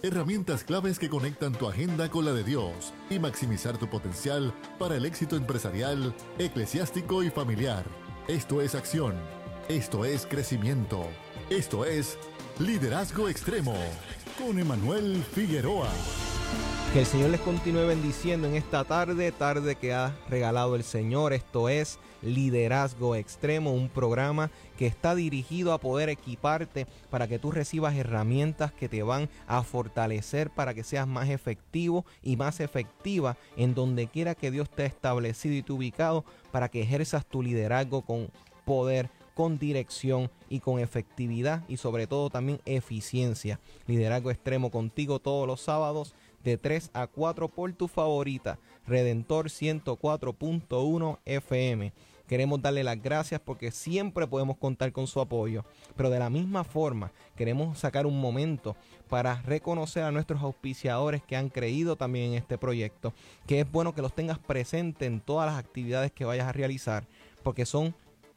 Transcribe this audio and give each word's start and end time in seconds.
Herramientas 0.00 0.62
claves 0.62 0.96
que 0.96 1.08
conectan 1.08 1.52
tu 1.52 1.66
agenda 1.66 2.08
con 2.08 2.24
la 2.24 2.32
de 2.32 2.44
Dios 2.44 2.94
y 3.10 3.18
maximizar 3.18 3.78
tu 3.78 3.90
potencial 3.90 4.54
para 4.78 4.94
el 4.94 5.04
éxito 5.04 5.34
empresarial, 5.34 6.14
eclesiástico 6.38 7.24
y 7.24 7.30
familiar. 7.30 7.84
Esto 8.28 8.60
es 8.60 8.76
acción. 8.76 9.16
Esto 9.68 10.04
es 10.04 10.24
crecimiento. 10.24 11.04
Esto 11.50 11.84
es 11.84 12.16
liderazgo 12.60 13.28
extremo 13.28 13.74
con 14.38 14.60
Emanuel 14.60 15.20
Figueroa. 15.34 15.88
Que 16.92 17.00
el 17.00 17.06
Señor 17.06 17.30
les 17.30 17.40
continúe 17.40 17.88
bendiciendo 17.88 18.46
en 18.46 18.54
esta 18.54 18.84
tarde, 18.84 19.32
tarde 19.32 19.74
que 19.74 19.94
ha 19.94 20.16
regalado 20.30 20.76
el 20.76 20.84
Señor. 20.84 21.32
Esto 21.32 21.68
es 21.68 21.98
Liderazgo 22.22 23.14
Extremo, 23.14 23.72
un 23.72 23.88
programa 23.88 24.50
que 24.76 24.86
está 24.86 25.14
dirigido 25.14 25.72
a 25.72 25.78
poder 25.78 26.08
equiparte 26.08 26.86
para 27.10 27.28
que 27.28 27.38
tú 27.38 27.50
recibas 27.50 27.96
herramientas 27.96 28.72
que 28.72 28.88
te 28.88 29.02
van 29.02 29.28
a 29.46 29.62
fortalecer 29.62 30.50
para 30.50 30.74
que 30.74 30.84
seas 30.84 31.06
más 31.06 31.28
efectivo 31.28 32.04
y 32.22 32.36
más 32.36 32.60
efectiva 32.60 33.36
en 33.56 33.74
donde 33.74 34.06
quiera 34.06 34.34
que 34.34 34.50
Dios 34.50 34.70
te 34.70 34.84
ha 34.84 34.86
establecido 34.86 35.54
y 35.54 35.62
te 35.62 35.72
ubicado 35.72 36.24
para 36.50 36.68
que 36.68 36.82
ejerzas 36.82 37.26
tu 37.26 37.42
liderazgo 37.42 38.02
con 38.02 38.30
poder 38.64 39.10
con 39.38 39.56
dirección 39.56 40.32
y 40.48 40.58
con 40.58 40.80
efectividad 40.80 41.62
y 41.68 41.76
sobre 41.76 42.08
todo 42.08 42.28
también 42.28 42.60
eficiencia. 42.64 43.60
Liderazgo 43.86 44.32
extremo 44.32 44.72
contigo 44.72 45.20
todos 45.20 45.46
los 45.46 45.60
sábados 45.60 46.12
de 46.42 46.56
3 46.56 46.90
a 46.92 47.06
4 47.06 47.48
por 47.48 47.72
tu 47.72 47.86
favorita, 47.86 48.58
Redentor 48.88 49.48
104.1 49.48 51.18
FM. 51.26 51.92
Queremos 52.26 52.60
darle 52.60 52.84
las 52.84 53.00
gracias 53.00 53.40
porque 53.40 53.70
siempre 53.70 54.26
podemos 54.26 54.56
contar 54.56 54.92
con 54.92 55.06
su 55.06 55.20
apoyo. 55.20 55.64
Pero 55.96 56.10
de 56.10 56.18
la 56.18 56.30
misma 56.30 56.64
forma, 56.64 57.12
queremos 57.36 57.78
sacar 57.78 58.06
un 58.06 58.20
momento 58.20 58.76
para 59.08 59.42
reconocer 59.42 60.02
a 60.02 60.10
nuestros 60.10 60.42
auspiciadores 60.42 61.22
que 61.22 61.36
han 61.36 61.48
creído 61.48 61.96
también 61.96 62.32
en 62.32 62.38
este 62.38 62.58
proyecto. 62.58 63.12
Que 63.46 63.60
es 63.60 63.70
bueno 63.70 63.94
que 63.94 64.02
los 64.02 64.14
tengas 64.14 64.38
presentes 64.38 65.06
en 65.06 65.20
todas 65.20 65.50
las 65.50 65.58
actividades 65.58 66.10
que 66.12 66.24
vayas 66.24 66.48
a 66.48 66.52
realizar. 66.52 67.06
Porque 67.42 67.66
son 67.66 67.94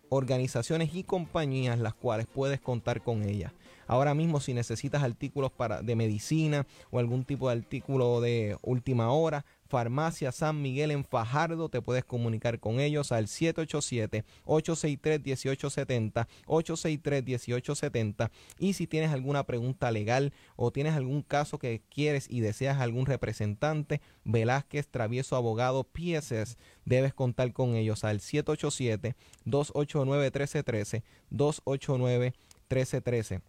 organizaciones 0.10 0.94
y 0.94 1.04
compañías 1.04 1.80
las 1.80 1.94
cuales 1.94 2.28
puedes 2.28 2.60
contar 2.60 3.02
con 3.02 3.24
ellas. 3.24 3.54
Ahora 3.88 4.14
mismo 4.14 4.42
si 4.42 4.54
necesitas 4.54 5.04
artículos 5.04 5.52
para, 5.52 5.82
de 5.82 5.96
medicina 5.96 6.68
o 6.92 7.00
algún 7.00 7.24
tipo 7.24 7.50
de 7.50 7.58
artículo 7.58 8.20
de 8.20 8.58
última 8.62 9.12
hora, 9.12 9.46
Farmacia 9.72 10.32
San 10.34 10.62
Miguel 10.62 10.92
en 10.92 11.06
Fajardo, 11.06 11.70
te 11.70 11.82
puedes 11.82 12.04
comunicar 12.04 12.60
con 12.60 12.82
ellos 12.82 13.14
al 13.14 13.28
787-863-1870, 13.28 16.28
863-1870. 16.46 18.30
Y 18.60 18.74
si 18.74 18.86
tienes 18.86 19.12
alguna 19.12 19.46
pregunta 19.46 19.90
legal 19.90 20.34
o 20.58 20.72
tienes 20.72 20.96
algún 20.96 21.22
caso 21.22 21.58
que 21.58 21.82
quieres 21.90 22.28
y 22.30 22.42
deseas 22.42 22.82
algún 22.82 23.06
representante, 23.06 24.02
Velázquez 24.26 24.90
Travieso 24.90 25.38
Abogado 25.38 25.88
PSS, 25.94 26.58
debes 26.84 27.14
contar 27.14 27.54
con 27.54 27.76
ellos 27.76 28.04
al 28.04 28.20
787-289-1313, 28.20 31.04
289-1313 31.32 33.42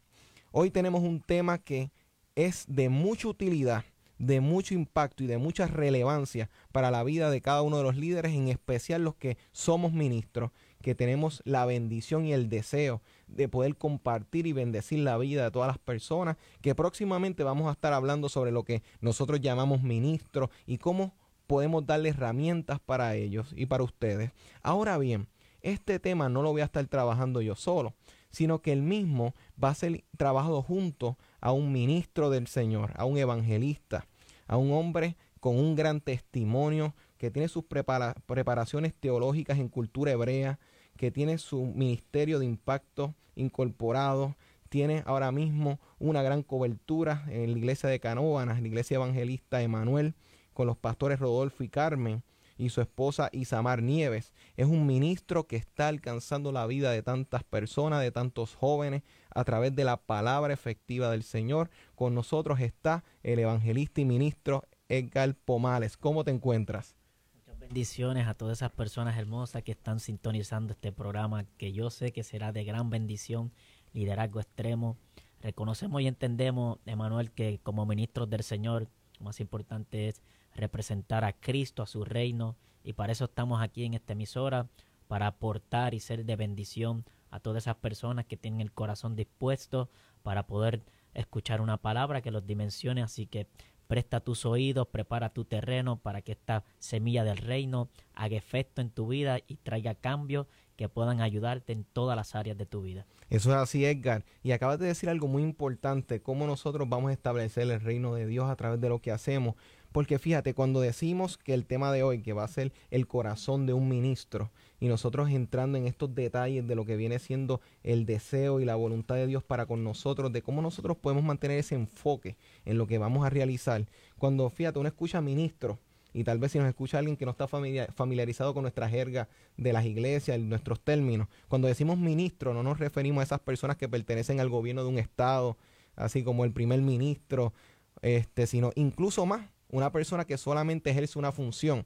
Hoy 0.50 0.70
tenemos 0.70 1.02
un 1.02 1.22
tema 1.22 1.56
que 1.56 1.90
es 2.34 2.66
de 2.68 2.90
mucha 2.90 3.28
utilidad 3.28 3.84
de 4.22 4.40
mucho 4.40 4.74
impacto 4.74 5.24
y 5.24 5.26
de 5.26 5.36
mucha 5.36 5.66
relevancia 5.66 6.48
para 6.70 6.92
la 6.92 7.02
vida 7.02 7.28
de 7.28 7.40
cada 7.40 7.62
uno 7.62 7.78
de 7.78 7.82
los 7.82 7.96
líderes, 7.96 8.32
en 8.32 8.46
especial 8.46 9.02
los 9.02 9.16
que 9.16 9.36
somos 9.50 9.92
ministros, 9.92 10.52
que 10.80 10.94
tenemos 10.94 11.42
la 11.44 11.66
bendición 11.66 12.24
y 12.24 12.32
el 12.32 12.48
deseo 12.48 13.02
de 13.26 13.48
poder 13.48 13.76
compartir 13.76 14.46
y 14.46 14.52
bendecir 14.52 15.00
la 15.00 15.18
vida 15.18 15.42
de 15.42 15.50
todas 15.50 15.66
las 15.66 15.78
personas, 15.78 16.36
que 16.60 16.76
próximamente 16.76 17.42
vamos 17.42 17.68
a 17.68 17.72
estar 17.72 17.92
hablando 17.92 18.28
sobre 18.28 18.52
lo 18.52 18.62
que 18.62 18.84
nosotros 19.00 19.40
llamamos 19.40 19.82
ministros 19.82 20.50
y 20.66 20.78
cómo 20.78 21.16
podemos 21.48 21.84
darle 21.84 22.10
herramientas 22.10 22.78
para 22.78 23.16
ellos 23.16 23.52
y 23.56 23.66
para 23.66 23.82
ustedes. 23.82 24.30
Ahora 24.62 24.98
bien, 24.98 25.26
este 25.62 25.98
tema 25.98 26.28
no 26.28 26.42
lo 26.42 26.52
voy 26.52 26.60
a 26.60 26.66
estar 26.66 26.86
trabajando 26.86 27.40
yo 27.40 27.56
solo, 27.56 27.94
sino 28.30 28.62
que 28.62 28.70
el 28.70 28.82
mismo 28.82 29.34
va 29.62 29.70
a 29.70 29.74
ser 29.74 30.04
trabajado 30.16 30.62
junto 30.62 31.18
a 31.40 31.50
un 31.50 31.72
ministro 31.72 32.30
del 32.30 32.46
Señor, 32.46 32.92
a 32.94 33.04
un 33.04 33.18
evangelista, 33.18 34.06
a 34.52 34.58
un 34.58 34.70
hombre 34.72 35.16
con 35.40 35.58
un 35.58 35.74
gran 35.74 36.02
testimonio, 36.02 36.94
que 37.16 37.30
tiene 37.30 37.48
sus 37.48 37.64
preparaciones 37.64 38.92
teológicas 38.92 39.58
en 39.58 39.70
cultura 39.70 40.12
hebrea, 40.12 40.58
que 40.98 41.10
tiene 41.10 41.38
su 41.38 41.64
ministerio 41.64 42.38
de 42.38 42.44
impacto 42.44 43.14
incorporado, 43.34 44.36
tiene 44.68 45.04
ahora 45.06 45.32
mismo 45.32 45.80
una 45.98 46.22
gran 46.22 46.42
cobertura 46.42 47.24
en 47.28 47.50
la 47.52 47.58
iglesia 47.58 47.88
de 47.88 47.98
Canóvanas, 47.98 48.60
la 48.60 48.68
iglesia 48.68 48.96
evangelista 48.96 49.62
Emanuel, 49.62 50.14
con 50.52 50.66
los 50.66 50.76
pastores 50.76 51.18
Rodolfo 51.18 51.64
y 51.64 51.70
Carmen 51.70 52.22
y 52.56 52.68
su 52.68 52.80
esposa 52.80 53.28
Isamar 53.32 53.82
Nieves. 53.82 54.32
Es 54.56 54.66
un 54.66 54.86
ministro 54.86 55.46
que 55.46 55.56
está 55.56 55.88
alcanzando 55.88 56.52
la 56.52 56.66
vida 56.66 56.90
de 56.90 57.02
tantas 57.02 57.44
personas, 57.44 58.02
de 58.02 58.10
tantos 58.10 58.54
jóvenes, 58.54 59.02
a 59.34 59.44
través 59.44 59.74
de 59.74 59.84
la 59.84 59.96
palabra 59.96 60.52
efectiva 60.52 61.10
del 61.10 61.22
Señor. 61.22 61.70
Con 61.94 62.14
nosotros 62.14 62.60
está 62.60 63.04
el 63.22 63.38
evangelista 63.38 64.00
y 64.00 64.04
ministro 64.04 64.64
Edgar 64.88 65.34
Pomales. 65.34 65.96
¿Cómo 65.96 66.24
te 66.24 66.30
encuentras? 66.30 66.96
Muchas 67.34 67.58
bendiciones 67.58 68.26
a 68.26 68.34
todas 68.34 68.58
esas 68.58 68.72
personas 68.72 69.16
hermosas 69.18 69.62
que 69.62 69.72
están 69.72 70.00
sintonizando 70.00 70.72
este 70.72 70.92
programa, 70.92 71.44
que 71.56 71.72
yo 71.72 71.90
sé 71.90 72.12
que 72.12 72.22
será 72.22 72.52
de 72.52 72.64
gran 72.64 72.90
bendición, 72.90 73.52
liderazgo 73.92 74.40
extremo. 74.40 74.98
Reconocemos 75.40 76.02
y 76.02 76.06
entendemos, 76.06 76.78
Emanuel, 76.86 77.32
que 77.32 77.58
como 77.62 77.86
ministros 77.86 78.28
del 78.30 78.42
Señor, 78.42 78.88
lo 79.18 79.24
más 79.24 79.40
importante 79.40 80.08
es 80.08 80.22
representar 80.54 81.24
a 81.24 81.32
Cristo, 81.32 81.82
a 81.82 81.86
su 81.86 82.04
reino, 82.04 82.56
y 82.84 82.92
para 82.92 83.12
eso 83.12 83.26
estamos 83.26 83.62
aquí 83.62 83.84
en 83.84 83.94
esta 83.94 84.12
emisora, 84.12 84.68
para 85.08 85.26
aportar 85.26 85.94
y 85.94 86.00
ser 86.00 86.24
de 86.24 86.36
bendición 86.36 87.04
a 87.30 87.40
todas 87.40 87.64
esas 87.64 87.76
personas 87.76 88.26
que 88.26 88.36
tienen 88.36 88.60
el 88.60 88.72
corazón 88.72 89.16
dispuesto 89.16 89.90
para 90.22 90.46
poder 90.46 90.82
escuchar 91.14 91.60
una 91.60 91.76
palabra 91.76 92.22
que 92.22 92.30
los 92.30 92.46
dimensione, 92.46 93.02
así 93.02 93.26
que 93.26 93.46
presta 93.86 94.20
tus 94.20 94.46
oídos, 94.46 94.88
prepara 94.88 95.28
tu 95.30 95.44
terreno 95.44 95.98
para 95.98 96.22
que 96.22 96.32
esta 96.32 96.64
semilla 96.78 97.24
del 97.24 97.36
reino 97.36 97.90
haga 98.14 98.36
efecto 98.36 98.80
en 98.80 98.90
tu 98.90 99.08
vida 99.08 99.38
y 99.46 99.56
traiga 99.56 99.94
cambios 99.94 100.46
que 100.76 100.88
puedan 100.88 101.20
ayudarte 101.20 101.72
en 101.72 101.84
todas 101.84 102.16
las 102.16 102.34
áreas 102.34 102.56
de 102.56 102.64
tu 102.64 102.82
vida. 102.82 103.06
Eso 103.28 103.50
es 103.50 103.56
así, 103.56 103.84
Edgar. 103.84 104.24
Y 104.42 104.52
acabas 104.52 104.78
de 104.78 104.86
decir 104.86 105.08
algo 105.08 105.28
muy 105.28 105.42
importante, 105.42 106.22
cómo 106.22 106.46
nosotros 106.46 106.88
vamos 106.88 107.10
a 107.10 107.12
establecer 107.12 107.70
el 107.70 107.80
reino 107.80 108.14
de 108.14 108.26
Dios 108.26 108.48
a 108.48 108.56
través 108.56 108.80
de 108.80 108.88
lo 108.88 109.00
que 109.00 109.10
hacemos. 109.12 109.56
Porque 109.92 110.18
fíjate, 110.18 110.54
cuando 110.54 110.80
decimos 110.80 111.36
que 111.36 111.54
el 111.54 111.66
tema 111.66 111.92
de 111.92 112.02
hoy, 112.02 112.22
que 112.22 112.32
va 112.32 112.44
a 112.44 112.48
ser 112.48 112.72
el 112.90 113.06
corazón 113.06 113.66
de 113.66 113.74
un 113.74 113.88
ministro, 113.88 114.50
y 114.80 114.88
nosotros 114.88 115.30
entrando 115.30 115.78
en 115.78 115.86
estos 115.86 116.14
detalles 116.14 116.66
de 116.66 116.74
lo 116.74 116.84
que 116.84 116.96
viene 116.96 117.18
siendo 117.18 117.60
el 117.82 118.06
deseo 118.06 118.58
y 118.58 118.64
la 118.64 118.74
voluntad 118.74 119.14
de 119.16 119.26
Dios 119.26 119.44
para 119.44 119.66
con 119.66 119.84
nosotros, 119.84 120.32
de 120.32 120.42
cómo 120.42 120.62
nosotros 120.62 120.96
podemos 120.96 121.24
mantener 121.24 121.58
ese 121.58 121.74
enfoque 121.74 122.36
en 122.64 122.78
lo 122.78 122.86
que 122.86 122.98
vamos 122.98 123.24
a 123.24 123.30
realizar. 123.30 123.86
Cuando, 124.18 124.48
fíjate, 124.50 124.78
uno 124.78 124.88
escucha 124.88 125.20
ministro, 125.20 125.78
y 126.14 126.24
tal 126.24 126.38
vez 126.38 126.52
si 126.52 126.58
nos 126.58 126.68
escucha 126.68 126.98
alguien 126.98 127.16
que 127.16 127.24
no 127.24 127.30
está 127.30 127.46
familiarizado 127.48 128.52
con 128.54 128.62
nuestra 128.62 128.88
jerga 128.88 129.28
de 129.56 129.72
las 129.72 129.84
iglesias, 129.86 130.38
nuestros 130.40 130.80
términos, 130.80 131.28
cuando 131.48 131.68
decimos 131.68 131.96
ministro 131.96 132.52
no 132.52 132.62
nos 132.62 132.78
referimos 132.78 133.22
a 133.22 133.24
esas 133.24 133.40
personas 133.40 133.78
que 133.78 133.88
pertenecen 133.88 134.38
al 134.38 134.50
gobierno 134.50 134.82
de 134.82 134.90
un 134.90 134.98
estado, 134.98 135.56
así 135.96 136.22
como 136.22 136.44
el 136.44 136.52
primer 136.52 136.82
ministro 136.82 137.54
este, 138.02 138.46
sino 138.46 138.72
incluso 138.74 139.24
más, 139.26 139.48
una 139.72 139.90
persona 139.90 140.24
que 140.24 140.38
solamente 140.38 140.90
ejerce 140.90 141.18
una 141.18 141.32
función, 141.32 141.84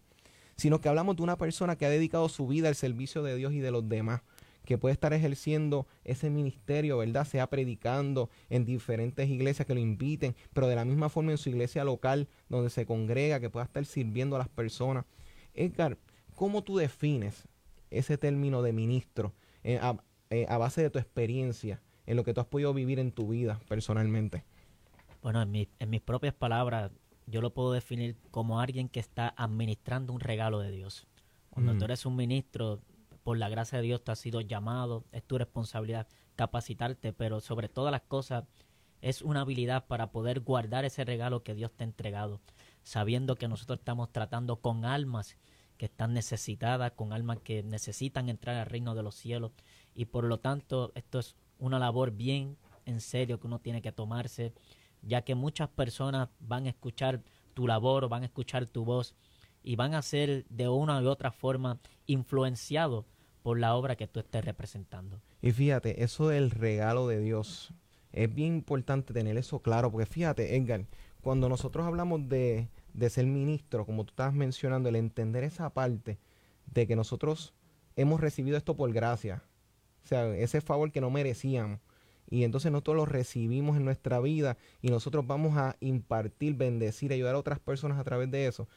sino 0.57 0.81
que 0.81 0.91
hablamos 0.91 1.17
de 1.17 1.23
una 1.23 1.39
persona 1.39 1.77
que 1.77 1.87
ha 1.87 1.91
dedicado 1.91 2.29
su 2.29 2.47
vida 2.47 2.69
al 2.69 2.75
servicio 2.75 3.23
de 3.23 3.37
Dios 3.37 3.55
y 3.55 3.61
de 3.61 3.71
los 3.71 3.89
demás 3.89 4.21
que 4.67 4.77
puede 4.77 4.93
estar 4.93 5.15
ejerciendo 5.15 5.87
ese 6.05 6.29
ministerio, 6.29 6.99
¿verdad? 6.99 7.25
Sea 7.25 7.49
predicando 7.49 8.29
en 8.51 8.65
diferentes 8.67 9.31
iglesias 9.31 9.65
que 9.65 9.75
lo 9.75 9.81
inviten, 9.81 10.35
pero 10.53 10.67
de 10.67 10.75
la 10.75 10.85
misma 10.85 11.09
forma 11.09 11.31
en 11.31 11.39
su 11.39 11.49
iglesia 11.49 11.85
local 11.85 12.29
donde 12.49 12.69
se 12.69 12.85
congrega, 12.85 13.41
que 13.41 13.49
pueda 13.49 13.65
estar 13.65 13.87
sirviendo 13.87 14.35
a 14.37 14.41
las 14.41 14.49
personas. 14.49 15.07
Edgar, 15.55 15.97
¿cómo 16.35 16.65
tú 16.65 16.77
defines 16.77 17.49
ese 17.91 18.19
término 18.19 18.61
de 18.61 18.73
ministro 18.73 19.33
eh, 19.63 19.81
eh, 20.31 20.47
a, 20.49 20.59
base 20.59 20.83
de 20.83 20.91
tu 20.91 20.99
experiencia, 20.99 21.81
en 22.05 22.17
lo 22.17 22.25
que 22.25 22.35
tú 22.35 22.41
has 22.41 22.47
podido 22.47 22.75
vivir 22.75 22.99
en 22.99 23.13
tu 23.13 23.29
vida 23.29 23.61
personalmente? 23.69 24.45
Bueno, 25.23 25.41
en, 25.43 25.69
en 25.79 25.91
mis 25.91 26.01
propias 26.01 26.35
palabras, 26.35 26.91
yo 27.27 27.41
lo 27.41 27.53
puedo 27.53 27.73
definir 27.73 28.17
como 28.31 28.61
alguien 28.61 28.89
que 28.89 29.01
está 29.01 29.35
administrando 29.37 30.13
un 30.13 30.21
regalo 30.21 30.61
de 30.61 30.71
Dios. 30.71 31.07
Cuando 31.51 31.75
mm. 31.75 31.79
tú 31.79 31.85
eres 31.85 32.07
un 32.07 32.17
ministro, 32.17 32.81
por 33.23 33.39
la 33.39 33.49
gracia 33.49 33.79
de 33.79 33.85
Dios 33.85 34.05
tú 34.05 34.13
has 34.13 34.19
sido 34.21 34.41
llamado, 34.41 35.05
es 35.11 35.25
tu 35.25 35.37
responsabilidad 35.37 36.07
capacitarte, 36.37 37.13
pero 37.13 37.41
sobre 37.41 37.69
todas 37.69 37.91
las 37.91 38.03
cosas 38.03 38.45
es 39.01 39.23
una 39.23 39.41
habilidad 39.41 39.87
para 39.87 40.13
poder 40.13 40.41
guardar 40.41 40.85
ese 40.85 41.05
regalo 41.05 41.43
que 41.43 41.55
Dios 41.55 41.73
te 41.73 41.85
ha 41.85 41.87
entregado, 41.87 42.41
sabiendo 42.83 43.37
que 43.37 43.49
nosotros 43.49 43.81
estamos 43.81 44.13
tratando 44.13 44.61
con 44.61 44.85
almas 44.85 45.37
que 45.77 45.87
están 45.87 46.15
necesitadas, 46.15 46.93
con 46.93 47.13
almas 47.13 47.39
que 47.41 47.63
necesitan 47.63 48.29
entrar 48.29 48.57
al 48.57 48.67
reino 48.67 48.95
de 48.95 49.03
los 49.03 49.15
cielos, 49.15 49.53
y 49.95 50.07
por 50.07 50.25
lo 50.25 50.39
tanto 50.39 50.93
esto 50.95 51.19
es 51.19 51.37
una 51.59 51.79
labor 51.79 52.13
bien 52.13 52.57
en 52.85 53.01
serio 53.01 53.41
que 53.41 53.47
uno 53.47 53.59
tiene 53.59 53.83
que 53.83 53.93
tomarse, 53.93 54.53
ya 55.07 55.23
que 55.23 55.35
muchas 55.35 55.69
personas 55.69 56.29
van 56.41 56.67
a 56.67 56.71
escuchar 56.71 57.23
tu 57.55 57.67
labor, 57.67 58.09
van 58.09 58.23
a 58.23 58.27
escuchar 58.27 58.67
tu 58.67 58.85
voz 58.85 59.15
y 59.63 59.77
van 59.77 59.95
a 59.95 60.03
ser 60.03 60.45
de 60.49 60.69
una 60.69 61.01
u 61.01 61.09
otra 61.09 61.31
forma 61.31 61.79
influenciados 62.07 63.05
por 63.43 63.59
la 63.59 63.75
obra 63.75 63.97
que 63.97 64.09
tú 64.09 64.21
estés 64.21 64.45
representando. 64.45 65.21
Y 65.41 65.53
fíjate, 65.53 66.03
eso 66.03 66.29
del 66.29 66.51
regalo 66.51 67.07
de 67.09 67.21
Dios, 67.21 67.73
es 68.13 68.35
bien 68.35 68.55
importante 68.55 69.15
tener 69.15 69.37
eso 69.37 69.61
claro, 69.61 69.91
porque 69.91 70.07
fíjate, 70.07 70.57
Edgar, 70.57 70.87
cuando 71.21 71.49
nosotros 71.49 71.87
hablamos 71.87 72.29
de, 72.29 72.69
de 72.93 73.11
ser 73.11 73.27
ministro, 73.27 73.87
como 73.87 74.05
tú 74.05 74.11
estabas 74.11 74.35
mencionando, 74.35 74.89
el 74.89 74.97
entender 74.97 75.45
esa 75.45 75.71
parte 75.71 76.19
de 76.67 76.87
que 76.87 76.97
nosotros 76.97 77.55
hemos 77.95 78.21
recibido 78.21 78.57
esto 78.57 78.77
por 78.77 78.93
gracia, 78.93 79.43
o 80.05 80.09
sea, 80.09 80.37
ese 80.37 80.61
favor 80.61 80.93
que 80.93 81.01
no 81.01 81.11
merecíamos. 81.11 81.81
Y 82.29 82.45
entonces 82.45 82.73
nosotros 82.73 82.97
lo 82.97 83.07
recibimos 83.07 83.77
en 83.77 83.85
nuestra 83.85 84.21
vida 84.21 84.57
y 84.83 84.89
nosotros 84.89 85.27
vamos 85.27 85.57
a 85.57 85.77
impartir, 85.81 86.55
bendecir, 86.55 87.13
ayudar 87.13 87.35
a 87.35 87.39
otras 87.39 87.59
personas 87.59 87.99
a 87.99 88.05
través 88.05 88.31
de 88.31 88.47
eso. 88.47 88.69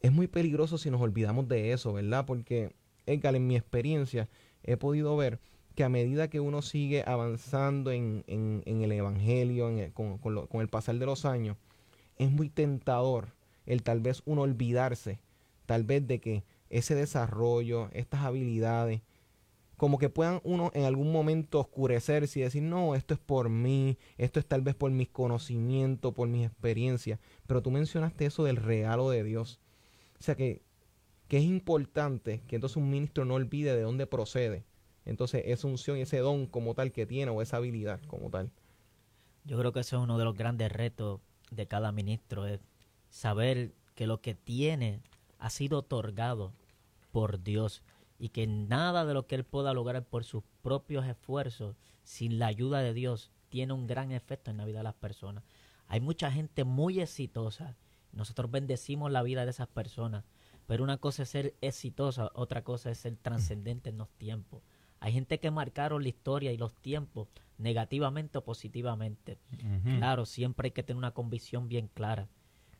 Es 0.00 0.12
muy 0.12 0.26
peligroso 0.26 0.78
si 0.78 0.90
nos 0.90 1.00
olvidamos 1.00 1.48
de 1.48 1.72
eso, 1.72 1.92
¿verdad? 1.92 2.26
Porque 2.26 2.74
Edgar, 3.06 3.34
en 3.34 3.46
mi 3.46 3.56
experiencia, 3.56 4.28
he 4.62 4.76
podido 4.76 5.16
ver 5.16 5.40
que 5.74 5.84
a 5.84 5.88
medida 5.88 6.28
que 6.28 6.40
uno 6.40 6.62
sigue 6.62 7.02
avanzando 7.06 7.90
en, 7.90 8.24
el 8.26 8.92
Evangelio, 8.92 9.70
con, 9.94 10.60
el 10.60 10.68
pasar 10.68 10.96
de 10.96 11.06
los 11.06 11.24
años, 11.24 11.56
es 12.18 12.30
muy 12.30 12.48
tentador 12.48 13.28
el 13.66 13.82
tal 13.82 14.00
vez 14.00 14.22
uno 14.26 14.42
olvidarse, 14.42 15.18
tal 15.66 15.84
vez 15.84 16.06
de 16.06 16.20
que 16.20 16.44
ese 16.68 16.94
desarrollo, 16.94 17.88
estas 17.92 18.20
habilidades, 18.20 19.02
como 19.82 19.98
que 19.98 20.08
puedan 20.08 20.40
uno 20.44 20.70
en 20.74 20.84
algún 20.84 21.10
momento 21.10 21.58
oscurecerse 21.58 22.38
y 22.38 22.42
decir, 22.44 22.62
no, 22.62 22.94
esto 22.94 23.14
es 23.14 23.18
por 23.18 23.48
mí, 23.48 23.98
esto 24.16 24.38
es 24.38 24.46
tal 24.46 24.60
vez 24.60 24.76
por 24.76 24.92
mis 24.92 25.08
conocimientos, 25.08 26.14
por 26.14 26.28
mis 26.28 26.46
experiencias, 26.46 27.18
pero 27.48 27.62
tú 27.62 27.72
mencionaste 27.72 28.26
eso 28.26 28.44
del 28.44 28.58
regalo 28.58 29.10
de 29.10 29.24
Dios. 29.24 29.58
O 30.20 30.22
sea 30.22 30.36
que 30.36 30.62
que 31.26 31.38
es 31.38 31.42
importante 31.42 32.42
que 32.46 32.54
entonces 32.54 32.76
un 32.76 32.90
ministro 32.90 33.24
no 33.24 33.34
olvide 33.34 33.74
de 33.74 33.82
dónde 33.82 34.06
procede. 34.06 34.64
Entonces 35.04 35.42
esa 35.46 35.66
unción 35.66 35.98
y 35.98 36.02
ese 36.02 36.18
don 36.18 36.46
como 36.46 36.74
tal 36.74 36.92
que 36.92 37.04
tiene 37.04 37.32
o 37.32 37.42
esa 37.42 37.56
habilidad 37.56 38.00
como 38.06 38.30
tal. 38.30 38.52
Yo 39.42 39.58
creo 39.58 39.72
que 39.72 39.80
eso 39.80 39.96
es 39.96 40.02
uno 40.04 40.16
de 40.16 40.24
los 40.24 40.36
grandes 40.36 40.70
retos 40.70 41.18
de 41.50 41.66
cada 41.66 41.90
ministro, 41.90 42.46
es 42.46 42.60
saber 43.10 43.72
que 43.96 44.06
lo 44.06 44.20
que 44.20 44.36
tiene 44.36 45.00
ha 45.40 45.50
sido 45.50 45.78
otorgado 45.78 46.52
por 47.10 47.42
Dios 47.42 47.82
y 48.22 48.28
que 48.28 48.46
nada 48.46 49.04
de 49.04 49.14
lo 49.14 49.26
que 49.26 49.34
él 49.34 49.42
pueda 49.42 49.74
lograr 49.74 50.04
por 50.04 50.22
sus 50.22 50.44
propios 50.62 51.04
esfuerzos, 51.06 51.74
sin 52.04 52.38
la 52.38 52.46
ayuda 52.46 52.78
de 52.78 52.94
Dios, 52.94 53.32
tiene 53.48 53.72
un 53.72 53.88
gran 53.88 54.12
efecto 54.12 54.52
en 54.52 54.58
la 54.58 54.64
vida 54.64 54.78
de 54.78 54.84
las 54.84 54.94
personas. 54.94 55.42
Hay 55.88 55.98
mucha 56.00 56.30
gente 56.30 56.62
muy 56.62 57.00
exitosa. 57.00 57.76
Nosotros 58.12 58.48
bendecimos 58.48 59.10
la 59.10 59.24
vida 59.24 59.44
de 59.44 59.50
esas 59.50 59.66
personas, 59.66 60.22
pero 60.68 60.84
una 60.84 60.98
cosa 60.98 61.24
es 61.24 61.30
ser 61.30 61.56
exitosa, 61.62 62.30
otra 62.34 62.62
cosa 62.62 62.92
es 62.92 62.98
ser 62.98 63.16
trascendente 63.16 63.90
en 63.90 63.98
los 63.98 64.08
tiempos. 64.10 64.62
Hay 65.00 65.12
gente 65.12 65.40
que 65.40 65.50
marcaron 65.50 66.04
la 66.04 66.10
historia 66.10 66.52
y 66.52 66.56
los 66.56 66.76
tiempos 66.76 67.26
negativamente 67.58 68.38
o 68.38 68.44
positivamente. 68.44 69.36
Claro, 69.98 70.26
siempre 70.26 70.68
hay 70.68 70.70
que 70.70 70.84
tener 70.84 70.98
una 70.98 71.10
convicción 71.10 71.68
bien 71.68 71.88
clara 71.88 72.28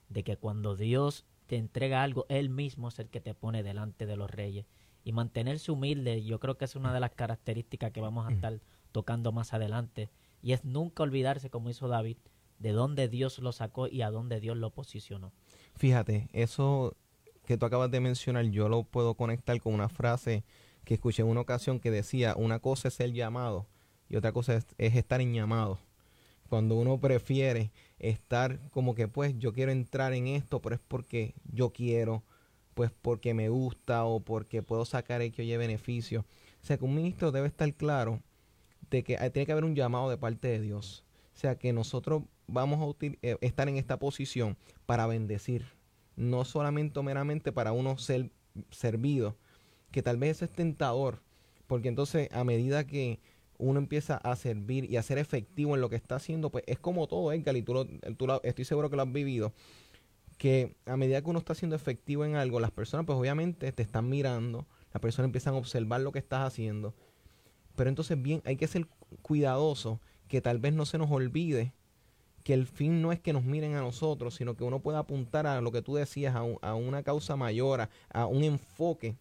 de 0.08 0.22
que 0.22 0.36
cuando 0.36 0.76
Dios 0.76 1.26
te 1.48 1.56
entrega 1.56 2.04
algo, 2.04 2.26
Él 2.28 2.48
mismo 2.48 2.86
es 2.86 3.00
el 3.00 3.08
que 3.08 3.20
te 3.20 3.34
pone 3.34 3.64
delante 3.64 4.06
de 4.06 4.14
los 4.14 4.30
reyes. 4.30 4.66
Y 5.04 5.12
mantenerse 5.12 5.72
humilde, 5.72 6.22
yo 6.22 6.38
creo 6.38 6.56
que 6.56 6.64
es 6.64 6.76
una 6.76 6.92
de 6.94 7.00
las 7.00 7.10
características 7.12 7.92
que 7.92 8.00
vamos 8.00 8.26
a 8.26 8.30
mm. 8.30 8.34
estar 8.34 8.60
tocando 8.92 9.32
más 9.32 9.52
adelante. 9.52 10.10
Y 10.42 10.52
es 10.52 10.64
nunca 10.64 11.02
olvidarse, 11.02 11.50
como 11.50 11.70
hizo 11.70 11.88
David, 11.88 12.18
de 12.58 12.70
dónde 12.70 13.08
Dios 13.08 13.38
lo 13.38 13.52
sacó 13.52 13.88
y 13.88 14.02
a 14.02 14.10
dónde 14.10 14.40
Dios 14.40 14.56
lo 14.56 14.70
posicionó. 14.70 15.32
Fíjate, 15.74 16.28
eso 16.32 16.96
que 17.44 17.56
tú 17.58 17.66
acabas 17.66 17.90
de 17.90 18.00
mencionar, 18.00 18.44
yo 18.46 18.68
lo 18.68 18.84
puedo 18.84 19.14
conectar 19.14 19.60
con 19.60 19.74
una 19.74 19.88
frase 19.88 20.44
que 20.84 20.94
escuché 20.94 21.22
en 21.22 21.28
una 21.28 21.40
ocasión 21.40 21.80
que 21.80 21.90
decía, 21.90 22.34
una 22.36 22.60
cosa 22.60 22.88
es 22.88 23.00
el 23.00 23.12
llamado 23.12 23.66
y 24.08 24.16
otra 24.16 24.32
cosa 24.32 24.54
es, 24.54 24.66
estar 24.78 25.20
en 25.20 25.34
llamado. 25.34 25.78
Cuando 26.48 26.74
uno 26.76 27.00
prefiere 27.00 27.72
estar 27.98 28.70
como 28.70 28.94
que 28.94 29.08
pues 29.08 29.38
yo 29.38 29.52
quiero 29.52 29.72
entrar 29.72 30.12
en 30.12 30.26
esto, 30.26 30.60
pero 30.60 30.74
es 30.74 30.80
porque 30.86 31.34
yo 31.50 31.70
quiero, 31.70 32.22
pues 32.74 32.90
porque 33.02 33.34
me 33.34 33.48
gusta 33.48 34.04
o 34.04 34.20
porque 34.20 34.62
puedo 34.62 34.84
sacar 34.84 35.22
el 35.22 35.32
que 35.32 35.42
oye 35.42 35.56
beneficio. 35.56 36.24
O 36.62 36.66
sea 36.66 36.78
que 36.78 36.84
un 36.84 36.94
ministro 36.94 37.32
debe 37.32 37.48
estar 37.48 37.72
claro 37.74 38.22
de 38.90 39.02
que 39.02 39.16
tiene 39.30 39.46
que 39.46 39.52
haber 39.52 39.64
un 39.64 39.74
llamado 39.74 40.10
de 40.10 40.18
parte 40.18 40.48
de 40.48 40.60
Dios. 40.60 41.04
O 41.34 41.38
sea 41.38 41.56
que 41.56 41.72
nosotros 41.72 42.22
vamos 42.46 42.80
a 42.80 43.06
eh, 43.22 43.36
estar 43.40 43.68
en 43.68 43.76
esta 43.76 43.98
posición 43.98 44.56
para 44.86 45.06
bendecir, 45.06 45.64
no 46.16 46.44
solamente 46.44 47.00
meramente 47.02 47.52
para 47.52 47.72
uno 47.72 47.96
ser 47.98 48.30
servido, 48.70 49.36
que 49.90 50.02
tal 50.02 50.18
vez 50.18 50.36
eso 50.36 50.44
es 50.44 50.52
tentador, 50.52 51.22
porque 51.66 51.88
entonces 51.88 52.28
a 52.32 52.44
medida 52.44 52.86
que 52.86 53.20
uno 53.58 53.78
empieza 53.78 54.16
a 54.16 54.36
servir 54.36 54.90
y 54.90 54.96
a 54.96 55.02
ser 55.02 55.18
efectivo 55.18 55.74
en 55.74 55.80
lo 55.80 55.88
que 55.88 55.96
está 55.96 56.16
haciendo, 56.16 56.50
pues 56.50 56.64
es 56.66 56.78
como 56.78 57.06
todo, 57.06 57.32
Edgar, 57.32 57.56
y 57.56 57.62
tú, 57.62 57.86
estoy 58.42 58.64
seguro 58.64 58.90
que 58.90 58.96
lo 58.96 59.02
has 59.02 59.12
vivido, 59.12 59.52
que 60.42 60.74
a 60.86 60.96
medida 60.96 61.22
que 61.22 61.30
uno 61.30 61.38
está 61.38 61.54
siendo 61.54 61.76
efectivo 61.76 62.24
en 62.24 62.34
algo, 62.34 62.58
las 62.58 62.72
personas 62.72 63.06
pues 63.06 63.16
obviamente 63.16 63.70
te 63.70 63.80
están 63.80 64.08
mirando, 64.08 64.66
las 64.92 65.00
personas 65.00 65.28
empiezan 65.28 65.54
a 65.54 65.58
observar 65.58 66.00
lo 66.00 66.10
que 66.10 66.18
estás 66.18 66.44
haciendo, 66.44 66.96
pero 67.76 67.88
entonces 67.88 68.20
bien, 68.20 68.42
hay 68.44 68.56
que 68.56 68.66
ser 68.66 68.88
cuidadoso 69.22 70.00
que 70.26 70.40
tal 70.40 70.58
vez 70.58 70.72
no 70.72 70.84
se 70.84 70.98
nos 70.98 71.12
olvide 71.12 71.72
que 72.42 72.54
el 72.54 72.66
fin 72.66 73.02
no 73.02 73.12
es 73.12 73.20
que 73.20 73.32
nos 73.32 73.44
miren 73.44 73.76
a 73.76 73.82
nosotros, 73.82 74.34
sino 74.34 74.56
que 74.56 74.64
uno 74.64 74.80
pueda 74.80 74.98
apuntar 74.98 75.46
a 75.46 75.60
lo 75.60 75.70
que 75.70 75.80
tú 75.80 75.94
decías, 75.94 76.34
a, 76.34 76.74
una 76.74 77.04
causa 77.04 77.36
mayor, 77.36 77.88
a, 78.12 78.26
un 78.26 78.42
enfoque 78.42 79.14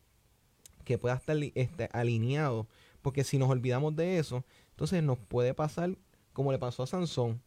que 0.86 0.98
pueda 0.98 1.18
estar 1.18 1.38
este, 1.54 1.88
alineado. 1.94 2.66
Porque 3.04 3.24
si 3.24 3.38
nos 3.38 3.52
olvidamos 3.52 3.96
de 3.96 4.18
eso, 4.18 4.44
entonces 4.72 5.04
nos 5.04 5.20
puede 5.20 5.54
pasar 5.54 5.96
como 6.34 6.52
le 6.52 6.58
pasó 6.58 6.82
a 6.82 6.88
Sansón, 6.88 7.44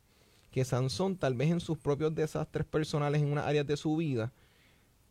que 0.55 0.65
Sansón 0.65 1.17
tal 1.17 1.35
vez 1.35 1.51
en 1.51 1.59
sus 1.59 1.79
propios 1.79 2.15
desastres 2.15 2.65
personales 2.65 3.21
en 3.21 3.33
una 3.33 3.45
área 3.45 3.65
de 3.65 3.77
su 3.77 3.97
vida, 3.97 4.33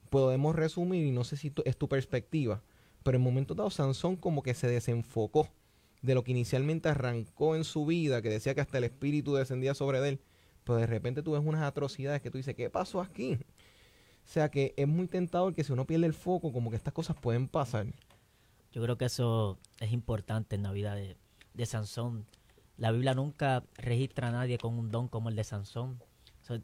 podemos 0.10 0.56
resumir, 0.56 1.06
y 1.06 1.12
no 1.12 1.26
sé 1.26 1.36
si 1.36 1.52
es 1.66 1.76
tu 1.76 1.90
perspectiva, 1.90 2.62
pero 3.04 3.18
en 3.18 3.24
momento 3.26 3.54
dado 3.54 3.70
Sansón 3.70 4.16
como 4.16 4.42
que 4.42 4.54
se 4.54 4.70
desenfocó 4.70 5.50
de 6.02 6.16
lo 6.16 6.24
que 6.24 6.32
inicialmente 6.32 6.88
arrancó 6.88 7.58
en 7.58 7.66
su 7.66 7.86
vida, 7.86 8.22
que 8.22 8.30
decía 8.30 8.56
que 8.56 8.62
hasta 8.62 8.78
el 8.78 8.86
espíritu 8.86 9.34
descendía 9.34 9.74
sobre 9.74 10.08
él, 10.08 10.22
pero 10.64 10.78
de 10.78 10.88
repente 10.88 11.22
tú 11.24 11.34
ves 11.34 11.42
unas 11.44 11.64
atrocidades 11.64 12.22
que 12.22 12.32
tú 12.32 12.38
dices, 12.38 12.56
¿qué 12.56 12.70
pasó 12.70 13.02
aquí? 13.02 13.34
O 13.34 14.32
sea 14.32 14.50
que 14.50 14.74
es 14.78 14.88
muy 14.88 15.08
tentador 15.08 15.54
que 15.54 15.66
si 15.66 15.74
uno 15.74 15.86
pierde 15.86 16.06
el 16.06 16.14
foco, 16.14 16.54
como 16.54 16.70
que 16.70 16.78
estas 16.78 16.94
cosas 16.94 17.18
pueden 17.18 17.50
pasar. 17.50 17.88
Yo 18.72 18.82
creo 18.82 18.98
que 18.98 19.04
eso 19.04 19.60
es 19.82 19.92
importante 19.92 20.56
en 20.56 20.64
la 20.64 20.72
vida 20.72 20.96
de, 20.96 21.66
Sansón. 21.66 22.26
La 22.78 22.92
Biblia 22.92 23.14
nunca 23.14 23.64
registra 23.78 24.30
a 24.30 24.32
nadie 24.32 24.58
con 24.58 24.78
un 24.78 24.92
don 24.92 25.08
como 25.08 25.30
el 25.30 25.36
de 25.36 25.44
Sansón. 25.44 26.02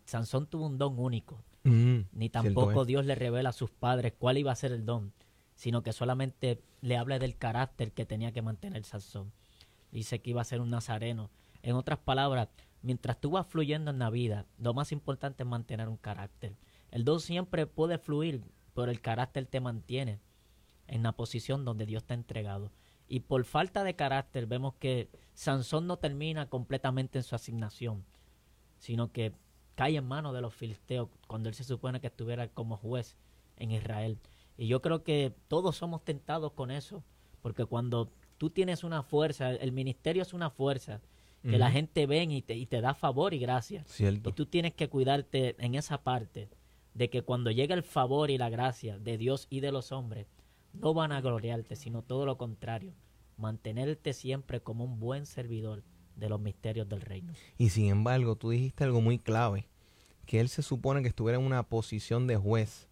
Sansón 0.05 0.47
tuvo 0.47 0.65
un 0.65 0.77
don 0.77 0.99
único. 0.99 1.43
Mm, 1.63 1.99
Ni 2.13 2.29
tampoco 2.29 2.85
Dios 2.85 3.05
le 3.05 3.15
revela 3.15 3.49
a 3.49 3.53
sus 3.53 3.69
padres 3.69 4.13
cuál 4.17 4.37
iba 4.37 4.51
a 4.51 4.55
ser 4.55 4.71
el 4.71 4.85
don, 4.85 5.13
sino 5.55 5.83
que 5.83 5.93
solamente 5.93 6.61
le 6.81 6.97
habla 6.97 7.19
del 7.19 7.37
carácter 7.37 7.91
que 7.91 8.05
tenía 8.05 8.31
que 8.31 8.41
mantener 8.41 8.83
Sansón. 8.83 9.31
Dice 9.91 10.19
que 10.19 10.31
iba 10.31 10.41
a 10.41 10.45
ser 10.45 10.61
un 10.61 10.69
nazareno. 10.69 11.29
En 11.61 11.75
otras 11.75 11.99
palabras, 11.99 12.49
mientras 12.81 13.19
tú 13.19 13.31
vas 13.31 13.47
fluyendo 13.47 13.91
en 13.91 13.99
la 13.99 14.09
vida, 14.09 14.45
lo 14.57 14.73
más 14.73 14.91
importante 14.91 15.43
es 15.43 15.49
mantener 15.49 15.89
un 15.89 15.97
carácter. 15.97 16.55
El 16.91 17.03
don 17.03 17.19
siempre 17.19 17.67
puede 17.67 17.97
fluir, 17.97 18.43
pero 18.73 18.91
el 18.91 19.01
carácter 19.01 19.45
te 19.45 19.59
mantiene 19.59 20.19
en 20.87 21.03
la 21.03 21.11
posición 21.11 21.65
donde 21.65 21.85
Dios 21.85 22.03
te 22.03 22.13
ha 22.13 22.17
entregado. 22.17 22.71
Y 23.07 23.21
por 23.21 23.43
falta 23.43 23.83
de 23.83 23.95
carácter 23.95 24.45
vemos 24.45 24.75
que 24.75 25.09
Sansón 25.39 25.87
no 25.87 25.95
termina 25.95 26.49
completamente 26.49 27.17
en 27.17 27.23
su 27.23 27.33
asignación, 27.33 28.03
sino 28.77 29.13
que 29.13 29.31
cae 29.75 29.95
en 29.95 30.05
manos 30.05 30.33
de 30.33 30.41
los 30.41 30.53
filisteos 30.53 31.07
cuando 31.27 31.47
él 31.47 31.55
se 31.55 31.63
supone 31.63 32.01
que 32.01 32.07
estuviera 32.07 32.49
como 32.49 32.75
juez 32.75 33.15
en 33.55 33.71
Israel. 33.71 34.19
Y 34.57 34.67
yo 34.67 34.81
creo 34.81 35.05
que 35.05 35.33
todos 35.47 35.77
somos 35.77 36.03
tentados 36.03 36.51
con 36.51 36.71
eso, 36.71 37.05
porque 37.41 37.63
cuando 37.63 38.11
tú 38.37 38.49
tienes 38.49 38.83
una 38.83 39.01
fuerza, 39.01 39.51
el 39.51 39.71
ministerio 39.71 40.23
es 40.23 40.33
una 40.33 40.49
fuerza 40.49 40.99
que 41.41 41.57
la 41.57 41.71
gente 41.71 42.05
ven 42.05 42.31
y 42.31 42.41
te, 42.41 42.55
y 42.55 42.65
te 42.65 42.81
da 42.81 42.93
favor 42.93 43.33
y 43.33 43.39
gracia. 43.39 43.85
Cierto. 43.85 44.31
Y 44.31 44.33
tú 44.33 44.45
tienes 44.45 44.73
que 44.73 44.89
cuidarte 44.89 45.55
en 45.57 45.73
esa 45.75 46.03
parte 46.03 46.49
de 46.93 47.09
que 47.09 47.21
cuando 47.21 47.49
llega 47.49 47.75
el 47.75 47.83
favor 47.83 48.29
y 48.29 48.37
la 48.37 48.49
gracia 48.49 48.99
de 48.99 49.17
Dios 49.17 49.47
y 49.49 49.61
de 49.61 49.71
los 49.71 49.93
hombres, 49.93 50.27
no 50.73 50.93
van 50.93 51.13
a 51.13 51.21
gloriarte, 51.21 51.77
sino 51.77 52.01
todo 52.01 52.25
lo 52.25 52.37
contrario, 52.37 52.93
mantenerte 53.39 54.13
siempre 54.13 54.61
como 54.61 54.83
un 54.83 54.99
buen 54.99 55.25
servidor 55.25 55.83
de 56.15 56.29
los 56.29 56.39
misterios 56.39 56.87
del 56.87 57.01
reino. 57.01 57.33
Y 57.57 57.69
sin 57.69 57.85
embargo, 57.87 58.35
tú 58.35 58.49
dijiste 58.49 58.83
algo 58.83 59.01
muy 59.01 59.19
clave, 59.19 59.67
que 60.25 60.39
él 60.39 60.49
se 60.49 60.61
supone 60.61 61.01
que 61.01 61.07
estuviera 61.07 61.39
en 61.39 61.45
una 61.45 61.63
posición 61.63 62.27
de 62.27 62.37
juez, 62.37 62.87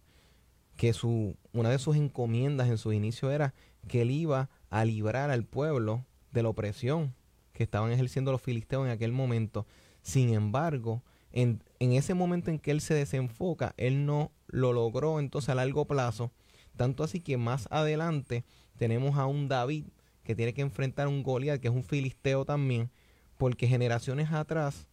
que 0.76 0.92
su, 0.92 1.36
una 1.52 1.70
de 1.70 1.78
sus 1.78 1.96
encomiendas 1.96 2.68
en 2.68 2.78
su 2.78 2.92
inicio 2.92 3.30
era 3.30 3.54
que 3.86 4.02
él 4.02 4.10
iba 4.10 4.48
a 4.70 4.84
librar 4.84 5.30
al 5.30 5.44
pueblo 5.44 6.04
de 6.32 6.42
la 6.42 6.48
opresión 6.48 7.14
que 7.52 7.62
estaban 7.62 7.92
ejerciendo 7.92 8.32
los 8.32 8.42
filisteos 8.42 8.86
en 8.86 8.92
aquel 8.92 9.12
momento. 9.12 9.66
Sin 10.02 10.32
embargo, 10.32 11.02
en, 11.32 11.62
en 11.80 11.92
ese 11.92 12.14
momento 12.14 12.50
en 12.50 12.58
que 12.58 12.70
él 12.70 12.80
se 12.80 12.94
desenfoca, 12.94 13.74
él 13.76 14.06
no 14.06 14.30
lo 14.46 14.72
logró 14.72 15.18
entonces 15.20 15.50
a 15.50 15.54
largo 15.54 15.86
plazo 15.86 16.30
tanto 16.78 17.02
así 17.02 17.20
que 17.20 17.36
más 17.36 17.66
adelante 17.70 18.44
tenemos 18.78 19.18
a 19.18 19.26
un 19.26 19.48
David 19.48 19.84
que 20.28 20.34
tiene 20.34 20.52
que 20.52 20.60
enfrentar 20.60 21.08
un 21.08 21.22
Goliat, 21.22 21.58
que 21.58 21.68
es 21.68 21.74
un 21.74 21.82
filisteo 21.82 22.44
también, 22.44 22.90
porque 23.38 23.66
generaciones 23.66 24.30
atrás 24.30 24.86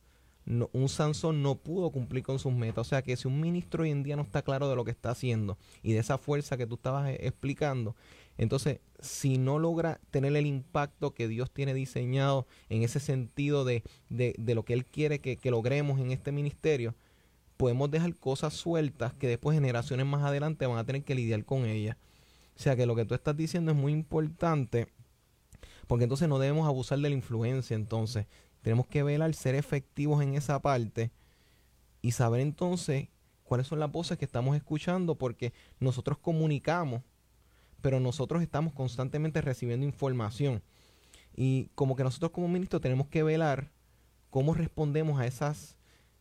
un 0.72 0.88
Sansón 0.88 1.44
no 1.44 1.56
pudo 1.56 1.90
cumplir 1.90 2.24
con 2.24 2.40
sus 2.40 2.54
metas. 2.54 2.88
O 2.88 2.90
sea 2.90 3.02
que 3.02 3.18
si 3.18 3.28
un 3.28 3.42
ministro 3.42 3.84
hoy 3.84 3.92
en 3.92 4.02
día 4.02 4.16
no 4.16 4.22
está 4.22 4.44
claro 4.44 4.70
de 4.70 4.78
lo 4.78 4.86
que 4.86 4.92
está 4.92 5.10
haciendo 5.10 5.58
y 5.84 5.92
de 5.92 6.00
esa 6.00 6.18
fuerza 6.18 6.56
que 6.56 6.66
tú 6.66 6.76
estabas 6.76 7.10
eh, 7.10 7.18
explicando, 7.20 7.98
entonces 8.38 8.80
si 9.02 9.38
no 9.38 9.60
logra 9.60 10.00
tener 10.10 10.34
el 10.38 10.46
impacto 10.46 11.14
que 11.14 11.28
Dios 11.28 11.52
tiene 11.52 11.74
diseñado 11.74 12.48
en 12.70 12.84
ese 12.84 13.02
sentido 13.02 13.66
de, 13.66 13.84
de, 14.08 14.36
de 14.38 14.56
lo 14.56 14.64
que 14.64 14.72
Él 14.72 14.86
quiere 14.86 15.20
que, 15.20 15.36
que 15.36 15.52
logremos 15.52 16.00
en 16.00 16.12
este 16.12 16.32
ministerio, 16.32 16.96
podemos 17.58 17.92
dejar 17.92 18.16
cosas 18.16 18.54
sueltas 18.54 19.14
que 19.14 19.28
después 19.28 19.56
generaciones 19.56 20.06
más 20.06 20.24
adelante 20.24 20.66
van 20.66 20.78
a 20.78 20.86
tener 20.86 21.04
que 21.04 21.14
lidiar 21.14 21.44
con 21.44 21.66
ellas. 21.66 21.98
O 22.58 22.62
sea 22.62 22.76
que 22.78 22.86
lo 22.86 22.96
que 22.96 23.04
tú 23.04 23.14
estás 23.14 23.36
diciendo 23.36 23.72
es 23.72 23.78
muy 23.78 23.92
importante 23.92 24.88
porque 25.88 26.04
entonces 26.04 26.28
no 26.28 26.40
debemos 26.40 26.68
abusar 26.68 27.00
de 27.00 27.10
la 27.10 27.16
influencia. 27.16 27.76
Entonces 27.76 28.28
tenemos 28.62 28.88
que 28.88 29.04
velar, 29.04 29.34
ser 29.34 29.56
efectivos 29.56 30.24
en 30.24 30.36
esa 30.36 30.62
parte 30.62 31.12
y 32.02 32.12
saber 32.12 32.42
entonces 32.42 33.10
cuáles 33.44 33.68
son 33.68 33.80
las 33.80 33.92
voces 33.92 34.18
que 34.18 34.26
estamos 34.26 34.56
escuchando 34.56 35.16
porque 35.16 35.54
nosotros 35.80 36.18
comunicamos, 36.18 37.02
pero 37.82 38.00
nosotros 38.00 38.42
estamos 38.42 38.74
constantemente 38.74 39.42
recibiendo 39.42 39.86
información. 39.86 40.62
Y 41.36 41.70
como 41.76 41.96
que 41.96 42.04
nosotros 42.04 42.32
como 42.32 42.48
ministros 42.48 42.82
tenemos 42.82 43.08
que 43.08 43.24
velar 43.24 43.72
cómo 44.30 44.54
respondemos 44.54 45.20
a 45.20 45.28
esas 45.28 45.76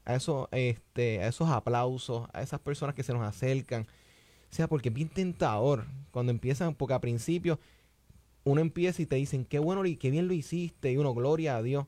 a, 0.05 0.15
eso, 0.15 0.49
este, 0.53 1.23
a 1.23 1.29
esos 1.29 1.49
aplausos, 1.49 2.29
a 2.33 2.43
esas 2.43 2.61
personas 2.61 2.95
que 2.95 3.03
se 3.03 3.13
nos 3.13 3.23
acercan. 3.23 3.83
O 3.83 4.55
sea, 4.55 4.69
porque 4.69 4.89
es 4.89 4.95
bien 4.95 5.09
tentador 5.09 5.87
cuando 6.11 6.31
empiezan, 6.31 6.75
porque 6.75 6.95
a 6.95 7.01
principio 7.01 7.59
uno 8.45 8.61
empieza 8.61 9.03
y 9.03 9.07
te 9.07 9.17
dicen, 9.17 9.45
qué 9.45 9.59
bueno 9.59 9.85
y 9.87 9.97
qué 9.97 10.11
bien 10.11 10.29
lo 10.29 10.35
hiciste, 10.35 10.93
y 10.93 10.97
uno, 10.97 11.15
gloria 11.15 11.57
a 11.57 11.63
Dios. 11.63 11.87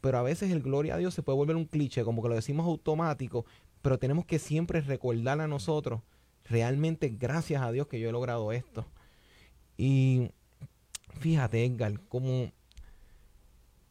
Pero 0.00 0.18
a 0.18 0.22
veces 0.22 0.50
el 0.50 0.62
gloria 0.62 0.94
a 0.94 0.98
Dios 0.98 1.14
se 1.14 1.22
puede 1.22 1.36
volver 1.36 1.56
un 1.56 1.64
cliché, 1.64 2.04
como 2.04 2.22
que 2.22 2.28
lo 2.28 2.34
decimos 2.34 2.66
automático, 2.66 3.44
pero 3.82 3.98
tenemos 3.98 4.24
que 4.24 4.38
siempre 4.38 4.80
recordar 4.80 5.40
a 5.40 5.48
nosotros, 5.48 6.00
realmente 6.44 7.08
gracias 7.08 7.62
a 7.62 7.72
Dios 7.72 7.86
que 7.86 8.00
yo 8.00 8.08
he 8.08 8.12
logrado 8.12 8.52
esto. 8.52 8.86
Y 9.76 10.30
fíjate, 11.20 11.64
Edgar, 11.64 12.00
como 12.08 12.50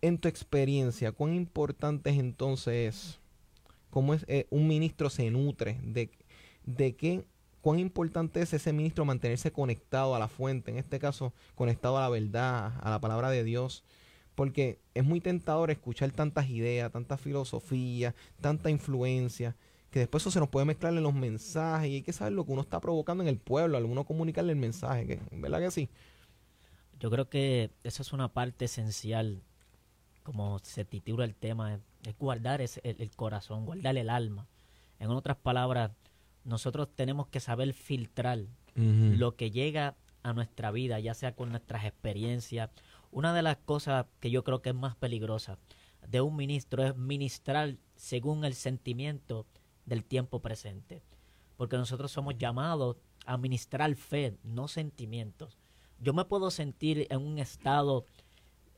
en 0.02 0.18
tu 0.18 0.28
experiencia, 0.28 1.12
cuán 1.12 1.34
importante 1.34 2.10
es 2.10 2.18
entonces 2.18 3.20
cómo 3.90 4.14
es, 4.14 4.26
eh, 4.28 4.48
un 4.50 4.68
ministro 4.68 5.10
se 5.10 5.30
nutre, 5.30 5.80
de, 5.84 6.10
de 6.66 6.96
qué, 6.96 7.26
cuán 7.62 7.80
importante 7.80 8.42
es 8.42 8.54
ese 8.54 8.74
ministro 8.74 9.06
mantenerse 9.06 9.52
conectado 9.52 10.16
a 10.16 10.20
la 10.20 10.28
fuente, 10.28 10.72
en 10.72 10.78
este 10.78 11.00
caso 11.00 11.34
conectado 11.56 11.98
a 11.98 12.02
la 12.02 12.10
verdad, 12.10 12.74
a 12.82 12.90
la 12.90 13.00
palabra 13.00 13.30
de 13.30 13.44
Dios, 13.44 13.84
porque 14.36 14.80
es 14.94 15.04
muy 15.04 15.22
tentador 15.22 15.72
escuchar 15.72 16.12
tantas 16.12 16.50
ideas, 16.50 16.92
tanta 16.92 17.18
filosofía, 17.18 18.16
tanta 18.42 18.70
influencia, 18.70 19.56
que 19.92 20.00
después 20.00 20.24
eso 20.24 20.32
se 20.32 20.40
nos 20.40 20.50
puede 20.50 20.66
mezclar 20.66 20.94
en 20.94 21.04
los 21.04 21.14
mensajes 21.14 21.90
y 21.90 21.96
hay 21.96 22.02
que 22.02 22.14
saber 22.14 22.34
lo 22.34 22.46
que 22.46 22.54
uno 22.54 22.62
está 22.62 22.80
provocando 22.80 23.24
en 23.24 23.30
el 23.30 23.38
pueblo, 23.38 23.78
alguno 23.78 24.06
comunicarle 24.06 24.54
el 24.54 24.60
mensaje, 24.60 25.20
¿verdad 25.32 25.60
que 25.60 25.72
sí? 25.72 25.90
Yo 27.00 27.10
creo 27.10 27.30
que 27.30 27.72
esa 27.84 28.02
es 28.02 28.14
una 28.14 28.30
parte 28.30 28.66
esencial, 28.66 29.42
como 30.24 30.60
se 30.60 30.86
titula 30.86 31.26
el 31.26 31.36
tema, 31.36 31.80
es 32.04 32.18
guardar 32.18 32.62
el, 32.62 33.12
corazón, 33.16 33.66
guardar 33.66 33.98
el 33.98 34.10
alma. 34.10 34.48
En 35.00 35.10
otras 35.10 35.36
palabras, 35.38 35.92
nosotros 36.44 36.90
tenemos 36.96 37.28
que 37.28 37.40
saber 37.40 37.74
filtrar 37.74 38.40
lo 38.76 39.36
que 39.36 39.52
llega 39.52 39.96
a 40.24 40.34
nuestra 40.34 40.72
vida, 40.72 41.00
ya 41.00 41.14
sea 41.14 41.36
con 41.36 41.50
nuestras 41.50 41.86
experiencias. 41.86 42.70
Una 43.12 43.34
de 43.34 43.42
las 43.42 43.58
cosas 43.58 44.06
que 44.20 44.32
yo 44.32 44.44
creo 44.44 44.62
que 44.62 44.70
es 44.70 44.76
más 44.76 44.96
peligrosa 44.96 45.58
de 46.08 46.22
un 46.22 46.36
ministro 46.36 46.84
es 46.84 46.96
ministrar 46.96 47.78
según 47.96 48.46
el 48.46 48.54
sentimiento 48.54 49.46
del 49.86 50.04
tiempo 50.04 50.42
presente. 50.42 51.04
Porque 51.58 51.78
nosotros 51.78 52.12
somos 52.12 52.38
llamados 52.38 52.98
a 53.26 53.38
ministrar 53.38 53.94
fe, 53.96 54.38
no 54.44 54.68
sentimientos. 54.68 55.58
Yo 56.00 56.14
me 56.14 56.26
puedo 56.26 56.50
sentir 56.50 57.08
en 57.10 57.22
un 57.22 57.38
estado 57.38 58.06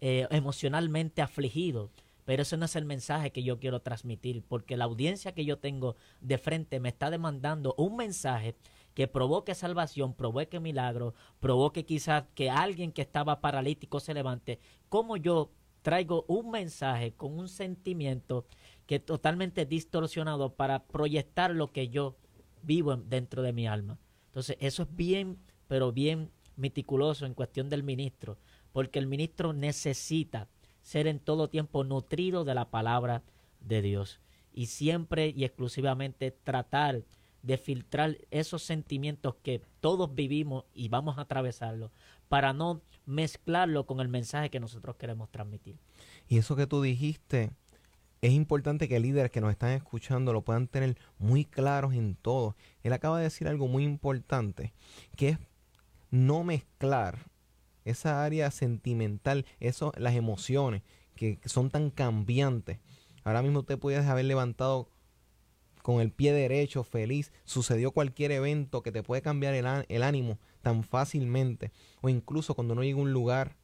eh, 0.02 0.28
emocionalmente 0.32 1.22
afligido, 1.22 1.92
pero 2.26 2.44
ese 2.44 2.58
no 2.58 2.66
es 2.66 2.76
el 2.76 2.86
mensaje 2.86 3.32
que 3.32 3.44
yo 3.44 3.60
quiero 3.60 3.82
transmitir, 3.82 4.44
porque 4.48 4.78
la 4.78 4.86
audiencia 4.86 5.34
que 5.34 5.46
yo 5.46 5.60
tengo 5.60 5.96
de 6.22 6.38
frente 6.38 6.80
me 6.80 6.90
está 6.90 7.10
demandando 7.10 7.76
un 7.78 7.96
mensaje 7.96 8.56
que 8.94 9.08
provoque 9.08 9.56
salvación, 9.56 10.14
provoque 10.14 10.60
milagro, 10.60 11.16
provoque 11.40 11.86
quizás 11.86 12.26
que 12.36 12.50
alguien 12.50 12.92
que 12.92 13.02
estaba 13.02 13.42
paralítico 13.42 14.00
se 14.00 14.14
levante. 14.14 14.60
¿Cómo 14.90 15.18
yo 15.18 15.52
traigo 15.82 16.26
un 16.28 16.52
mensaje 16.52 17.14
con 17.14 17.38
un 17.38 17.50
sentimiento 17.50 18.46
que 18.86 18.96
es 18.96 19.06
totalmente 19.06 19.66
distorsionado 19.66 20.54
para 20.56 20.84
proyectar 20.86 21.52
lo 21.52 21.72
que 21.72 21.90
yo 21.90 22.18
vivo 22.62 22.96
dentro 22.96 23.42
de 23.42 23.54
mi 23.54 23.68
alma? 23.68 24.00
Entonces, 24.28 24.58
eso 24.60 24.84
es 24.84 24.96
bien, 24.96 25.40
pero 25.68 25.92
bien 25.92 26.32
meticuloso 26.56 27.26
en 27.26 27.34
cuestión 27.34 27.70
del 27.70 27.84
ministro, 27.84 28.38
porque 28.72 29.00
el 29.00 29.08
ministro 29.08 29.54
necesita 29.54 30.48
ser 30.84 31.08
en 31.08 31.20
todo 31.20 31.50
tiempo 31.50 31.84
nutrido 31.84 32.46
de 32.46 32.54
la 32.54 32.70
palabra 32.70 33.24
de 33.62 33.82
Dios 33.82 34.20
y 34.54 34.68
siempre 34.68 35.34
y 35.36 35.46
exclusivamente 35.46 36.30
tratar 36.32 37.04
de 37.42 37.58
filtrar 37.58 38.18
esos 38.32 38.64
sentimientos 38.64 39.36
que 39.44 39.62
todos 39.80 40.14
vivimos 40.14 40.66
y 40.74 40.90
vamos 40.90 41.18
a 41.18 41.22
atravesarlo 41.22 41.92
para 42.30 42.54
no 42.54 42.82
mezclarlo 43.06 43.86
con 43.86 44.00
el 44.00 44.08
mensaje 44.08 44.50
que 44.50 44.60
nosotros 44.60 44.96
queremos 44.96 45.30
transmitir. 45.30 45.78
Y 46.28 46.38
eso 46.38 46.56
que 46.56 46.68
tú 46.68 46.82
dijiste, 46.82 47.52
es 48.22 48.32
importante 48.32 48.88
que 48.88 49.00
líderes 49.00 49.32
que 49.32 49.42
nos 49.42 49.52
están 49.52 49.72
escuchando 49.72 50.32
lo 50.32 50.44
puedan 50.44 50.68
tener 50.68 50.98
muy 51.18 51.44
claros 51.44 51.94
en 51.94 52.16
todo. 52.16 52.56
Él 52.82 52.94
acaba 52.94 53.18
de 53.18 53.26
decir 53.26 53.48
algo 53.48 53.68
muy 53.68 53.84
importante, 53.84 54.74
que 55.18 55.30
es 55.30 55.38
no 56.12 56.44
mezclar 56.46 57.33
esa 57.86 58.24
área 58.24 58.52
sentimental, 58.52 59.46
eso, 59.60 59.92
las 59.98 60.16
emociones 60.16 60.84
que, 61.16 61.40
son 61.46 61.70
tan 61.70 61.90
cambiantes. 61.90 62.80
Ahora 63.24 63.42
mismo 63.42 63.60
usted 63.60 63.80
puede 63.80 63.98
haber 63.98 64.26
levantado 64.26 64.90
con 65.82 66.02
el 66.02 66.12
pie 66.12 66.34
derecho, 66.34 66.84
feliz, 66.84 67.32
sucedió 67.44 67.92
cualquier 67.92 68.32
evento 68.32 68.84
que 68.84 68.92
te 68.92 69.04
puede 69.04 69.22
cambiar 69.22 69.54
el, 69.54 69.66
el 69.90 70.04
ánimo 70.04 70.40
tan 70.62 70.84
fácilmente. 70.84 71.72
O 72.02 72.10
incluso 72.10 72.56
cuando 72.56 72.74
uno 72.74 72.84
llega 72.84 72.98
a 72.98 73.02
un 73.02 73.12
lugar 73.12 73.58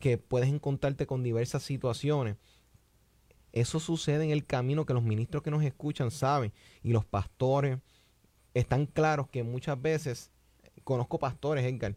que 0.00 0.18
puedes 0.18 0.48
encontrarte 0.48 1.06
con 1.06 1.22
diversas 1.22 1.62
situaciones. 1.62 2.36
Eso 3.52 3.80
sucede 3.80 4.24
en 4.24 4.30
el 4.30 4.44
camino 4.44 4.84
que 4.84 4.92
los 4.92 5.02
ministros 5.02 5.42
que 5.42 5.50
nos 5.50 5.62
escuchan 5.62 6.10
saben 6.10 6.52
y 6.82 6.90
los 6.90 7.06
pastores 7.06 7.78
están 8.52 8.86
claros 8.86 9.28
que 9.28 9.42
muchas 9.42 9.80
veces, 9.80 10.30
conozco 10.84 11.18
pastores, 11.18 11.64
Edgar, 11.64 11.96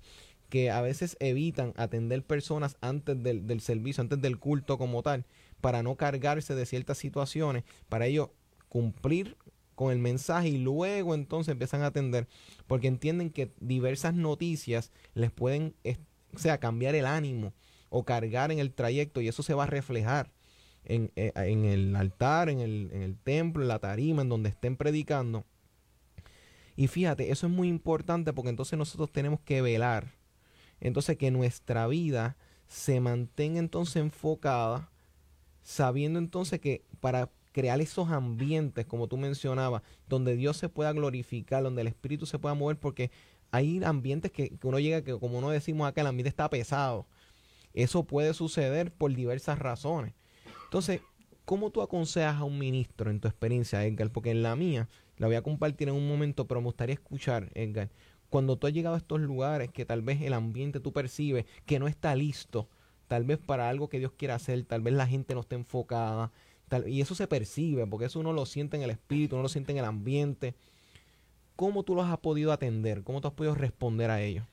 que 0.49 0.71
a 0.71 0.81
veces 0.81 1.15
evitan 1.19 1.73
atender 1.77 2.23
personas 2.23 2.77
antes 2.81 3.21
del, 3.21 3.47
del, 3.47 3.61
servicio, 3.61 4.01
antes 4.01 4.21
del 4.21 4.39
culto 4.39 4.77
como 4.77 5.03
tal, 5.03 5.25
para 5.61 5.83
no 5.83 5.95
cargarse 5.95 6.55
de 6.55 6.65
ciertas 6.65 6.97
situaciones, 6.97 7.63
para 7.87 8.07
ellos 8.07 8.29
cumplir 8.67 9.37
con 9.75 9.91
el 9.91 9.99
mensaje 9.99 10.49
y 10.49 10.57
luego 10.57 11.15
entonces 11.15 11.53
empiezan 11.53 11.83
a 11.83 11.87
atender 11.87 12.27
porque 12.67 12.87
entienden 12.87 13.29
que 13.29 13.53
diversas 13.61 14.13
noticias 14.13 14.91
les 15.13 15.31
pueden 15.31 15.73
o 16.35 16.37
sea, 16.37 16.59
cambiar 16.59 16.95
el 16.95 17.05
ánimo 17.05 17.53
o 17.89 18.03
cargar 18.03 18.51
en 18.51 18.59
el 18.59 18.73
trayecto 18.73 19.21
y 19.21 19.27
eso 19.27 19.41
se 19.41 19.53
va 19.53 19.63
a 19.63 19.67
reflejar 19.67 20.31
en, 20.83 21.11
eh, 21.15 21.31
en 21.35 21.65
el 21.65 21.95
altar, 21.95 22.49
en 22.49 22.59
el, 22.59 22.89
en 22.91 23.03
el 23.03 23.17
templo, 23.17 23.61
en 23.61 23.67
la 23.67 23.79
tarima, 23.79 24.21
en 24.21 24.29
donde 24.29 24.49
estén 24.49 24.75
predicando. 24.75 25.45
Y 26.75 26.87
fíjate, 26.87 27.31
eso 27.31 27.47
es 27.47 27.53
muy 27.53 27.67
importante 27.67 28.33
porque 28.33 28.49
entonces 28.49 28.77
nosotros 28.77 29.11
tenemos 29.11 29.39
que 29.41 29.61
velar. 29.61 30.18
Entonces 30.81 31.17
que 31.17 31.31
nuestra 31.31 31.87
vida 31.87 32.37
se 32.67 32.99
mantenga 32.99 33.59
entonces 33.59 33.97
enfocada, 33.97 34.89
sabiendo 35.63 36.19
entonces 36.19 36.59
que 36.59 36.83
para 36.99 37.29
crear 37.51 37.81
esos 37.81 38.09
ambientes, 38.09 38.85
como 38.85 39.07
tú 39.07 39.17
mencionabas, 39.17 39.81
donde 40.07 40.35
Dios 40.35 40.57
se 40.57 40.69
pueda 40.69 40.93
glorificar, 40.93 41.63
donde 41.63 41.81
el 41.81 41.87
Espíritu 41.87 42.25
se 42.25 42.39
pueda 42.39 42.53
mover, 42.53 42.77
porque 42.77 43.11
hay 43.51 43.83
ambientes 43.83 44.31
que, 44.31 44.57
uno 44.63 44.79
llega, 44.79 45.03
que 45.03 45.17
como 45.17 45.41
no 45.41 45.49
decimos 45.49 45.87
acá, 45.87 46.01
el 46.01 46.07
ambiente 46.07 46.29
está 46.29 46.49
pesado. 46.49 47.07
Eso 47.73 48.03
puede 48.03 48.33
suceder 48.33 48.91
por 48.91 49.13
diversas 49.13 49.59
razones. 49.59 50.13
Entonces, 50.65 51.01
¿cómo 51.45 51.71
tú 51.71 51.81
aconsejas 51.81 52.35
a 52.35 52.43
un 52.43 52.59
ministro 52.59 53.09
en 53.09 53.19
tu 53.19 53.27
experiencia, 53.27 53.83
Edgar? 53.85 54.11
Porque 54.11 54.31
en 54.31 54.43
la 54.43 54.55
mía, 54.55 54.87
la 55.17 55.27
voy 55.27 55.35
a 55.35 55.41
compartir 55.41 55.89
en 55.89 55.95
un 55.95 56.07
momento, 56.07 56.47
pero 56.47 56.61
me 56.61 56.65
gustaría 56.65 56.93
escuchar, 56.93 57.49
Edgar, 57.55 57.89
cuando 58.29 58.57
tú 58.57 58.67
has 58.67 58.73
llegado 58.73 58.95
a 58.95 58.99
estos 58.99 59.19
lugares 59.19 59.71
que 59.71 59.85
tal 59.85 60.01
vez 60.01 60.21
el 60.21 60.33
ambiente 60.33 60.79
tú 60.79 60.93
percibes 60.93 61.45
que 61.65 61.79
no 61.79 61.87
está 61.87 62.15
listo, 62.15 62.67
tal 63.07 63.23
vez 63.23 63.39
para 63.39 63.69
algo 63.69 63.89
que 63.89 63.99
Dios 63.99 64.13
quiera 64.13 64.35
hacer, 64.35 64.63
tal 64.65 64.81
vez 64.81 64.93
la 64.93 65.07
gente 65.07 65.33
no 65.33 65.41
esté 65.41 65.55
enfocada, 65.55 66.31
tal, 66.67 66.87
y 66.87 67.01
eso 67.01 67.15
se 67.15 67.27
percibe, 67.27 67.85
porque 67.87 68.05
eso 68.05 68.19
uno 68.19 68.33
lo 68.33 68.45
siente 68.45 68.77
en 68.77 68.83
el 68.83 68.91
espíritu, 68.91 69.35
uno 69.35 69.43
lo 69.43 69.49
siente 69.49 69.71
en 69.71 69.79
el 69.79 69.85
ambiente. 69.85 70.55
¿Cómo 71.55 71.83
tú 71.83 71.95
los 71.95 72.05
has 72.05 72.19
podido 72.19 72.51
atender? 72.51 73.03
¿Cómo 73.03 73.19
tú 73.19 73.27
has 73.27 73.33
podido 73.33 73.55
responder 73.55 74.11
a 74.11 74.21
ellos? 74.21 74.45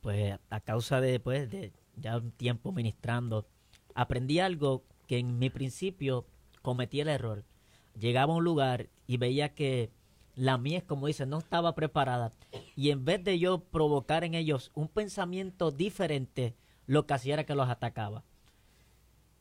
Pues 0.00 0.38
a 0.50 0.60
causa 0.60 1.00
de, 1.00 1.20
pues, 1.20 1.50
de 1.50 1.72
ya 1.96 2.16
un 2.16 2.30
tiempo 2.32 2.72
ministrando, 2.72 3.46
aprendí 3.94 4.40
algo 4.40 4.84
que 5.06 5.18
en 5.18 5.38
mi 5.38 5.50
principio 5.50 6.26
cometí 6.62 7.00
el 7.00 7.08
error. 7.08 7.44
Llegaba 7.98 8.32
a 8.32 8.36
un 8.36 8.44
lugar 8.44 8.88
y 9.06 9.16
veía 9.16 9.54
que 9.54 9.90
la 10.38 10.58
mía, 10.58 10.82
como 10.86 11.06
dice, 11.06 11.26
no 11.26 11.38
estaba 11.38 11.74
preparada. 11.74 12.32
Y 12.76 12.90
en 12.90 13.04
vez 13.04 13.22
de 13.24 13.38
yo 13.38 13.60
provocar 13.60 14.24
en 14.24 14.34
ellos 14.34 14.70
un 14.74 14.88
pensamiento 14.88 15.70
diferente, 15.70 16.54
lo 16.86 17.06
que 17.06 17.14
hacía 17.14 17.34
era 17.34 17.44
que 17.44 17.54
los 17.54 17.68
atacaba. 17.68 18.24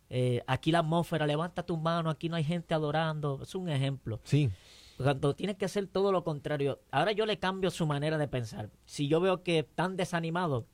Eh, 0.10 0.42
aquí 0.48 0.72
la 0.72 0.80
atmósfera, 0.80 1.28
levanta 1.28 1.64
tu 1.64 1.78
mano, 1.78 2.10
aquí 2.10 2.30
no 2.30 2.36
hay 2.36 2.44
gente 2.44 2.74
adorando. 2.74 3.40
Es 3.44 3.56
un 3.56 3.70
ejemplo. 3.70 4.20
Sí. 4.24 4.50
Cuando 4.98 5.36
tienes 5.36 5.58
que 5.58 5.66
hacer 5.66 5.88
todo 5.88 6.12
lo 6.12 6.24
contrario. 6.24 6.80
Ahora 6.92 7.12
yo 7.12 7.26
le 7.26 7.38
cambio 7.38 7.70
su 7.70 7.86
manera 7.86 8.18
de 8.18 8.28
pensar. 8.28 8.70
Si 8.86 9.08
yo 9.08 9.20
veo 9.20 9.44
que 9.44 9.60
están 9.60 9.96
desanimados, 9.96 10.66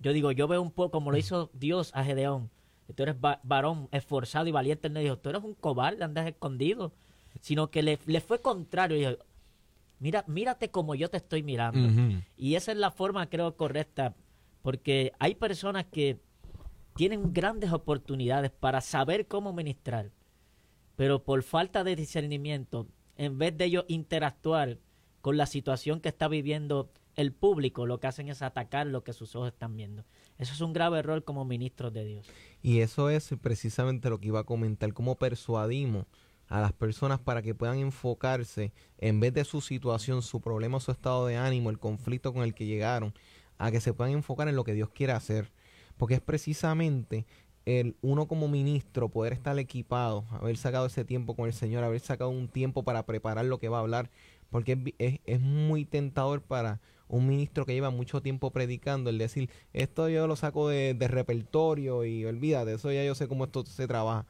yo 0.00 0.12
digo, 0.12 0.32
yo 0.32 0.48
veo 0.48 0.60
un 0.60 0.72
poco 0.72 0.90
como 0.90 1.10
lo 1.10 1.16
hizo 1.16 1.50
Dios 1.52 1.90
a 1.94 2.04
Gedeón 2.04 2.50
tú 2.94 3.02
eres 3.02 3.16
varón 3.42 3.88
esforzado 3.92 4.46
y 4.46 4.52
valiente. 4.52 4.88
Él 4.88 4.94
le 4.94 5.00
dijo, 5.00 5.18
tú 5.18 5.30
eres 5.30 5.42
un 5.42 5.54
cobarde, 5.54 6.04
andas 6.04 6.26
escondido. 6.26 6.92
Sino 7.40 7.70
que 7.70 7.82
le, 7.82 8.20
fue 8.20 8.40
contrario. 8.40 9.18
Mira, 10.00 10.24
mírate 10.26 10.70
como 10.70 10.94
yo 10.94 11.10
te 11.10 11.16
estoy 11.16 11.42
mirando. 11.42 12.20
Y 12.36 12.54
esa 12.54 12.72
es 12.72 12.78
la 12.78 12.90
forma, 12.90 13.28
creo, 13.28 13.56
correcta. 13.56 14.14
Porque 14.62 15.12
hay 15.18 15.34
personas 15.34 15.86
que 15.86 16.20
tienen 16.94 17.32
grandes 17.32 17.72
oportunidades 17.72 18.50
para 18.50 18.80
saber 18.80 19.26
cómo 19.26 19.52
ministrar. 19.52 20.10
Pero 20.96 21.22
por 21.22 21.42
falta 21.42 21.84
de 21.84 21.96
discernimiento, 21.96 22.88
en 23.16 23.38
vez 23.38 23.56
de 23.56 23.66
ellos 23.66 23.84
interactuar 23.88 24.78
con 25.20 25.36
la 25.36 25.46
situación 25.46 26.00
que 26.00 26.08
está 26.08 26.28
viviendo 26.28 26.90
el 27.14 27.32
público, 27.32 27.86
lo 27.86 27.98
que 27.98 28.06
hacen 28.06 28.28
es 28.28 28.42
atacar 28.42 28.86
lo 28.86 29.02
que 29.02 29.12
sus 29.12 29.34
ojos 29.34 29.48
están 29.48 29.76
viendo. 29.76 30.04
Eso 30.38 30.52
es 30.52 30.60
un 30.60 30.72
grave 30.72 31.00
error 31.00 31.24
como 31.24 31.44
ministros 31.44 31.92
de 31.92 32.04
Dios. 32.04 32.26
Y 32.62 32.80
eso 32.80 33.10
es 33.10 33.34
precisamente 33.40 34.08
lo 34.08 34.20
que 34.20 34.28
iba 34.28 34.40
a 34.40 34.44
comentar, 34.44 34.92
cómo 34.92 35.16
persuadimos 35.16 36.06
a 36.48 36.60
las 36.60 36.72
personas 36.72 37.18
para 37.20 37.42
que 37.42 37.54
puedan 37.54 37.78
enfocarse 37.78 38.72
en 38.98 39.20
vez 39.20 39.34
de 39.34 39.44
su 39.44 39.60
situación, 39.60 40.22
su 40.22 40.40
problema, 40.40 40.80
su 40.80 40.90
estado 40.90 41.26
de 41.26 41.36
ánimo, 41.36 41.70
el 41.70 41.78
conflicto 41.78 42.32
con 42.32 42.42
el 42.42 42.54
que 42.54 42.66
llegaron, 42.66 43.14
a 43.58 43.70
que 43.70 43.80
se 43.80 43.92
puedan 43.92 44.14
enfocar 44.14 44.48
en 44.48 44.56
lo 44.56 44.64
que 44.64 44.74
Dios 44.74 44.90
quiere 44.90 45.12
hacer. 45.12 45.52
Porque 45.96 46.14
es 46.14 46.20
precisamente 46.20 47.26
el 47.66 47.96
uno 48.00 48.26
como 48.26 48.48
ministro 48.48 49.08
poder 49.08 49.32
estar 49.32 49.58
equipado, 49.58 50.24
haber 50.30 50.56
sacado 50.56 50.86
ese 50.86 51.04
tiempo 51.04 51.36
con 51.36 51.46
el 51.46 51.52
Señor, 51.52 51.84
haber 51.84 52.00
sacado 52.00 52.30
un 52.30 52.48
tiempo 52.48 52.82
para 52.82 53.04
preparar 53.04 53.44
lo 53.44 53.58
que 53.58 53.68
va 53.68 53.78
a 53.78 53.80
hablar, 53.80 54.10
porque 54.50 54.94
es, 54.98 55.20
es 55.24 55.40
muy 55.40 55.84
tentador 55.84 56.40
para 56.40 56.80
un 57.08 57.26
ministro 57.26 57.66
que 57.66 57.72
lleva 57.72 57.90
mucho 57.90 58.22
tiempo 58.22 58.50
predicando, 58.50 59.10
el 59.10 59.18
decir, 59.18 59.50
esto 59.72 60.08
yo 60.08 60.26
lo 60.26 60.36
saco 60.36 60.68
de, 60.68 60.94
repertorio 61.08 62.04
y 62.04 62.24
olvídate, 62.24 62.74
eso 62.74 62.92
ya 62.92 63.04
yo 63.04 63.14
sé 63.14 63.28
cómo 63.28 63.44
esto 63.44 63.64
se 63.66 63.86
trabaja. 63.86 64.26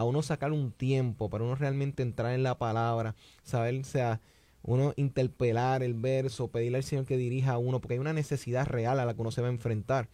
A 0.00 0.04
uno 0.04 0.22
sacar 0.22 0.50
un 0.52 0.72
tiempo 0.72 1.28
para 1.28 1.44
uno 1.44 1.56
realmente 1.56 2.02
entrar 2.02 2.32
en 2.32 2.42
la 2.42 2.56
palabra, 2.56 3.16
saber, 3.42 3.78
o 3.78 3.84
sea, 3.84 4.22
uno 4.62 4.94
interpelar 4.96 5.82
el 5.82 5.92
verso, 5.92 6.48
pedirle 6.48 6.78
al 6.78 6.84
Señor 6.84 7.04
que 7.04 7.18
dirija 7.18 7.52
a 7.52 7.58
uno, 7.58 7.82
porque 7.82 7.94
hay 7.94 8.00
una 8.00 8.14
necesidad 8.14 8.66
real 8.66 8.98
a 8.98 9.04
la 9.04 9.12
que 9.12 9.20
uno 9.20 9.30
se 9.30 9.42
va 9.42 9.48
a 9.48 9.50
enfrentar. 9.50 10.08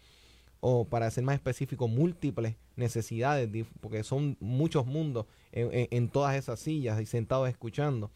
O 0.59 0.87
para 0.87 1.09
ser 1.12 1.22
más 1.22 1.37
específico, 1.37 1.87
múltiples 1.87 2.57
necesidades, 2.75 3.49
porque 3.81 4.03
son 4.03 4.37
muchos 4.40 4.87
mundos 4.87 5.27
en, 5.53 5.87
en 5.92 6.09
todas 6.09 6.35
esas 6.35 6.59
sillas 6.59 7.01
y 7.01 7.07
sentados 7.07 7.49
escuchando. 7.49 8.11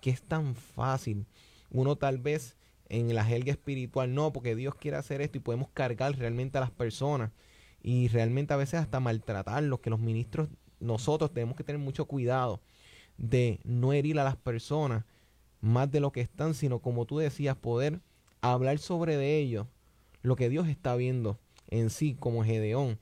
Que 0.00 0.08
es 0.08 0.22
tan 0.22 0.54
fácil. 0.54 1.26
Uno 1.70 1.96
tal 1.96 2.16
vez 2.16 2.56
en 2.88 3.14
la 3.14 3.22
jerga 3.22 3.52
espiritual, 3.52 4.14
no, 4.14 4.32
porque 4.32 4.56
Dios 4.56 4.74
quiere 4.76 4.96
hacer 4.96 5.20
esto 5.20 5.36
y 5.36 5.42
podemos 5.42 5.68
cargar 5.74 6.16
realmente 6.16 6.56
a 6.56 6.62
las 6.62 6.70
personas 6.70 7.32
y 7.82 8.08
realmente 8.08 8.54
a 8.54 8.56
veces 8.56 8.80
hasta 8.80 8.98
maltratarlos, 8.98 9.80
que 9.80 9.90
los 9.90 10.00
ministros, 10.00 10.48
nosotros 10.80 11.32
tenemos 11.32 11.56
que 11.56 11.64
tener 11.64 11.80
mucho 11.80 12.06
cuidado 12.06 12.60
de 13.18 13.60
no 13.64 13.92
herir 13.92 14.18
a 14.18 14.24
las 14.24 14.36
personas 14.36 15.04
más 15.60 15.90
de 15.90 16.00
lo 16.00 16.12
que 16.12 16.20
están, 16.20 16.54
sino 16.54 16.80
como 16.80 17.06
tú 17.06 17.18
decías, 17.18 17.56
poder 17.56 18.00
hablar 18.40 18.78
sobre 18.78 19.16
de 19.16 19.38
ellos 19.38 19.66
lo 20.22 20.36
que 20.36 20.48
Dios 20.48 20.68
está 20.68 20.96
viendo 20.96 21.38
en 21.68 21.90
sí 21.90 22.14
como 22.18 22.44
Gedeón, 22.44 22.98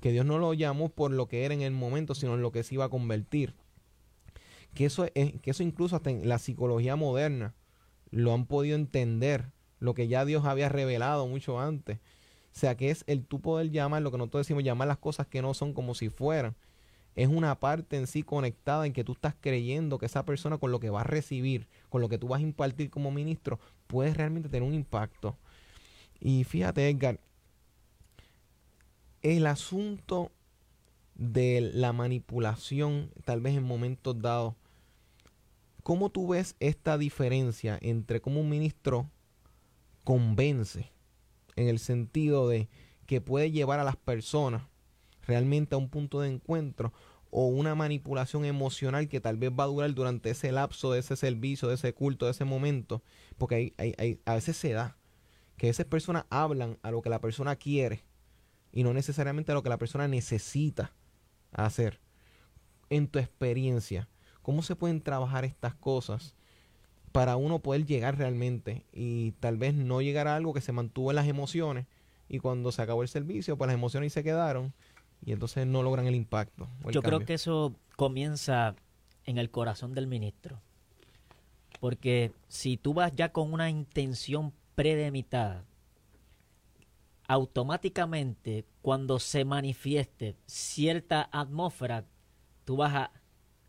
que 0.00 0.12
Dios 0.12 0.26
no 0.26 0.38
lo 0.38 0.52
llamó 0.54 0.88
por 0.88 1.10
lo 1.12 1.28
que 1.28 1.44
era 1.44 1.54
en 1.54 1.62
el 1.62 1.72
momento, 1.72 2.14
sino 2.14 2.34
en 2.34 2.42
lo 2.42 2.52
que 2.52 2.62
se 2.62 2.74
iba 2.74 2.86
a 2.86 2.90
convertir. 2.90 3.54
Que 4.74 4.86
eso, 4.86 5.06
es, 5.14 5.40
que 5.40 5.50
eso 5.50 5.62
incluso 5.62 5.96
hasta 5.96 6.10
en 6.10 6.28
la 6.28 6.38
psicología 6.38 6.96
moderna, 6.96 7.54
lo 8.10 8.32
han 8.34 8.46
podido 8.46 8.74
entender, 8.74 9.50
lo 9.80 9.94
que 9.94 10.08
ya 10.08 10.24
Dios 10.24 10.44
había 10.44 10.68
revelado 10.68 11.26
mucho 11.26 11.60
antes. 11.60 11.98
O 11.98 12.58
sea, 12.58 12.76
que 12.76 12.90
es 12.90 13.04
el 13.06 13.24
tú 13.24 13.40
poder 13.40 13.70
llamar, 13.70 14.02
lo 14.02 14.10
que 14.10 14.18
nosotros 14.18 14.46
decimos, 14.46 14.62
llamar 14.62 14.88
las 14.88 14.98
cosas 14.98 15.26
que 15.26 15.42
no 15.42 15.54
son 15.54 15.72
como 15.72 15.94
si 15.94 16.08
fueran. 16.08 16.54
Es 17.14 17.28
una 17.28 17.58
parte 17.60 17.96
en 17.96 18.06
sí 18.06 18.22
conectada 18.22 18.86
en 18.86 18.92
que 18.92 19.04
tú 19.04 19.12
estás 19.12 19.34
creyendo 19.40 19.98
que 19.98 20.06
esa 20.06 20.24
persona 20.24 20.58
con 20.58 20.70
lo 20.70 20.80
que 20.80 20.90
va 20.90 21.02
a 21.02 21.04
recibir, 21.04 21.68
con 21.88 22.00
lo 22.00 22.08
que 22.08 22.18
tú 22.18 22.28
vas 22.28 22.40
a 22.40 22.44
impartir 22.44 22.90
como 22.90 23.10
ministro, 23.10 23.60
puede 23.86 24.14
realmente 24.14 24.48
tener 24.48 24.66
un 24.66 24.74
impacto. 24.74 25.36
Y 26.20 26.44
fíjate, 26.44 26.88
Edgar, 26.88 27.20
el 29.20 29.46
asunto 29.46 30.32
de 31.14 31.72
la 31.74 31.92
manipulación, 31.92 33.10
tal 33.24 33.40
vez 33.40 33.56
en 33.56 33.64
momentos 33.64 34.20
dados, 34.20 34.54
¿Cómo 35.82 36.10
tú 36.10 36.28
ves 36.28 36.54
esta 36.60 36.96
diferencia 36.96 37.76
entre 37.82 38.20
cómo 38.20 38.40
un 38.40 38.48
ministro 38.48 39.10
convence 40.04 40.92
en 41.56 41.66
el 41.66 41.80
sentido 41.80 42.48
de 42.48 42.68
que 43.06 43.20
puede 43.20 43.50
llevar 43.50 43.80
a 43.80 43.84
las 43.84 43.96
personas 43.96 44.62
realmente 45.26 45.74
a 45.74 45.78
un 45.78 45.88
punto 45.88 46.20
de 46.20 46.28
encuentro 46.28 46.92
o 47.30 47.46
una 47.46 47.74
manipulación 47.74 48.44
emocional 48.44 49.08
que 49.08 49.20
tal 49.20 49.36
vez 49.36 49.50
va 49.50 49.64
a 49.64 49.68
durar 49.68 49.94
durante 49.94 50.30
ese 50.30 50.52
lapso 50.52 50.92
de 50.92 51.00
ese 51.00 51.16
servicio, 51.16 51.68
de 51.68 51.76
ese 51.76 51.94
culto, 51.94 52.26
de 52.26 52.32
ese 52.32 52.44
momento? 52.44 53.02
Porque 53.38 53.72
hay, 53.78 54.20
a 54.24 54.34
veces 54.34 54.56
se 54.56 54.72
da 54.72 54.96
que 55.56 55.68
esas 55.68 55.86
personas 55.86 56.26
hablan 56.30 56.78
a 56.82 56.90
lo 56.90 57.02
que 57.02 57.10
la 57.10 57.20
persona 57.20 57.56
quiere 57.56 58.04
y 58.72 58.82
no 58.82 58.92
necesariamente 58.92 59.52
a 59.52 59.54
lo 59.54 59.62
que 59.62 59.68
la 59.68 59.78
persona 59.78 60.08
necesita 60.08 60.92
hacer. 61.52 62.00
En 62.90 63.08
tu 63.08 63.18
experiencia, 63.18 64.08
¿Cómo 64.42 64.62
se 64.62 64.74
pueden 64.74 65.00
trabajar 65.00 65.44
estas 65.44 65.74
cosas 65.74 66.34
para 67.12 67.36
uno 67.36 67.60
poder 67.60 67.86
llegar 67.86 68.18
realmente 68.18 68.84
y 68.92 69.32
tal 69.38 69.56
vez 69.56 69.74
no 69.74 70.02
llegar 70.02 70.26
a 70.26 70.34
algo 70.34 70.52
que 70.52 70.60
se 70.60 70.72
mantuvo 70.72 71.10
en 71.10 71.16
las 71.16 71.28
emociones 71.28 71.86
y 72.28 72.40
cuando 72.40 72.72
se 72.72 72.82
acabó 72.82 73.02
el 73.02 73.08
servicio, 73.08 73.56
pues 73.56 73.68
las 73.68 73.74
emociones 73.74 74.12
se 74.12 74.24
quedaron 74.24 74.72
y 75.24 75.32
entonces 75.32 75.66
no 75.66 75.82
logran 75.82 76.06
el 76.06 76.14
impacto. 76.14 76.68
Yo 76.90 77.02
creo 77.02 77.20
que 77.20 77.34
eso 77.34 77.74
comienza 77.96 78.74
en 79.24 79.38
el 79.38 79.50
corazón 79.50 79.94
del 79.94 80.06
ministro. 80.06 80.60
Porque 81.80 82.32
si 82.48 82.76
tú 82.76 82.94
vas 82.94 83.12
ya 83.14 83.32
con 83.32 83.52
una 83.52 83.70
intención 83.70 84.52
predeterminada, 84.74 85.64
automáticamente 87.26 88.64
cuando 88.82 89.18
se 89.18 89.44
manifieste 89.44 90.36
cierta 90.46 91.28
atmósfera 91.32 92.04
tú 92.64 92.76
vas 92.76 92.94
a, 92.94 93.12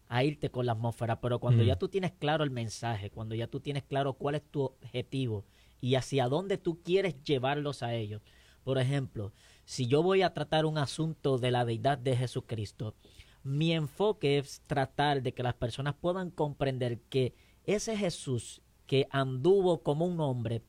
a 0.09 0.23
irte 0.23 0.49
con 0.49 0.65
la 0.65 0.73
atmósfera, 0.73 1.21
pero 1.21 1.39
cuando 1.39 1.63
ya 1.63 1.75
tú 1.75 1.87
tienes 1.87 2.11
claro 2.11 2.43
el 2.43 2.51
mensaje, 2.51 3.09
cuando 3.09 3.35
ya 3.35 3.47
tú 3.47 3.59
tienes 3.59 3.83
claro 3.83 4.13
cuál 4.13 4.35
es 4.35 4.43
tu 4.43 4.63
objetivo 4.63 5.45
y 5.81 5.95
hacia 5.95 6.27
dónde 6.27 6.57
tú 6.57 6.81
quieres 6.83 7.21
llevarlos 7.23 7.83
a 7.83 7.93
ellos. 7.93 8.21
Por 8.63 8.77
ejemplo, 8.77 9.33
si 9.65 9.87
yo 9.87 10.03
voy 10.03 10.21
a 10.21 10.33
tratar 10.33 10.65
un 10.65 10.77
asunto 10.77 11.37
de 11.37 11.51
la 11.51 11.65
deidad 11.65 11.97
de 11.97 12.15
Jesucristo, 12.15 12.95
mi 13.43 13.73
enfoque 13.73 14.37
es 14.37 14.61
tratar 14.67 15.21
de 15.21 15.33
que 15.33 15.43
las 15.43 15.53
personas 15.53 15.95
puedan 15.99 16.31
comprender 16.31 16.99
que 17.09 17.33
ese 17.65 17.97
Jesús 17.97 18.61
que 18.87 19.07
anduvo 19.11 19.83
como 19.83 20.05
un 20.05 20.19
hombre 20.19 20.61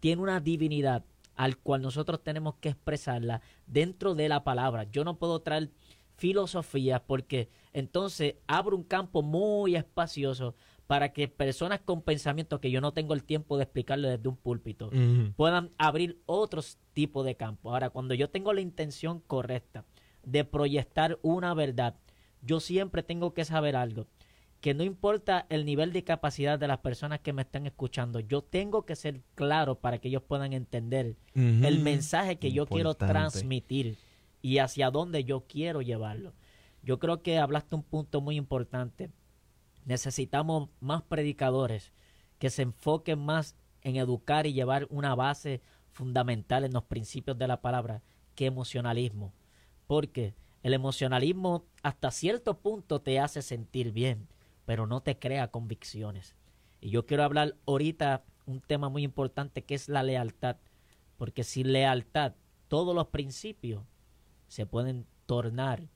tiene 0.00 0.22
una 0.22 0.40
divinidad 0.40 1.04
al 1.36 1.56
cual 1.56 1.82
nosotros 1.82 2.22
tenemos 2.22 2.56
que 2.56 2.68
expresarla 2.68 3.40
dentro 3.66 4.14
de 4.14 4.28
la 4.28 4.44
palabra. 4.44 4.84
Yo 4.84 5.04
no 5.04 5.18
puedo 5.18 5.40
traer 5.40 5.70
filosofía 6.16 7.02
porque 7.02 7.48
entonces 7.72 8.34
abro 8.46 8.76
un 8.76 8.84
campo 8.84 9.22
muy 9.22 9.74
espacioso 9.74 10.54
para 10.90 11.12
que 11.12 11.28
personas 11.28 11.78
con 11.84 12.02
pensamientos 12.02 12.58
que 12.58 12.72
yo 12.72 12.80
no 12.80 12.92
tengo 12.92 13.14
el 13.14 13.22
tiempo 13.22 13.56
de 13.56 13.62
explicarle 13.62 14.08
desde 14.08 14.28
un 14.28 14.34
púlpito 14.34 14.90
puedan 15.36 15.70
abrir 15.78 16.18
otros 16.26 16.80
tipos 16.94 17.24
de 17.24 17.36
campo. 17.36 17.70
Ahora, 17.70 17.90
cuando 17.90 18.12
yo 18.14 18.28
tengo 18.28 18.52
la 18.52 18.60
intención 18.60 19.20
correcta 19.20 19.84
de 20.24 20.44
proyectar 20.44 21.20
una 21.22 21.54
verdad, 21.54 21.94
yo 22.42 22.58
siempre 22.58 23.04
tengo 23.04 23.34
que 23.34 23.44
saber 23.44 23.76
algo, 23.76 24.08
que 24.60 24.74
no 24.74 24.82
importa 24.82 25.46
el 25.48 25.64
nivel 25.64 25.92
de 25.92 26.02
capacidad 26.02 26.58
de 26.58 26.66
las 26.66 26.78
personas 26.78 27.20
que 27.20 27.32
me 27.32 27.42
están 27.42 27.66
escuchando, 27.66 28.18
yo 28.18 28.42
tengo 28.42 28.84
que 28.84 28.96
ser 28.96 29.20
claro 29.36 29.76
para 29.76 29.98
que 29.98 30.08
ellos 30.08 30.24
puedan 30.24 30.52
entender 30.52 31.14
el 31.36 31.78
mensaje 31.78 32.40
que 32.40 32.50
yo 32.50 32.66
quiero 32.66 32.94
transmitir 32.94 33.96
y 34.42 34.58
hacia 34.58 34.90
dónde 34.90 35.22
yo 35.22 35.44
quiero 35.46 35.82
llevarlo. 35.82 36.34
Yo 36.82 36.98
creo 36.98 37.22
que 37.22 37.38
hablaste 37.38 37.76
un 37.76 37.84
punto 37.84 38.20
muy 38.20 38.34
importante. 38.34 39.12
Necesitamos 39.84 40.68
más 40.80 41.02
predicadores 41.02 41.92
que 42.38 42.50
se 42.50 42.62
enfoquen 42.62 43.18
más 43.18 43.56
en 43.82 43.96
educar 43.96 44.46
y 44.46 44.52
llevar 44.52 44.86
una 44.90 45.14
base 45.14 45.62
fundamental 45.92 46.64
en 46.64 46.72
los 46.72 46.84
principios 46.84 47.38
de 47.38 47.48
la 47.48 47.60
palabra 47.60 48.02
que 48.34 48.46
emocionalismo. 48.46 49.32
Porque 49.86 50.34
el 50.62 50.74
emocionalismo 50.74 51.66
hasta 51.82 52.10
cierto 52.10 52.58
punto 52.58 53.00
te 53.00 53.18
hace 53.18 53.42
sentir 53.42 53.92
bien, 53.92 54.28
pero 54.64 54.86
no 54.86 55.02
te 55.02 55.18
crea 55.18 55.50
convicciones. 55.50 56.36
Y 56.80 56.90
yo 56.90 57.06
quiero 57.06 57.24
hablar 57.24 57.56
ahorita 57.66 58.24
un 58.46 58.60
tema 58.60 58.88
muy 58.88 59.02
importante 59.02 59.64
que 59.64 59.74
es 59.74 59.88
la 59.88 60.02
lealtad, 60.02 60.56
porque 61.16 61.44
sin 61.44 61.72
lealtad 61.72 62.34
todos 62.68 62.94
los 62.94 63.08
principios 63.08 63.84
se 64.48 64.66
pueden 64.66 65.06
tornar 65.26 65.88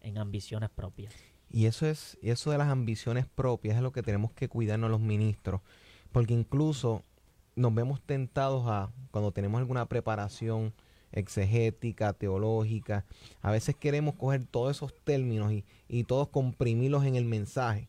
en 0.00 0.18
ambiciones 0.18 0.70
propias. 0.70 1.14
Y 1.56 1.64
eso 1.64 1.86
es 1.86 2.18
eso 2.20 2.50
de 2.50 2.58
las 2.58 2.68
ambiciones 2.68 3.24
propias 3.24 3.76
es 3.76 3.82
lo 3.82 3.90
que 3.90 4.02
tenemos 4.02 4.30
que 4.30 4.46
cuidarnos 4.46 4.90
los 4.90 5.00
ministros, 5.00 5.62
porque 6.12 6.34
incluso 6.34 7.02
nos 7.54 7.74
vemos 7.74 8.02
tentados 8.02 8.66
a 8.66 8.92
cuando 9.10 9.32
tenemos 9.32 9.58
alguna 9.58 9.86
preparación 9.86 10.74
exegética, 11.12 12.12
teológica. 12.12 13.06
A 13.40 13.52
veces 13.52 13.74
queremos 13.74 14.16
coger 14.16 14.44
todos 14.44 14.76
esos 14.76 14.94
términos 15.02 15.50
y, 15.50 15.64
y 15.88 16.04
todos 16.04 16.28
comprimirlos 16.28 17.06
en 17.06 17.16
el 17.16 17.24
mensaje. 17.24 17.88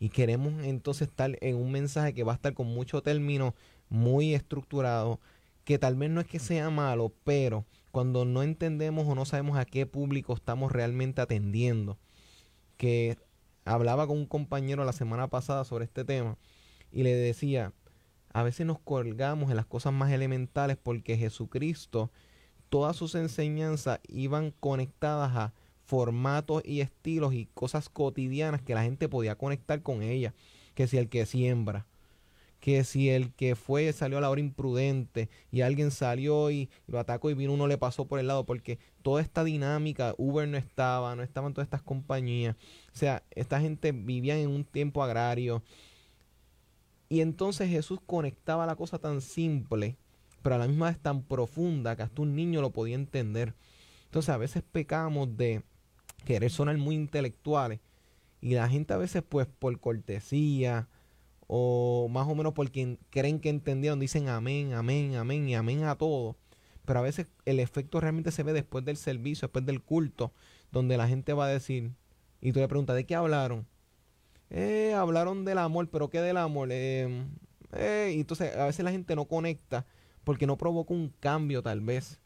Y 0.00 0.08
queremos 0.08 0.64
entonces 0.64 1.06
estar 1.06 1.38
en 1.40 1.54
un 1.54 1.70
mensaje 1.70 2.12
que 2.12 2.24
va 2.24 2.32
a 2.32 2.34
estar 2.34 2.54
con 2.54 2.66
mucho 2.66 3.02
término 3.02 3.54
muy 3.88 4.34
estructurado, 4.34 5.20
que 5.62 5.78
tal 5.78 5.94
vez 5.94 6.10
no 6.10 6.20
es 6.20 6.26
que 6.26 6.40
sea 6.40 6.70
malo, 6.70 7.12
pero 7.22 7.66
cuando 7.92 8.24
no 8.24 8.42
entendemos 8.42 9.06
o 9.06 9.14
no 9.14 9.24
sabemos 9.26 9.56
a 9.58 9.64
qué 9.64 9.86
público 9.86 10.34
estamos 10.34 10.72
realmente 10.72 11.20
atendiendo, 11.20 11.98
que 12.76 13.18
hablaba 13.64 14.06
con 14.06 14.18
un 14.18 14.26
compañero 14.26 14.84
la 14.84 14.92
semana 14.92 15.28
pasada 15.28 15.64
sobre 15.64 15.84
este 15.84 16.04
tema 16.04 16.38
y 16.92 17.02
le 17.02 17.14
decía, 17.14 17.72
a 18.32 18.42
veces 18.42 18.66
nos 18.66 18.78
colgamos 18.78 19.50
en 19.50 19.56
las 19.56 19.66
cosas 19.66 19.92
más 19.92 20.12
elementales 20.12 20.76
porque 20.76 21.16
Jesucristo 21.16 22.10
todas 22.68 22.96
sus 22.96 23.14
enseñanzas 23.14 24.00
iban 24.08 24.50
conectadas 24.50 25.36
a 25.36 25.54
formatos 25.84 26.62
y 26.64 26.80
estilos 26.80 27.32
y 27.32 27.46
cosas 27.54 27.88
cotidianas 27.88 28.60
que 28.62 28.74
la 28.74 28.82
gente 28.82 29.08
podía 29.08 29.36
conectar 29.36 29.82
con 29.82 30.02
ella. 30.02 30.34
Que 30.74 30.86
si 30.86 30.98
el 30.98 31.08
que 31.08 31.24
siembra, 31.24 31.86
que 32.66 32.82
si 32.82 33.10
el 33.10 33.32
que 33.32 33.54
fue 33.54 33.92
salió 33.92 34.18
a 34.18 34.20
la 34.20 34.28
hora 34.28 34.40
imprudente 34.40 35.28
y 35.52 35.60
alguien 35.60 35.92
salió 35.92 36.50
y 36.50 36.68
lo 36.88 36.98
atacó 36.98 37.30
y 37.30 37.34
vino 37.34 37.52
uno 37.52 37.68
le 37.68 37.78
pasó 37.78 38.06
por 38.06 38.18
el 38.18 38.26
lado 38.26 38.44
porque 38.44 38.80
toda 39.02 39.22
esta 39.22 39.44
dinámica, 39.44 40.16
Uber 40.18 40.48
no 40.48 40.56
estaba, 40.56 41.14
no 41.14 41.22
estaban 41.22 41.54
todas 41.54 41.66
estas 41.66 41.82
compañías. 41.82 42.56
O 42.92 42.98
sea, 42.98 43.22
esta 43.30 43.60
gente 43.60 43.92
vivía 43.92 44.36
en 44.36 44.50
un 44.50 44.64
tiempo 44.64 45.04
agrario. 45.04 45.62
Y 47.08 47.20
entonces 47.20 47.70
Jesús 47.70 48.00
conectaba 48.04 48.66
la 48.66 48.74
cosa 48.74 48.98
tan 48.98 49.20
simple 49.20 49.96
pero 50.42 50.56
a 50.56 50.58
la 50.58 50.66
misma 50.66 50.88
vez 50.88 50.98
tan 50.98 51.22
profunda 51.22 51.94
que 51.94 52.02
hasta 52.02 52.20
un 52.20 52.34
niño 52.34 52.62
lo 52.62 52.70
podía 52.70 52.96
entender. 52.96 53.54
Entonces 54.06 54.30
a 54.30 54.38
veces 54.38 54.64
pecamos 54.72 55.36
de 55.36 55.62
querer 56.24 56.50
sonar 56.50 56.76
muy 56.78 56.96
intelectuales 56.96 57.78
y 58.40 58.54
la 58.54 58.68
gente 58.68 58.92
a 58.92 58.96
veces 58.96 59.22
pues 59.22 59.46
por 59.46 59.78
cortesía 59.78 60.88
o 61.46 62.08
más 62.10 62.26
o 62.28 62.34
menos 62.34 62.52
porque 62.52 62.98
creen 63.10 63.40
que 63.40 63.48
entendieron 63.48 64.00
dicen 64.00 64.28
amén, 64.28 64.74
amén, 64.74 65.16
amén 65.16 65.48
y 65.48 65.54
amén 65.54 65.84
a 65.84 65.96
todo. 65.96 66.36
Pero 66.84 67.00
a 67.00 67.02
veces 67.02 67.26
el 67.44 67.60
efecto 67.60 68.00
realmente 68.00 68.30
se 68.30 68.42
ve 68.42 68.52
después 68.52 68.84
del 68.84 68.96
servicio, 68.96 69.46
después 69.46 69.66
del 69.66 69.82
culto, 69.82 70.32
donde 70.72 70.96
la 70.96 71.08
gente 71.08 71.32
va 71.32 71.46
a 71.46 71.48
decir, 71.48 71.92
y 72.40 72.52
tú 72.52 72.60
le 72.60 72.68
preguntas, 72.68 72.96
¿de 72.96 73.06
qué 73.06 73.14
hablaron? 73.14 73.66
Eh, 74.50 74.94
hablaron 74.94 75.44
del 75.44 75.58
amor, 75.58 75.88
pero 75.90 76.08
¿qué 76.08 76.20
del 76.20 76.36
amor? 76.36 76.68
Eh, 76.70 77.26
eh, 77.72 78.12
y 78.14 78.20
entonces 78.20 78.54
a 78.56 78.66
veces 78.66 78.84
la 78.84 78.92
gente 78.92 79.16
no 79.16 79.24
conecta 79.24 79.86
porque 80.24 80.46
no 80.46 80.56
provoca 80.56 80.94
un 80.94 81.12
cambio 81.20 81.62
tal 81.62 81.80
vez. 81.80 82.20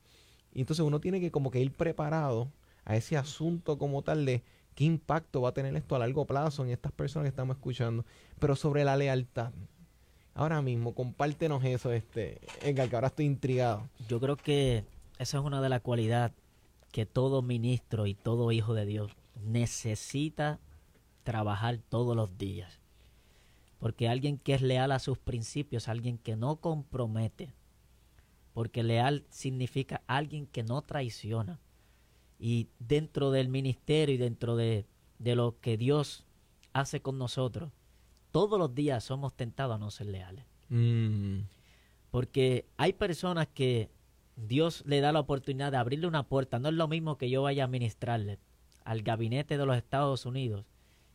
Y 0.52 0.61
entonces 0.61 0.85
uno 0.85 1.00
tiene 1.00 1.20
que 1.20 1.30
como 1.30 1.50
que 1.50 1.61
ir 1.61 1.72
preparado 1.72 2.52
a 2.85 2.96
ese 2.96 3.16
asunto 3.16 3.78
como 3.78 4.02
tal 4.02 4.24
de 4.26 4.42
qué 4.80 4.86
impacto 4.86 5.42
va 5.42 5.50
a 5.50 5.52
tener 5.52 5.76
esto 5.76 5.94
a 5.94 5.98
largo 5.98 6.24
plazo 6.24 6.64
en 6.64 6.70
estas 6.70 6.90
personas 6.90 7.24
que 7.24 7.28
estamos 7.28 7.54
escuchando. 7.54 8.06
Pero 8.38 8.56
sobre 8.56 8.82
la 8.82 8.96
lealtad. 8.96 9.52
Ahora 10.32 10.62
mismo, 10.62 10.94
compártenos 10.94 11.62
eso, 11.64 11.92
este, 11.92 12.40
Edgar, 12.62 12.88
que 12.88 12.94
ahora 12.94 13.08
estoy 13.08 13.26
intrigado. 13.26 13.90
Yo 14.08 14.18
creo 14.20 14.36
que 14.36 14.86
esa 15.18 15.36
es 15.36 15.44
una 15.44 15.60
de 15.60 15.68
las 15.68 15.82
cualidades 15.82 16.32
que 16.92 17.04
todo 17.04 17.42
ministro 17.42 18.06
y 18.06 18.14
todo 18.14 18.52
hijo 18.52 18.72
de 18.72 18.86
Dios 18.86 19.12
necesita 19.44 20.60
trabajar 21.24 21.78
todos 21.90 22.16
los 22.16 22.38
días. 22.38 22.80
Porque 23.80 24.08
alguien 24.08 24.38
que 24.38 24.54
es 24.54 24.62
leal 24.62 24.92
a 24.92 24.98
sus 24.98 25.18
principios, 25.18 25.88
alguien 25.88 26.16
que 26.16 26.36
no 26.36 26.56
compromete, 26.56 27.52
porque 28.54 28.82
leal 28.82 29.26
significa 29.28 30.00
alguien 30.06 30.46
que 30.46 30.62
no 30.62 30.80
traiciona. 30.80 31.60
Y 32.42 32.68
dentro 32.79 33.31
del 33.31 33.48
ministerio 33.48 34.14
y 34.14 34.18
dentro 34.18 34.57
de, 34.57 34.87
lo 35.18 35.61
que 35.61 35.76
Dios 35.76 36.24
hace 36.72 37.03
con 37.03 37.18
nosotros, 37.18 37.70
todos 38.31 38.59
los 38.59 38.74
días 38.74 39.05
somos 39.05 39.35
tentados 39.35 39.76
a 39.76 39.79
no 39.79 39.90
ser 39.90 40.07
leales. 40.07 40.46
Mm. 40.70 41.40
Porque 42.11 42.66
hay 42.79 42.94
personas 42.94 43.46
que 43.46 43.90
Dios 44.37 44.83
le 44.87 45.03
da 45.03 45.12
la 45.12 45.20
oportunidad 45.20 45.70
de 45.70 45.76
abrirle 45.76 46.07
una 46.07 46.29
puerta. 46.29 46.59
No 46.59 46.70
es 46.70 46.74
lo 46.74 46.88
mismo 46.88 47.18
que 47.18 47.29
yo 47.29 47.42
vaya 47.42 47.64
a 47.64 47.68
ministrarle 47.68 48.38
al 48.85 49.03
gabinete 49.03 49.59
de 49.59 49.66
los 49.66 49.76
Estados 49.76 50.24
Unidos 50.24 50.64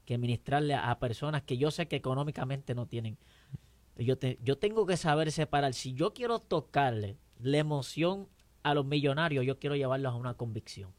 que 0.05 0.19
ministrarle 0.19 0.75
a 0.75 0.99
personas 0.99 1.41
que 1.41 1.57
yo 1.57 1.71
sé 1.71 1.87
que 1.87 1.95
económicamente 1.95 2.75
no 2.75 2.85
tienen. 2.85 3.17
Yo, 3.97 4.15
yo 4.43 4.59
tengo 4.59 4.85
que 4.85 4.97
saber 4.97 5.31
separar. 5.31 5.73
Si 5.73 5.93
yo 5.93 6.13
quiero 6.13 6.37
tocarle 6.37 7.17
la 7.39 7.57
emoción 7.57 8.27
a 8.61 8.75
los 8.75 8.85
millonarios, 8.85 9.43
yo 9.43 9.57
quiero 9.57 9.75
llevarlos 9.75 10.13
a 10.13 10.15
una 10.15 10.35
convicción. 10.35 10.93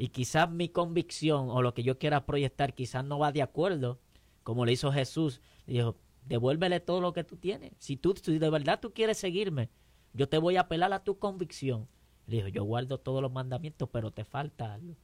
Y 0.00 0.08
quizás 0.08 0.50
mi 0.50 0.70
convicción 0.70 1.50
o 1.50 1.60
lo 1.60 1.74
que 1.74 1.82
yo 1.82 1.98
quiera 1.98 2.24
proyectar 2.24 2.72
quizás 2.72 3.04
no 3.04 3.18
va 3.18 3.32
de 3.32 3.42
acuerdo, 3.42 4.00
como 4.42 4.64
le 4.64 4.72
hizo 4.72 4.90
Jesús. 4.90 5.42
Le 5.66 5.74
dijo, 5.74 5.96
devuélvele 6.24 6.80
todo 6.80 7.02
lo 7.02 7.12
que 7.12 7.22
tú 7.22 7.36
tienes. 7.36 7.74
Si 7.76 7.98
tú 7.98 8.14
si 8.16 8.38
de 8.38 8.48
verdad 8.48 8.80
tú 8.80 8.94
quieres 8.94 9.18
seguirme, 9.18 9.68
yo 10.14 10.26
te 10.26 10.38
voy 10.38 10.56
a 10.56 10.62
apelar 10.62 10.90
a 10.94 11.04
tu 11.04 11.18
convicción. 11.18 11.86
Le 12.26 12.36
dijo, 12.36 12.48
yo 12.48 12.64
guardo 12.64 12.96
todos 12.96 13.20
los 13.20 13.30
mandamientos, 13.30 13.90
pero 13.92 14.10
te 14.10 14.24
falta 14.24 14.72
algo. 14.72 14.96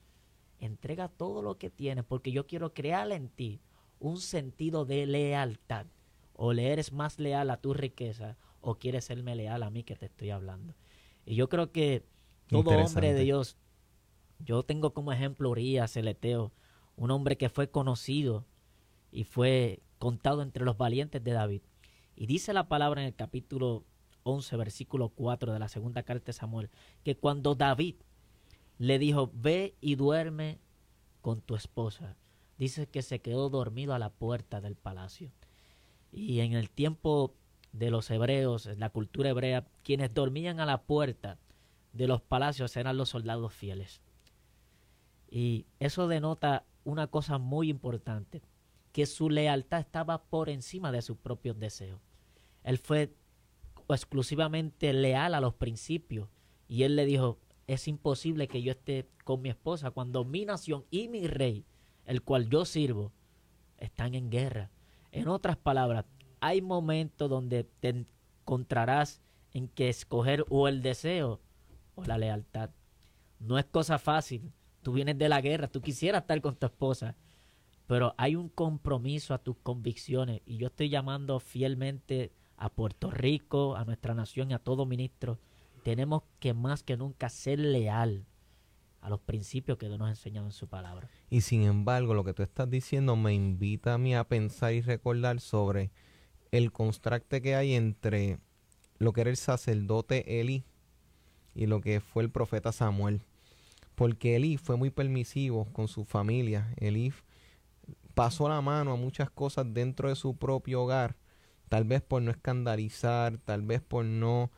Entrega 0.60 1.08
todo 1.08 1.42
lo 1.42 1.58
que 1.58 1.68
tienes, 1.68 2.02
porque 2.06 2.32
yo 2.32 2.46
quiero 2.46 2.72
crear 2.72 3.12
en 3.12 3.28
ti 3.28 3.60
un 3.98 4.16
sentido 4.16 4.86
de 4.86 5.04
lealtad. 5.04 5.84
O 6.32 6.54
le 6.54 6.72
eres 6.72 6.90
más 6.90 7.18
leal 7.18 7.50
a 7.50 7.60
tu 7.60 7.74
riqueza, 7.74 8.38
o 8.62 8.76
quieres 8.76 9.04
serme 9.04 9.36
leal 9.36 9.62
a 9.62 9.68
mí 9.68 9.82
que 9.82 9.94
te 9.94 10.06
estoy 10.06 10.30
hablando. 10.30 10.74
Y 11.26 11.34
yo 11.34 11.50
creo 11.50 11.70
que 11.70 12.02
todo 12.48 12.70
hombre 12.70 13.12
de 13.12 13.24
Dios, 13.24 13.58
yo 14.38 14.62
tengo 14.62 14.92
como 14.92 15.12
ejemplo 15.12 15.50
Urias, 15.50 15.92
Celeteo, 15.92 16.52
un 16.96 17.10
hombre 17.10 17.36
que 17.36 17.48
fue 17.48 17.70
conocido 17.70 18.44
y 19.10 19.24
fue 19.24 19.82
contado 19.98 20.42
entre 20.42 20.64
los 20.64 20.76
valientes 20.76 21.22
de 21.22 21.32
David. 21.32 21.62
Y 22.16 22.26
dice 22.26 22.52
la 22.52 22.68
palabra 22.68 23.02
en 23.02 23.08
el 23.08 23.14
capítulo 23.14 23.84
11, 24.22 24.56
versículo 24.56 25.10
4 25.10 25.52
de 25.52 25.58
la 25.58 25.68
segunda 25.68 26.02
carta 26.02 26.26
de 26.26 26.32
Samuel, 26.32 26.70
que 27.04 27.16
cuando 27.16 27.54
David 27.54 27.96
le 28.78 28.98
dijo, 28.98 29.30
ve 29.34 29.74
y 29.80 29.94
duerme 29.94 30.58
con 31.22 31.40
tu 31.40 31.54
esposa. 31.54 32.16
Dice 32.58 32.86
que 32.86 33.02
se 33.02 33.20
quedó 33.20 33.50
dormido 33.50 33.94
a 33.94 33.98
la 33.98 34.10
puerta 34.10 34.60
del 34.60 34.76
palacio. 34.76 35.30
Y 36.12 36.40
en 36.40 36.54
el 36.54 36.70
tiempo 36.70 37.34
de 37.72 37.90
los 37.90 38.10
hebreos, 38.10 38.66
en 38.66 38.80
la 38.80 38.90
cultura 38.90 39.30
hebrea, 39.30 39.66
quienes 39.82 40.14
dormían 40.14 40.60
a 40.60 40.66
la 40.66 40.82
puerta 40.82 41.38
de 41.92 42.06
los 42.06 42.22
palacios 42.22 42.76
eran 42.76 42.96
los 42.96 43.10
soldados 43.10 43.52
fieles. 43.52 44.00
Y 45.28 45.66
eso 45.80 46.08
denota 46.08 46.64
una 46.84 47.08
cosa 47.08 47.38
muy 47.38 47.68
importante, 47.68 48.42
que 48.92 49.06
su 49.06 49.28
lealtad 49.28 49.80
estaba 49.80 50.22
por 50.24 50.48
encima 50.48 50.92
de 50.92 51.02
sus 51.02 51.16
propios 51.18 51.58
deseos. 51.58 52.00
Él 52.64 52.78
fue 52.78 53.12
exclusivamente 53.88 54.92
leal 54.92 55.34
a 55.34 55.40
los 55.40 55.54
principios 55.54 56.28
y 56.68 56.82
él 56.82 56.96
le 56.96 57.04
dijo, 57.04 57.38
es 57.66 57.88
imposible 57.88 58.48
que 58.48 58.62
yo 58.62 58.72
esté 58.72 59.08
con 59.24 59.42
mi 59.42 59.48
esposa 59.48 59.90
cuando 59.90 60.24
mi 60.24 60.44
nación 60.44 60.84
y 60.90 61.08
mi 61.08 61.26
rey, 61.26 61.64
el 62.04 62.22
cual 62.22 62.48
yo 62.48 62.64
sirvo, 62.64 63.12
están 63.78 64.14
en 64.14 64.30
guerra. 64.30 64.70
En 65.12 65.28
otras 65.28 65.56
palabras, 65.56 66.04
hay 66.40 66.62
momentos 66.62 67.28
donde 67.28 67.64
te 67.64 68.06
encontrarás 68.40 69.20
en 69.52 69.68
que 69.68 69.88
escoger 69.88 70.44
o 70.48 70.68
el 70.68 70.82
deseo 70.82 71.40
o 71.94 72.04
la 72.04 72.18
lealtad. 72.18 72.70
No 73.38 73.58
es 73.58 73.64
cosa 73.66 73.98
fácil. 73.98 74.52
Tú 74.86 74.92
vienes 74.92 75.18
de 75.18 75.28
la 75.28 75.40
guerra, 75.40 75.66
tú 75.66 75.80
quisieras 75.80 76.20
estar 76.20 76.40
con 76.40 76.54
tu 76.54 76.64
esposa, 76.64 77.16
pero 77.88 78.14
hay 78.18 78.36
un 78.36 78.48
compromiso 78.48 79.34
a 79.34 79.38
tus 79.38 79.56
convicciones 79.56 80.42
y 80.46 80.58
yo 80.58 80.68
estoy 80.68 80.90
llamando 80.90 81.40
fielmente 81.40 82.30
a 82.56 82.68
Puerto 82.68 83.10
Rico, 83.10 83.74
a 83.74 83.84
nuestra 83.84 84.14
nación 84.14 84.52
y 84.52 84.54
a 84.54 84.60
todo 84.60 84.86
ministro. 84.86 85.40
Tenemos 85.82 86.22
que 86.38 86.54
más 86.54 86.84
que 86.84 86.96
nunca 86.96 87.28
ser 87.30 87.58
leal 87.58 88.26
a 89.00 89.10
los 89.10 89.18
principios 89.18 89.76
que 89.76 89.88
Dios 89.88 89.98
nos 89.98 90.06
ha 90.06 90.10
enseñado 90.10 90.46
en 90.46 90.52
su 90.52 90.68
palabra. 90.68 91.10
Y 91.30 91.40
sin 91.40 91.64
embargo, 91.64 92.14
lo 92.14 92.22
que 92.22 92.32
tú 92.32 92.44
estás 92.44 92.70
diciendo 92.70 93.16
me 93.16 93.34
invita 93.34 93.94
a 93.94 93.98
mí 93.98 94.14
a 94.14 94.22
pensar 94.22 94.72
y 94.72 94.82
recordar 94.82 95.40
sobre 95.40 95.90
el 96.52 96.70
contraste 96.70 97.42
que 97.42 97.56
hay 97.56 97.74
entre 97.74 98.38
lo 98.98 99.12
que 99.12 99.22
era 99.22 99.30
el 99.30 99.36
sacerdote 99.36 100.40
Eli 100.40 100.62
y 101.56 101.66
lo 101.66 101.80
que 101.80 101.98
fue 101.98 102.22
el 102.22 102.30
profeta 102.30 102.70
Samuel. 102.70 103.22
Porque 103.96 104.36
Eli 104.36 104.58
fue 104.58 104.76
muy 104.76 104.90
permisivo 104.90 105.66
con 105.72 105.88
su 105.88 106.04
familia. 106.04 106.72
Eli 106.76 107.12
pasó 108.14 108.48
la 108.48 108.60
mano 108.60 108.92
a 108.92 108.96
muchas 108.96 109.30
cosas 109.30 109.66
dentro 109.74 110.08
de 110.08 110.14
su 110.14 110.36
propio 110.36 110.82
hogar, 110.82 111.16
tal 111.68 111.84
vez 111.84 112.02
por 112.02 112.22
no 112.22 112.30
escandalizar, 112.30 113.38
tal 113.38 113.62
vez 113.62 113.82
por 113.82 114.04
no 114.04 114.52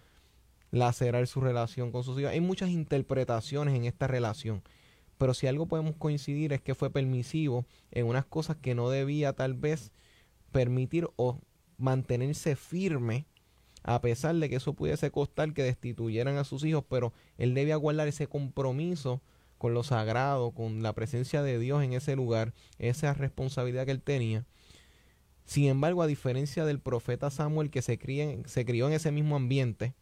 lacerar 0.71 1.27
su 1.27 1.41
relación 1.41 1.91
con 1.91 2.05
sus 2.05 2.19
hijos. 2.19 2.33
Hay 2.33 2.41
muchas 2.41 2.71
interpretaciones 2.71 3.75
en 3.75 3.85
esta 3.85 4.07
relación, 4.07 4.63
pero 5.19 5.35
si 5.35 5.47
algo 5.47 5.67
podemos 5.67 5.97
coincidir 5.97 6.53
es 6.53 6.61
que 6.61 6.75
fue 6.75 6.91
permisivo 6.91 7.65
en 7.91 8.07
unas 8.07 8.27
cosas 8.27 8.57
que 8.57 8.75
no 8.75 8.91
debía 8.91 9.33
tal 9.33 9.55
vez 9.55 9.93
permitir 10.53 11.09
o 11.17 11.41
mantenerse 11.79 12.57
firme 12.57 13.27
a 13.83 14.01
pesar 14.01 14.35
de 14.35 14.49
que 14.49 14.57
eso 14.57 14.75
pudiese 14.75 15.11
costar 15.11 15.53
que 15.53 15.63
destituyeran 15.63 16.37
a 16.37 16.45
sus 16.45 16.65
hijos, 16.65 16.85
pero 16.89 17.13
él 17.37 17.55
debía 17.55 17.77
guardar 17.77 18.09
ese 18.09 18.27
compromiso 18.27 19.21
con 19.59 19.75
lo 19.75 19.83
sagrado, 19.83 20.53
con 20.53 20.83
la 20.83 20.93
presencia 20.93 21.43
de 21.43 21.59
Dios 21.59 21.83
en 21.83 21.93
ese 21.93 22.17
lugar, 22.17 22.55
esa 22.79 23.13
responsabilidad 23.13 23.85
que 23.85 23.93
él 23.93 24.03
tenía. 24.03 24.47
Sin 25.45 25.65
embargo, 25.65 26.03
a 26.03 26.07
diferencia 26.07 26.65
del 26.65 26.81
profeta 26.81 27.31
Samuel 27.31 27.71
que 27.71 27.83
se, 27.83 27.99
se 28.47 28.65
crió 28.65 28.87
en 28.87 28.93
ese 28.93 29.11
mismo 29.11 29.37
ambiente, 29.37 29.95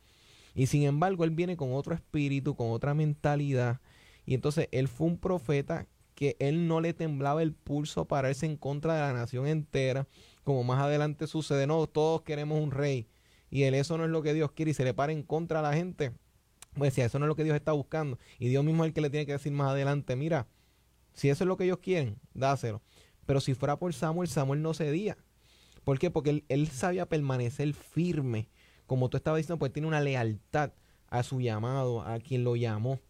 y 0.55 0.67
sin 0.67 0.85
embargo 0.85 1.25
él 1.25 1.31
viene 1.31 1.57
con 1.57 1.73
otro 1.73 1.95
espíritu, 1.95 2.57
con 2.57 2.71
otra 2.71 2.95
mentalidad, 2.95 3.81
y 4.25 4.35
entonces 4.35 4.69
él 4.73 4.89
fue 4.89 5.07
un 5.07 5.19
profeta 5.19 5.87
que 6.15 6.35
él 6.41 6.67
no 6.67 6.81
le 6.81 6.95
temblaba 6.95 7.43
el 7.43 7.53
pulso 7.53 8.07
para 8.07 8.31
irse 8.31 8.47
en 8.47 8.57
contra 8.57 8.95
de 8.95 9.01
la 9.01 9.12
nación 9.12 9.47
entera, 9.47 10.09
como 10.45 10.65
más 10.65 10.83
adelante 10.83 11.27
sucede, 11.27 11.67
no, 11.67 11.87
todos 11.87 12.23
queremos 12.23 12.61
un 12.61 12.71
rey, 12.71 13.07
y 13.50 13.64
él 13.64 13.74
eso 13.74 13.96
no 13.98 14.04
es 14.04 14.11
lo 14.11 14.22
que 14.22 14.35
Dios 14.35 14.52
quiere 14.52 14.72
y 14.72 14.74
se 14.74 14.85
le 14.85 14.94
para 14.94 15.12
en 15.12 15.22
contra 15.22 15.61
a 15.61 15.62
la 15.62 15.72
gente, 15.72 16.12
pues 16.74 16.94
si 16.94 17.00
eso 17.00 17.18
no 17.18 17.24
es 17.24 17.28
lo 17.28 17.37
que 17.37 17.44
Dios 17.44 17.56
está 17.56 17.72
buscando, 17.72 18.18
y 18.38 18.48
Dios 18.48 18.64
mismo 18.64 18.85
es 18.85 18.88
el 18.88 18.94
que 18.94 19.00
le 19.00 19.11
tiene 19.11 19.26
que 19.26 19.32
decir 19.32 19.52
más 19.52 19.70
adelante, 19.70 20.16
mira, 20.16 20.46
si 21.14 21.30
eso 21.30 21.44
es 21.44 21.48
lo 21.48 21.56
que 21.56 21.64
ellos 21.64 21.78
quieren, 21.78 22.18
dáselo. 22.35 22.82
Pero 23.24 23.40
si 23.40 23.54
fuera 23.54 23.78
por 23.78 23.92
Samuel, 23.92 24.28
Samuel 24.28 24.62
no 24.62 24.74
cedía. 24.74 25.16
¿Por 25.82 25.98
qué? 25.98 26.11
Porque 26.11 26.44
él, 26.48 26.68
sabía 26.68 27.09
permanecer 27.09 27.72
firme. 27.72 28.48
Como 28.87 29.09
tú 29.09 29.16
estabas 29.16 29.38
diciendo, 29.38 29.59
pues 29.59 29.72
tiene 29.72 29.88
una 29.88 30.00
lealtad 30.00 30.72
a 31.09 31.22
su 31.22 31.40
llamado, 31.40 32.02
a 32.02 32.18
quien 32.20 32.44
lo 32.44 32.54
llamó. 32.54 33.00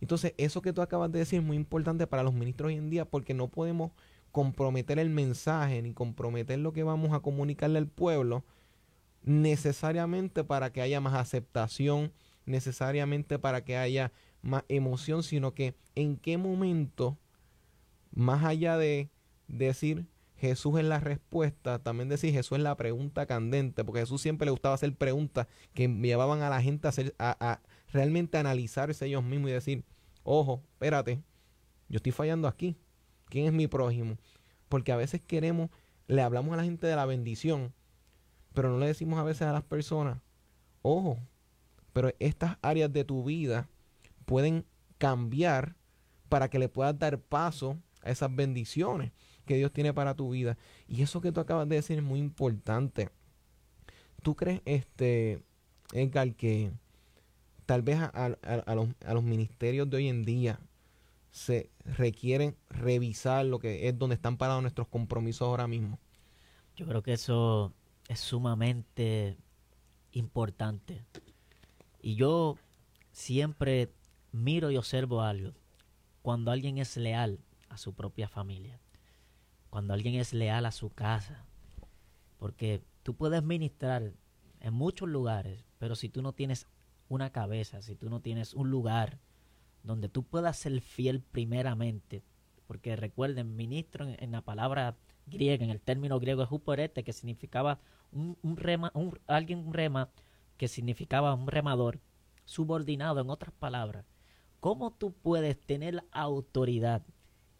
Entonces, 0.00 0.34
eso 0.36 0.62
que 0.62 0.72
tú 0.72 0.82
acabas 0.82 1.12
de 1.12 1.20
decir 1.20 1.40
es 1.40 1.44
muy 1.44 1.56
importante 1.56 2.06
para 2.06 2.22
los 2.22 2.34
ministros 2.34 2.68
hoy 2.68 2.76
en 2.76 2.90
día 2.90 3.04
porque 3.04 3.34
no 3.34 3.48
podemos 3.48 3.92
comprometer 4.32 4.98
el 4.98 5.10
mensaje 5.10 5.82
ni 5.82 5.92
comprometer 5.92 6.58
lo 6.58 6.72
que 6.72 6.82
vamos 6.82 7.12
a 7.12 7.20
comunicarle 7.20 7.78
al 7.78 7.86
pueblo 7.86 8.44
necesariamente 9.22 10.44
para 10.44 10.72
que 10.72 10.82
haya 10.82 11.00
más 11.00 11.14
aceptación, 11.14 12.12
necesariamente 12.44 13.38
para 13.38 13.64
que 13.64 13.76
haya 13.76 14.12
más 14.42 14.64
emoción, 14.68 15.22
sino 15.22 15.54
que 15.54 15.74
en 15.94 16.16
qué 16.16 16.38
momento, 16.38 17.18
más 18.12 18.44
allá 18.44 18.76
de 18.76 19.10
decir 19.46 20.06
Jesús 20.36 20.80
es 20.80 20.84
la 20.84 20.98
respuesta, 20.98 21.78
también 21.78 22.08
decir 22.08 22.32
Jesús 22.32 22.58
es 22.58 22.64
la 22.64 22.76
pregunta 22.76 23.26
candente, 23.26 23.84
porque 23.84 24.00
Jesús 24.00 24.20
siempre 24.20 24.46
le 24.46 24.50
gustaba 24.50 24.74
hacer 24.74 24.92
preguntas 24.96 25.46
que 25.72 25.86
llevaban 25.86 26.42
a 26.42 26.50
la 26.50 26.60
gente 26.60 26.88
a, 26.88 26.90
hacer, 26.90 27.14
a, 27.18 27.36
a 27.38 27.60
realmente 27.92 28.38
analizarse 28.38 29.06
ellos 29.06 29.22
mismos 29.22 29.50
y 29.50 29.54
decir, 29.54 29.84
ojo, 30.24 30.62
espérate, 30.72 31.22
yo 31.88 31.98
estoy 31.98 32.10
fallando 32.10 32.48
aquí, 32.48 32.76
¿quién 33.26 33.46
es 33.46 33.52
mi 33.52 33.68
prójimo? 33.68 34.18
Porque 34.68 34.90
a 34.90 34.96
veces 34.96 35.20
queremos, 35.20 35.70
le 36.08 36.22
hablamos 36.22 36.54
a 36.54 36.56
la 36.56 36.64
gente 36.64 36.88
de 36.88 36.96
la 36.96 37.06
bendición, 37.06 37.72
pero 38.54 38.70
no 38.70 38.78
le 38.78 38.86
decimos 38.86 39.18
a 39.18 39.24
veces 39.24 39.42
a 39.42 39.52
las 39.52 39.62
personas, 39.62 40.18
ojo, 40.82 41.18
pero 41.92 42.12
estas 42.18 42.58
áreas 42.62 42.92
de 42.92 43.04
tu 43.04 43.24
vida 43.24 43.68
pueden 44.24 44.64
cambiar 44.98 45.76
para 46.28 46.48
que 46.48 46.58
le 46.58 46.68
puedas 46.68 46.98
dar 46.98 47.18
paso 47.18 47.78
a 48.02 48.10
esas 48.10 48.34
bendiciones 48.34 49.12
que 49.44 49.56
Dios 49.56 49.72
tiene 49.72 49.92
para 49.92 50.14
tu 50.14 50.30
vida. 50.30 50.56
Y 50.86 51.02
eso 51.02 51.20
que 51.20 51.32
tú 51.32 51.40
acabas 51.40 51.68
de 51.68 51.76
decir 51.76 51.98
es 51.98 52.04
muy 52.04 52.20
importante. 52.20 53.10
¿Tú 54.22 54.36
crees, 54.36 54.62
este, 54.64 55.42
Edgar, 55.92 56.34
que 56.34 56.72
tal 57.66 57.82
vez 57.82 57.98
a, 57.98 58.10
a 58.10 59.14
los 59.14 59.22
ministerios 59.22 59.90
de 59.90 59.96
hoy 59.96 60.08
en 60.08 60.24
día 60.24 60.60
se 61.30 61.70
requieren 61.84 62.56
revisar 62.68 63.44
lo 63.44 63.58
que 63.58 63.88
es 63.88 63.98
donde 63.98 64.14
están 64.14 64.36
parados 64.36 64.62
nuestros 64.62 64.88
compromisos 64.88 65.42
ahora 65.42 65.66
mismo? 65.66 65.98
Yo 66.76 66.86
creo 66.86 67.02
que 67.02 67.12
eso 67.12 67.74
es 68.12 68.20
sumamente 68.20 69.38
importante. 70.12 71.04
Y 72.00 72.14
yo 72.14 72.56
siempre 73.10 73.90
miro 74.32 74.70
y 74.70 74.76
observo 74.76 75.22
algo. 75.22 75.52
Cuando 76.20 76.50
alguien 76.50 76.78
es 76.78 76.96
leal 76.96 77.40
a 77.68 77.78
su 77.78 77.94
propia 77.94 78.28
familia, 78.28 78.78
cuando 79.70 79.94
alguien 79.94 80.14
es 80.16 80.34
leal 80.34 80.66
a 80.66 80.72
su 80.72 80.90
casa, 80.90 81.44
porque 82.38 82.82
tú 83.02 83.14
puedes 83.14 83.42
ministrar 83.42 84.12
en 84.60 84.74
muchos 84.74 85.08
lugares, 85.08 85.64
pero 85.78 85.96
si 85.96 86.08
tú 86.08 86.22
no 86.22 86.32
tienes 86.34 86.66
una 87.08 87.30
cabeza, 87.30 87.82
si 87.82 87.96
tú 87.96 88.10
no 88.10 88.20
tienes 88.20 88.54
un 88.54 88.70
lugar 88.70 89.18
donde 89.82 90.08
tú 90.08 90.22
puedas 90.22 90.58
ser 90.58 90.80
fiel 90.80 91.20
primeramente, 91.20 92.22
porque 92.66 92.94
recuerden, 92.94 93.56
ministro 93.56 94.06
en, 94.06 94.32
la 94.32 94.42
palabra 94.42 94.96
griega, 95.26 95.64
en 95.64 95.70
el 95.70 95.80
término 95.80 96.20
griego 96.20 96.42
es 96.42 96.52
huporete, 96.52 97.02
que 97.02 97.12
significaba 97.12 97.80
un, 98.12 98.56
rema, 98.56 98.90
un, 98.94 99.18
alguien 99.26 99.60
un 99.60 99.74
rema 99.74 100.10
que 100.56 100.68
significaba 100.68 101.34
un 101.34 101.48
remador, 101.48 102.00
subordinado, 102.44 103.20
en 103.20 103.30
otras 103.30 103.52
palabras. 103.52 104.04
¿Cómo 104.60 104.92
tú 104.92 105.12
puedes 105.12 105.58
tener 105.60 106.04
autoridad 106.12 107.02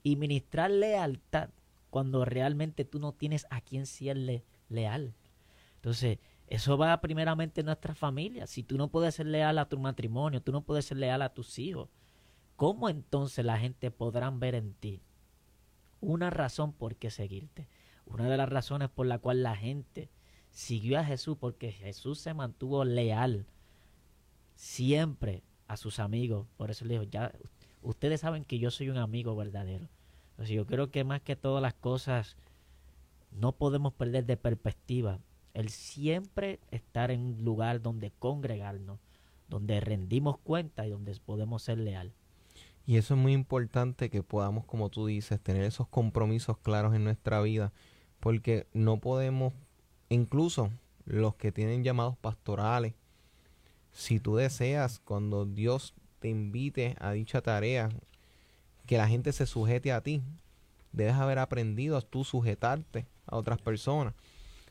y 0.02 0.16
ministrar 0.16 0.70
lealtad 0.70 1.50
cuando 1.90 2.24
realmente 2.24 2.84
tú 2.84 3.00
no 3.00 3.12
tienes 3.12 3.46
a 3.50 3.60
quien 3.60 3.86
serle 3.86 4.44
leal? 4.68 5.14
Entonces, 5.76 6.18
eso 6.46 6.78
va 6.78 7.00
primeramente 7.00 7.60
en 7.60 7.66
nuestra 7.66 7.94
familia. 7.94 8.46
Si 8.46 8.62
tú 8.62 8.76
no 8.76 8.88
puedes 8.88 9.14
ser 9.14 9.26
leal 9.26 9.58
a 9.58 9.68
tu 9.68 9.78
matrimonio, 9.78 10.42
tú 10.42 10.52
no 10.52 10.62
puedes 10.62 10.84
ser 10.84 10.98
leal 10.98 11.22
a 11.22 11.34
tus 11.34 11.58
hijos, 11.58 11.88
¿cómo 12.56 12.88
entonces 12.88 13.44
la 13.44 13.58
gente 13.58 13.90
podrá 13.90 14.30
ver 14.30 14.54
en 14.54 14.74
ti 14.74 15.02
una 16.00 16.30
razón 16.30 16.72
por 16.72 16.96
qué 16.96 17.10
seguirte? 17.10 17.68
Una 18.06 18.28
de 18.28 18.36
las 18.36 18.48
razones 18.48 18.90
por 18.90 19.06
la 19.06 19.18
cual 19.18 19.42
la 19.42 19.56
gente 19.56 20.10
siguió 20.52 20.98
a 20.98 21.04
Jesús 21.04 21.36
porque 21.38 21.72
Jesús 21.72 22.20
se 22.20 22.34
mantuvo 22.34 22.84
leal 22.84 23.46
siempre 24.54 25.42
a 25.66 25.76
sus 25.76 25.98
amigos. 25.98 26.46
Por 26.56 26.70
eso 26.70 26.84
le 26.84 26.94
dijo, 26.94 27.04
ya 27.04 27.32
ustedes 27.82 28.20
saben 28.20 28.44
que 28.44 28.58
yo 28.58 28.70
soy 28.70 28.88
un 28.88 28.98
amigo 28.98 29.34
verdadero. 29.34 29.88
Entonces 30.30 30.54
yo 30.54 30.66
creo 30.66 30.90
que 30.90 31.04
más 31.04 31.20
que 31.22 31.36
todas 31.36 31.62
las 31.62 31.74
cosas 31.74 32.36
no 33.32 33.52
podemos 33.52 33.92
perder 33.92 34.26
de 34.26 34.36
perspectiva 34.36 35.18
el 35.54 35.68
siempre 35.68 36.60
estar 36.70 37.10
en 37.10 37.20
un 37.20 37.44
lugar 37.44 37.82
donde 37.82 38.10
congregarnos, 38.10 38.98
donde 39.48 39.80
rendimos 39.80 40.38
cuenta 40.38 40.86
y 40.86 40.90
donde 40.90 41.14
podemos 41.24 41.62
ser 41.62 41.78
leal. 41.78 42.12
Y 42.86 42.96
eso 42.96 43.14
es 43.14 43.20
muy 43.20 43.32
importante 43.32 44.10
que 44.10 44.22
podamos, 44.22 44.64
como 44.64 44.88
tú 44.88 45.06
dices, 45.06 45.40
tener 45.40 45.64
esos 45.64 45.86
compromisos 45.88 46.58
claros 46.58 46.94
en 46.94 47.04
nuestra 47.04 47.40
vida, 47.40 47.72
porque 48.18 48.66
no 48.72 48.98
podemos, 48.98 49.52
incluso 50.12 50.70
los 51.04 51.34
que 51.34 51.52
tienen 51.52 51.84
llamados 51.84 52.16
pastorales, 52.16 52.94
si 53.92 54.20
tú 54.20 54.36
deseas, 54.36 55.00
cuando 55.00 55.44
Dios 55.44 55.94
te 56.18 56.28
invite 56.28 56.96
a 57.00 57.12
dicha 57.12 57.42
tarea, 57.42 57.90
que 58.86 58.96
la 58.96 59.08
gente 59.08 59.32
se 59.32 59.46
sujete 59.46 59.92
a 59.92 60.02
ti, 60.02 60.22
debes 60.92 61.14
haber 61.14 61.38
aprendido 61.38 61.96
a 61.96 62.02
tú 62.02 62.24
sujetarte 62.24 63.06
a 63.26 63.36
otras 63.36 63.60
personas. 63.60 64.14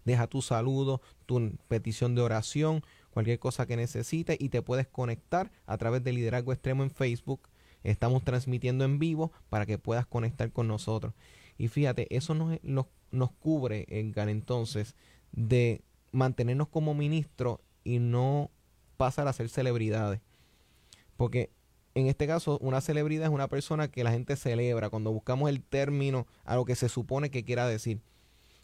Deja 0.04 0.26
tu 0.26 0.42
saludo, 0.42 1.00
tu 1.26 1.56
petición 1.66 2.14
de 2.14 2.22
oración, 2.22 2.82
cualquier 3.10 3.38
cosa 3.38 3.66
que 3.66 3.76
necesites 3.76 4.36
y 4.38 4.50
te 4.50 4.62
puedes 4.62 4.86
conectar 4.86 5.50
a 5.66 5.78
través 5.78 6.04
de 6.04 6.12
Liderazgo 6.12 6.52
Extremo 6.52 6.82
en 6.82 6.90
Facebook. 6.90 7.48
Estamos 7.82 8.24
transmitiendo 8.24 8.84
en 8.84 8.98
vivo 8.98 9.32
para 9.48 9.66
que 9.66 9.78
puedas 9.78 10.06
conectar 10.06 10.52
con 10.52 10.68
nosotros. 10.68 11.14
Y 11.56 11.68
fíjate, 11.68 12.14
eso 12.14 12.34
nos, 12.34 12.58
nos, 12.62 13.32
cubre, 13.32 13.86
Edgar, 13.88 14.28
entonces, 14.28 14.94
de 15.32 15.82
mantenernos 16.14 16.68
como 16.68 16.94
ministros 16.94 17.58
y 17.82 17.98
no 17.98 18.50
pasar 18.96 19.28
a 19.28 19.32
ser 19.32 19.48
celebridades. 19.48 20.20
Porque 21.16 21.50
en 21.94 22.06
este 22.06 22.26
caso, 22.26 22.58
una 22.60 22.80
celebridad 22.80 23.26
es 23.26 23.32
una 23.32 23.48
persona 23.48 23.88
que 23.88 24.04
la 24.04 24.10
gente 24.10 24.36
celebra 24.36 24.90
cuando 24.90 25.12
buscamos 25.12 25.48
el 25.48 25.62
término 25.62 26.26
a 26.44 26.56
lo 26.56 26.64
que 26.64 26.74
se 26.74 26.88
supone 26.88 27.30
que 27.30 27.44
quiera 27.44 27.68
decir. 27.68 28.00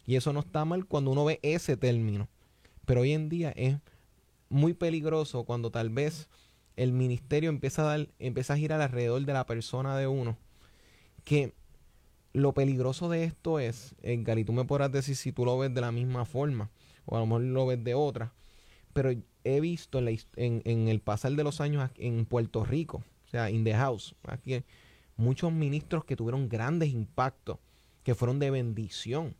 Y 0.05 0.15
eso 0.15 0.33
no 0.33 0.41
está 0.41 0.65
mal 0.65 0.85
cuando 0.85 1.11
uno 1.11 1.23
ve 1.23 1.39
ese 1.43 1.77
término. 1.77 2.27
Pero 2.85 3.01
hoy 3.01 3.13
en 3.13 3.29
día 3.29 3.51
es 3.55 3.77
muy 4.49 4.73
peligroso 4.73 5.45
cuando 5.45 5.71
tal 5.71 5.89
vez 5.89 6.27
el 6.75 6.91
ministerio 6.91 7.49
empieza 7.49 7.83
a, 7.83 7.97
dar, 7.97 8.09
empieza 8.19 8.53
a 8.53 8.57
girar 8.57 8.81
alrededor 8.81 9.23
de 9.23 9.33
la 9.33 9.45
persona 9.45 9.97
de 9.97 10.07
uno. 10.07 10.37
Que 11.23 11.53
lo 12.33 12.53
peligroso 12.53 13.09
de 13.09 13.23
esto 13.23 13.59
es, 13.59 13.95
Edgar, 14.01 14.39
y 14.39 14.45
tú 14.45 14.53
me 14.53 14.65
podrás 14.65 14.91
decir 14.91 15.15
si 15.15 15.31
tú 15.31 15.45
lo 15.45 15.57
ves 15.57 15.73
de 15.73 15.81
la 15.81 15.91
misma 15.91 16.25
forma, 16.25 16.69
o 17.05 17.15
a 17.15 17.19
lo 17.19 17.25
mejor 17.25 17.41
lo 17.41 17.65
ves 17.67 17.83
de 17.83 17.93
otra, 17.93 18.33
pero 18.93 19.11
he 19.43 19.59
visto 19.59 19.99
en, 19.99 20.87
el 20.87 20.99
pasar 20.99 21.33
de 21.33 21.43
los 21.43 21.61
años 21.61 21.89
en 21.97 22.25
Puerto 22.25 22.63
Rico, 22.63 23.03
o 23.25 23.29
sea, 23.29 23.49
in 23.49 23.63
the 23.63 23.73
house, 23.73 24.15
aquí 24.27 24.63
muchos 25.17 25.51
ministros 25.51 26.03
que 26.05 26.15
tuvieron 26.15 26.49
grandes 26.49 26.89
impactos, 26.89 27.57
que 28.03 28.15
fueron 28.15 28.39
de 28.39 28.51
bendición. 28.51 29.35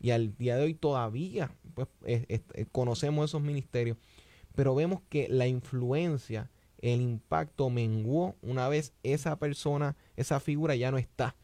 Y 0.00 0.10
al 0.10 0.36
día 0.36 0.56
de 0.56 0.64
hoy 0.64 0.74
todavía 0.74 1.54
pues, 1.74 1.88
conocemos 2.72 3.30
esos 3.30 3.40
ministerios, 3.40 3.96
pero 4.54 4.74
vemos 4.74 5.00
que 5.08 5.28
la 5.28 5.46
influencia, 5.46 6.50
el 6.78 7.00
impacto 7.00 7.70
menguó 7.70 8.34
una 8.42 8.68
vez 8.68 8.92
esa 9.04 9.38
persona, 9.38 9.96
esa 10.16 10.40
figura 10.40 10.74
ya 10.74 10.90
no 10.90 10.98
está. 10.98 11.36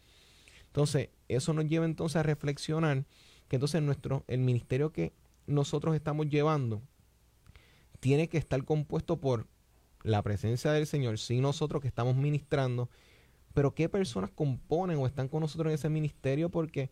Entonces, 0.66 1.10
eso 1.28 1.52
nos 1.52 1.66
lleva 1.66 1.84
entonces 1.84 2.16
a 2.16 2.24
reflexionar 2.24 3.04
que 3.48 3.56
entonces 3.56 3.80
nuestro, 3.80 4.24
el 4.26 4.40
ministerio 4.40 4.92
que 4.92 5.12
nosotros 5.48 5.94
estamos 5.96 6.28
llevando 6.28 6.82
tiene 8.00 8.28
que 8.28 8.38
estar 8.38 8.64
compuesto 8.64 9.18
por 9.18 9.46
la 10.02 10.22
presencia 10.22 10.72
del 10.72 10.86
Señor, 10.86 11.18
sí 11.18 11.40
nosotros 11.40 11.82
que 11.82 11.88
estamos 11.88 12.14
ministrando, 12.14 12.88
pero 13.54 13.74
qué 13.74 13.88
personas 13.88 14.30
componen 14.30 14.98
o 14.98 15.06
están 15.06 15.28
con 15.28 15.40
nosotros 15.40 15.70
en 15.70 15.74
ese 15.74 15.88
ministerio 15.88 16.48
porque 16.48 16.90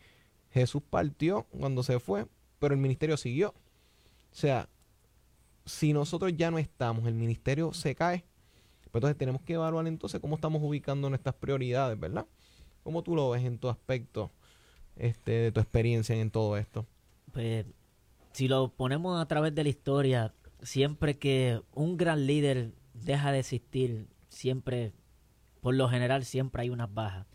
Jesús 0.51 0.83
partió 0.89 1.45
cuando 1.45 1.83
se 1.83 2.01
fue, 2.01 2.27
pero 2.59 2.75
el 2.75 2.81
ministerio 2.81 3.17
siguió. 3.17 3.51
O 3.51 4.35
sea, 4.35 4.69
si 5.65 5.93
nosotros 5.93 6.33
ya 6.37 6.51
no 6.51 6.59
estamos, 6.59 7.07
el 7.07 7.15
ministerio 7.15 7.73
se 7.73 7.95
cae, 7.95 8.25
pues 8.91 8.95
entonces 8.95 9.19
tenemos 9.19 9.43
que 9.43 9.55
evaluar 9.55 9.87
entonces 9.87 10.21
cómo 10.21 10.35
estamos 10.35 10.63
ubicando 10.63 11.09
nuestras 11.09 11.35
prioridades, 11.37 11.99
¿verdad? 11.99 12.27
¿Cómo 12.83 13.03
tú 13.03 13.15
lo 13.15 13.31
ves 13.31 13.45
en 13.45 13.59
tu 13.59 13.69
aspecto, 13.69 14.31
este, 14.97 15.33
de 15.33 15.53
tu 15.53 15.61
experiencia 15.61 16.17
en 16.17 16.31
todo 16.31 16.57
esto? 16.57 16.87
Pues 17.33 17.67
si 18.37 18.49
lo 18.49 18.69
ponemos 18.69 19.19
a 19.19 19.25
través 19.25 19.55
de 19.55 19.63
la 19.63 19.71
historia, 19.71 20.35
siempre 20.61 21.17
que 21.17 21.63
un 21.73 21.97
gran 21.97 22.27
líder 22.27 22.75
deja 22.93 23.33
de 23.33 23.39
existir, 23.39 24.11
siempre, 24.29 24.93
por 25.63 25.75
lo 25.75 25.89
general, 25.89 26.23
siempre 26.27 26.61
hay 26.61 26.69
unas 26.69 26.93
bajas. 26.93 27.27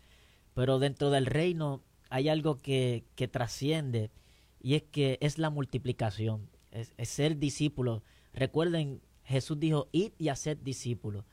Pero 0.54 0.78
dentro 0.78 1.10
del 1.10 1.26
reino 1.26 1.82
hay 2.08 2.28
algo 2.28 2.58
que, 2.58 3.04
que 3.16 3.26
trasciende 3.26 4.12
y 4.60 4.76
es 4.76 4.84
que 4.84 5.18
es 5.20 5.38
la 5.38 5.50
multiplicación, 5.50 6.48
es, 6.70 6.94
ser 7.08 7.36
discípulo. 7.36 8.04
Recuerden, 8.32 9.02
Jesús 9.24 9.58
dijo, 9.58 9.88
id 9.90 10.12
y 10.18 10.28
haced 10.28 10.58
discípulos. 10.58 11.24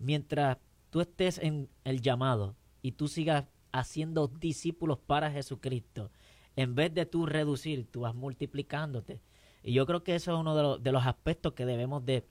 Mientras 0.00 0.58
tú 0.90 1.00
estés 1.00 1.38
en 1.38 1.68
el 1.84 2.00
llamado 2.00 2.56
y 2.82 2.90
tú 2.90 3.06
sigas 3.06 3.44
haciendo 3.70 4.26
discípulos 4.26 4.98
para 4.98 5.30
Jesucristo, 5.30 6.10
en 6.56 6.74
vez 6.74 6.92
de 6.92 7.06
tú 7.06 7.26
reducir, 7.26 7.86
tú 7.90 8.00
vas 8.00 8.14
multiplicándote. 8.14 9.20
Y 9.62 9.72
yo 9.72 9.86
creo 9.86 10.02
que 10.02 10.14
eso 10.14 10.32
es 10.32 10.40
uno 10.40 10.78
de, 10.78 10.92
los, 10.92 11.06
aspectos 11.06 11.52
que 11.52 11.64
debemos 11.64 12.04
de, 12.04 12.24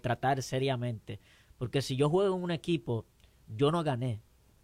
tratar 0.00 0.42
seriamente. 0.42 1.20
Porque 1.58 1.82
si 1.82 1.96
yo 1.96 2.08
juego 2.08 2.36
en 2.36 2.42
un 2.42 2.50
equipo, 2.50 3.06
yo 3.46 3.70
no 3.70 3.82
gané, 3.82 4.20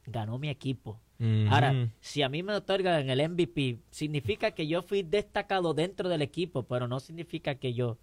ganó 0.06 0.38
mi 0.38 0.48
equipo. 0.48 1.00
Ahora, 1.48 1.90
si 2.00 2.22
a 2.22 2.28
mí 2.28 2.42
me 2.42 2.54
otorgan 2.54 3.08
el 3.08 3.28
MVP, 3.30 3.78
significa 3.90 4.50
que 4.50 4.66
yo 4.66 4.82
fui 4.82 5.02
destacado 5.02 5.72
dentro 5.72 6.08
del 6.08 6.20
equipo, 6.20 6.64
pero 6.64 6.86
no 6.86 7.00
significa 7.00 7.54
que 7.54 7.72
yo 7.72 7.98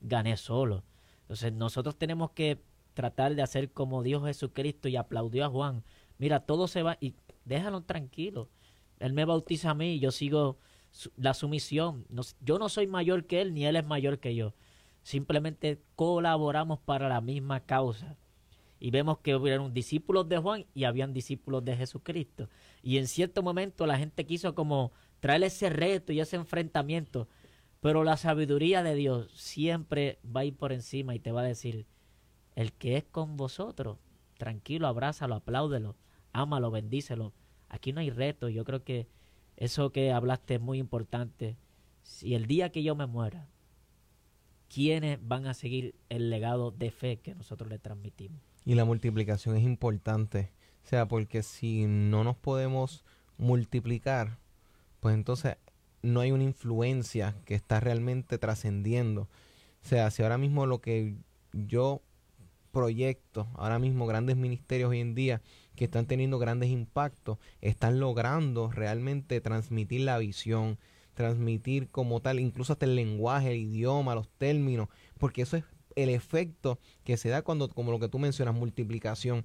gané 0.00 0.36
solo. 0.36 0.82
Entonces 1.22 1.52
nosotros 1.52 1.96
tenemos 1.96 2.30
que 2.30 2.58
tratar 2.94 3.34
de 3.34 3.42
hacer 3.42 3.70
como 3.70 4.02
Dios 4.02 4.24
Jesucristo 4.24 4.88
y 4.88 4.96
aplaudió 4.96 5.44
a 5.44 5.48
Juan. 5.48 5.84
Mira, 6.18 6.40
todo 6.40 6.66
se 6.66 6.82
va 6.82 6.96
y 7.00 7.14
déjalo 7.44 7.82
tranquilo. 7.82 8.48
Él 8.98 9.12
me 9.12 9.24
bautiza 9.24 9.70
a 9.70 9.74
mí, 9.74 9.98
yo 9.98 10.10
sigo 10.10 10.58
la 11.16 11.34
sumisión. 11.34 12.06
yo 12.40 12.58
no 12.58 12.68
soy 12.68 12.86
mayor 12.86 13.26
que 13.26 13.40
él, 13.40 13.54
ni 13.54 13.66
él 13.66 13.76
es 13.76 13.84
mayor 13.84 14.18
que 14.18 14.34
yo. 14.34 14.54
Simplemente 15.02 15.82
colaboramos 15.96 16.78
para 16.80 17.08
la 17.08 17.20
misma 17.20 17.60
causa. 17.60 18.16
Y 18.78 18.90
vemos 18.90 19.18
que 19.18 19.34
hubieron 19.34 19.72
discípulos 19.72 20.28
de 20.28 20.38
Juan 20.38 20.66
y 20.74 20.84
habían 20.84 21.12
discípulos 21.12 21.64
de 21.64 21.76
Jesucristo. 21.76 22.48
Y 22.82 22.98
en 22.98 23.06
cierto 23.06 23.42
momento 23.42 23.86
la 23.86 23.98
gente 23.98 24.26
quiso 24.26 24.54
como 24.54 24.92
traer 25.20 25.42
ese 25.44 25.70
reto 25.70 26.12
y 26.12 26.20
ese 26.20 26.36
enfrentamiento. 26.36 27.28
Pero 27.80 28.04
la 28.04 28.16
sabiduría 28.16 28.82
de 28.82 28.94
Dios 28.94 29.30
siempre 29.34 30.18
va 30.24 30.40
a 30.40 30.44
ir 30.44 30.56
por 30.56 30.72
encima 30.72 31.14
y 31.14 31.18
te 31.18 31.32
va 31.32 31.42
a 31.42 31.44
decir, 31.44 31.86
el 32.54 32.72
que 32.72 32.96
es 32.96 33.04
con 33.04 33.36
vosotros, 33.36 33.98
tranquilo, 34.38 34.86
abrázalo, 34.86 35.34
apláudelo, 35.34 35.96
ámalo, 36.32 36.70
bendícelo 36.70 37.32
Aquí 37.74 37.92
no 37.92 38.00
hay 38.00 38.10
reto. 38.10 38.48
Yo 38.48 38.64
creo 38.64 38.84
que 38.84 39.08
eso 39.56 39.90
que 39.90 40.12
hablaste 40.12 40.54
es 40.54 40.60
muy 40.60 40.78
importante. 40.78 41.56
Si 42.02 42.34
el 42.36 42.46
día 42.46 42.70
que 42.70 42.84
yo 42.84 42.94
me 42.94 43.06
muera, 43.06 43.48
¿quiénes 44.72 45.18
van 45.20 45.48
a 45.48 45.54
seguir 45.54 45.96
el 46.08 46.30
legado 46.30 46.70
de 46.70 46.92
fe 46.92 47.18
que 47.18 47.34
nosotros 47.34 47.68
le 47.68 47.80
transmitimos? 47.80 48.40
Y 48.64 48.76
la 48.76 48.84
multiplicación 48.84 49.56
es 49.56 49.64
importante. 49.64 50.52
O 50.84 50.86
sea, 50.86 51.08
porque 51.08 51.42
si 51.42 51.86
no 51.86 52.22
nos 52.22 52.36
podemos 52.36 53.04
multiplicar, 53.38 54.38
pues 55.00 55.16
entonces 55.16 55.56
no 56.00 56.20
hay 56.20 56.30
una 56.30 56.44
influencia 56.44 57.34
que 57.44 57.56
está 57.56 57.80
realmente 57.80 58.38
trascendiendo. 58.38 59.22
O 59.22 59.88
sea, 59.88 60.12
si 60.12 60.22
ahora 60.22 60.38
mismo 60.38 60.66
lo 60.66 60.80
que 60.80 61.16
yo 61.52 62.02
proyecto, 62.70 63.48
ahora 63.54 63.80
mismo 63.80 64.06
grandes 64.06 64.36
ministerios 64.36 64.90
hoy 64.90 65.00
en 65.00 65.16
día, 65.16 65.42
que 65.76 65.84
están 65.84 66.06
teniendo 66.06 66.38
grandes 66.38 66.70
impactos, 66.70 67.38
están 67.60 68.00
logrando 68.00 68.70
realmente 68.70 69.40
transmitir 69.40 70.02
la 70.02 70.18
visión, 70.18 70.78
transmitir 71.14 71.88
como 71.88 72.20
tal, 72.20 72.40
incluso 72.40 72.72
hasta 72.72 72.86
el 72.86 72.96
lenguaje, 72.96 73.52
el 73.52 73.58
idioma, 73.58 74.14
los 74.14 74.28
términos, 74.28 74.88
porque 75.18 75.42
eso 75.42 75.56
es 75.56 75.64
el 75.96 76.08
efecto 76.08 76.78
que 77.04 77.16
se 77.16 77.28
da 77.28 77.42
cuando, 77.42 77.68
como 77.68 77.92
lo 77.92 78.00
que 78.00 78.08
tú 78.08 78.18
mencionas, 78.18 78.54
multiplicación. 78.54 79.44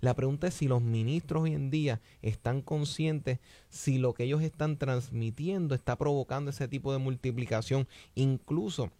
La 0.00 0.14
pregunta 0.14 0.48
es 0.48 0.54
si 0.54 0.68
los 0.68 0.82
ministros 0.82 1.44
hoy 1.44 1.54
en 1.54 1.70
día 1.70 2.00
están 2.20 2.60
conscientes 2.60 3.38
si 3.70 3.96
lo 3.98 4.12
que 4.12 4.24
ellos 4.24 4.42
están 4.42 4.76
transmitiendo 4.76 5.74
está 5.74 5.96
provocando 5.96 6.50
ese 6.50 6.68
tipo 6.68 6.92
de 6.92 6.98
multiplicación. 6.98 7.88
Incluso, 8.14 8.90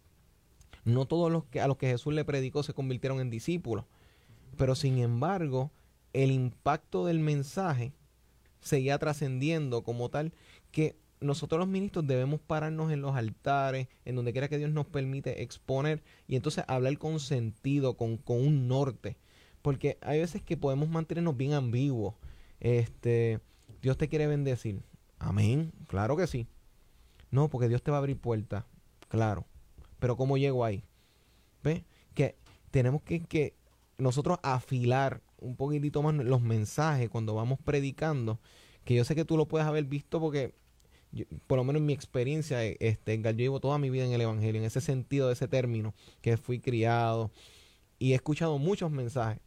no 0.83 1.05
todos 1.05 1.31
los 1.31 1.43
que 1.45 1.61
a 1.61 1.67
los 1.67 1.77
que 1.77 1.87
Jesús 1.87 2.13
le 2.13 2.25
predicó 2.25 2.63
se 2.63 2.73
convirtieron 2.73 3.19
en 3.19 3.29
discípulos, 3.29 3.85
pero 4.57 4.73
sin 4.73 4.97
embargo, 4.97 5.69
el 6.15 6.31
impacto 6.31 7.05
del 7.05 7.19
mensaje 7.19 7.91
seguía 8.61 8.97
trascendiendo 8.97 9.83
como 9.83 10.09
tal, 10.09 10.33
que 10.71 10.95
nosotros 11.19 11.59
los 11.59 11.67
ministros 11.67 12.07
debemos 12.07 12.39
pararnos 12.39 12.91
en 12.91 13.01
los 13.01 13.15
altares, 13.15 13.87
en 14.05 14.15
donde 14.15 14.31
quiera 14.31 14.47
que 14.47 14.57
Dios 14.57 14.71
nos 14.71 14.85
permite 14.85 15.43
exponer 15.43 16.03
y 16.27 16.37
entonces 16.37 16.63
hablar 16.67 16.97
con 16.97 17.19
sentido, 17.19 17.97
con, 17.97 18.17
con 18.17 18.37
un 18.37 18.67
norte. 18.67 19.17
Porque 19.61 19.97
hay 20.01 20.19
veces 20.19 20.41
que 20.41 20.55
podemos 20.55 20.87
mantenernos 20.87 21.35
bien 21.35 21.53
ambiguos. 21.53 22.15
Este, 22.61 23.41
Dios 23.81 23.97
te 23.97 24.07
quiere 24.07 24.27
bendecir. 24.27 24.81
Amén. 25.19 25.73
Claro 25.87 26.15
que 26.15 26.27
sí. 26.27 26.47
No, 27.29 27.49
porque 27.49 27.67
Dios 27.67 27.83
te 27.83 27.91
va 27.91 27.97
a 27.97 27.99
abrir 27.99 28.17
puertas. 28.17 28.63
Claro. 29.09 29.45
Pero 29.99 30.15
¿cómo 30.15 30.37
llego 30.37 30.63
ahí? 30.63 30.83
¿Ve? 31.61 31.83
Que 32.13 32.37
tenemos 32.71 33.01
que, 33.01 33.21
que 33.21 33.55
nosotros 33.97 34.39
afilar 34.43 35.21
un 35.45 35.55
poquitito 35.55 36.01
más 36.01 36.15
los 36.15 36.41
mensajes 36.41 37.09
cuando 37.09 37.35
vamos 37.35 37.59
predicando. 37.63 38.39
Que 38.83 38.95
yo 38.95 39.03
sé 39.03 39.15
que 39.15 39.25
tú 39.25 39.37
lo 39.37 39.47
puedes 39.47 39.67
haber 39.67 39.85
visto 39.85 40.19
porque 40.19 40.53
por 41.47 41.57
lo 41.57 41.63
menos 41.63 41.79
en 41.79 41.85
mi 41.85 41.93
experiencia, 41.93 42.65
eh, 42.65 42.77
este, 42.79 43.21
yo 43.21 43.31
llevo 43.31 43.59
toda 43.59 43.77
mi 43.77 43.89
vida 43.89 44.05
en 44.05 44.11
el 44.11 44.21
Evangelio, 44.21 44.59
en 44.59 44.67
ese 44.67 44.81
sentido 44.81 45.27
de 45.27 45.33
ese 45.33 45.47
término, 45.47 45.93
que 46.21 46.37
fui 46.37 46.59
criado 46.59 47.31
y 47.99 48.11
he 48.11 48.15
escuchado 48.15 48.57
muchos 48.57 48.91
mensajes. 48.91 49.41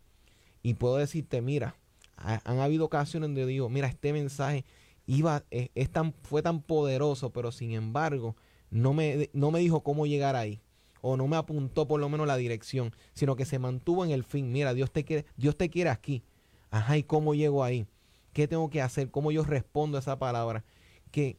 Y 0.63 0.75
puedo 0.75 0.97
decirte, 0.97 1.41
mira, 1.41 1.77
han 2.17 2.59
habido 2.59 2.87
ocasiones 2.87 3.29
donde 3.29 3.47
digo, 3.47 3.69
mira, 3.69 3.87
este 3.87 4.13
mensaje 4.13 4.65
iba, 5.07 5.45
es, 5.51 5.91
tan, 5.91 6.13
fue 6.23 6.43
tan 6.43 6.63
poderoso, 6.63 7.31
pero 7.31 7.53
sin 7.53 7.73
embargo, 7.73 8.35
no 8.71 8.93
me, 8.93 9.31
no 9.33 9.51
me 9.51 9.61
dijo 9.61 9.83
cómo 9.83 10.07
llegar 10.07 10.37
ahí. 10.37 10.61
O 11.01 11.17
no 11.17 11.27
me 11.27 11.37
apuntó 11.37 11.87
por 11.87 12.01
lo 12.01 12.09
menos 12.09 12.27
la 12.27 12.37
dirección, 12.37 12.95
sino 13.15 13.37
que 13.37 13.45
se 13.45 13.59
mantuvo 13.59 14.05
en 14.05 14.11
el 14.11 14.25
fin. 14.25 14.53
Mira, 14.53 14.75
Dios 14.75 14.91
te 14.91 15.05
quiere, 15.05 15.27
Dios 15.37 15.57
te 15.57 15.71
quiere 15.71 15.91
aquí. 15.91 16.23
Ajá, 16.71 16.97
¿y 16.97 17.03
cómo 17.03 17.35
llego 17.35 17.65
ahí? 17.65 17.87
¿Qué 18.33 18.47
tengo 18.47 18.71
que 18.71 18.83
hacer? 18.83 19.11
¿Cómo 19.11 19.33
yo 19.33 19.43
respondo 19.45 19.97
a 19.97 20.01
esa 20.01 20.19
palabra? 20.19 20.65
Que 21.11 21.39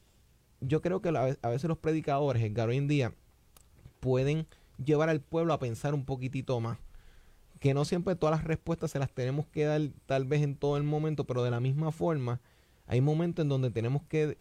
yo 0.61 0.81
creo 0.81 1.01
que 1.01 1.09
a 1.09 1.49
veces 1.49 1.67
los 1.67 1.77
predicadores, 1.77 2.43
Edgar, 2.43 2.69
hoy 2.69 2.77
en 2.77 2.87
día, 2.87 3.13
pueden 3.99 4.47
llevar 4.83 5.09
al 5.09 5.21
pueblo 5.21 5.53
a 5.53 5.59
pensar 5.59 5.93
un 5.93 6.05
poquitito 6.05 6.59
más. 6.59 6.77
Que 7.59 7.73
no 7.73 7.85
siempre 7.85 8.15
todas 8.15 8.37
las 8.37 8.45
respuestas 8.45 8.91
se 8.91 8.99
las 8.99 9.11
tenemos 9.11 9.45
que 9.47 9.65
dar 9.65 9.81
tal 10.05 10.25
vez 10.25 10.41
en 10.41 10.55
todo 10.55 10.77
el 10.77 10.83
momento, 10.83 11.25
pero 11.25 11.43
de 11.43 11.51
la 11.51 11.59
misma 11.59 11.91
forma, 11.91 12.41
hay 12.87 13.01
momentos 13.01 13.43
en 13.43 13.49
donde 13.49 13.69
tenemos 13.69 14.03
que, 14.03 14.37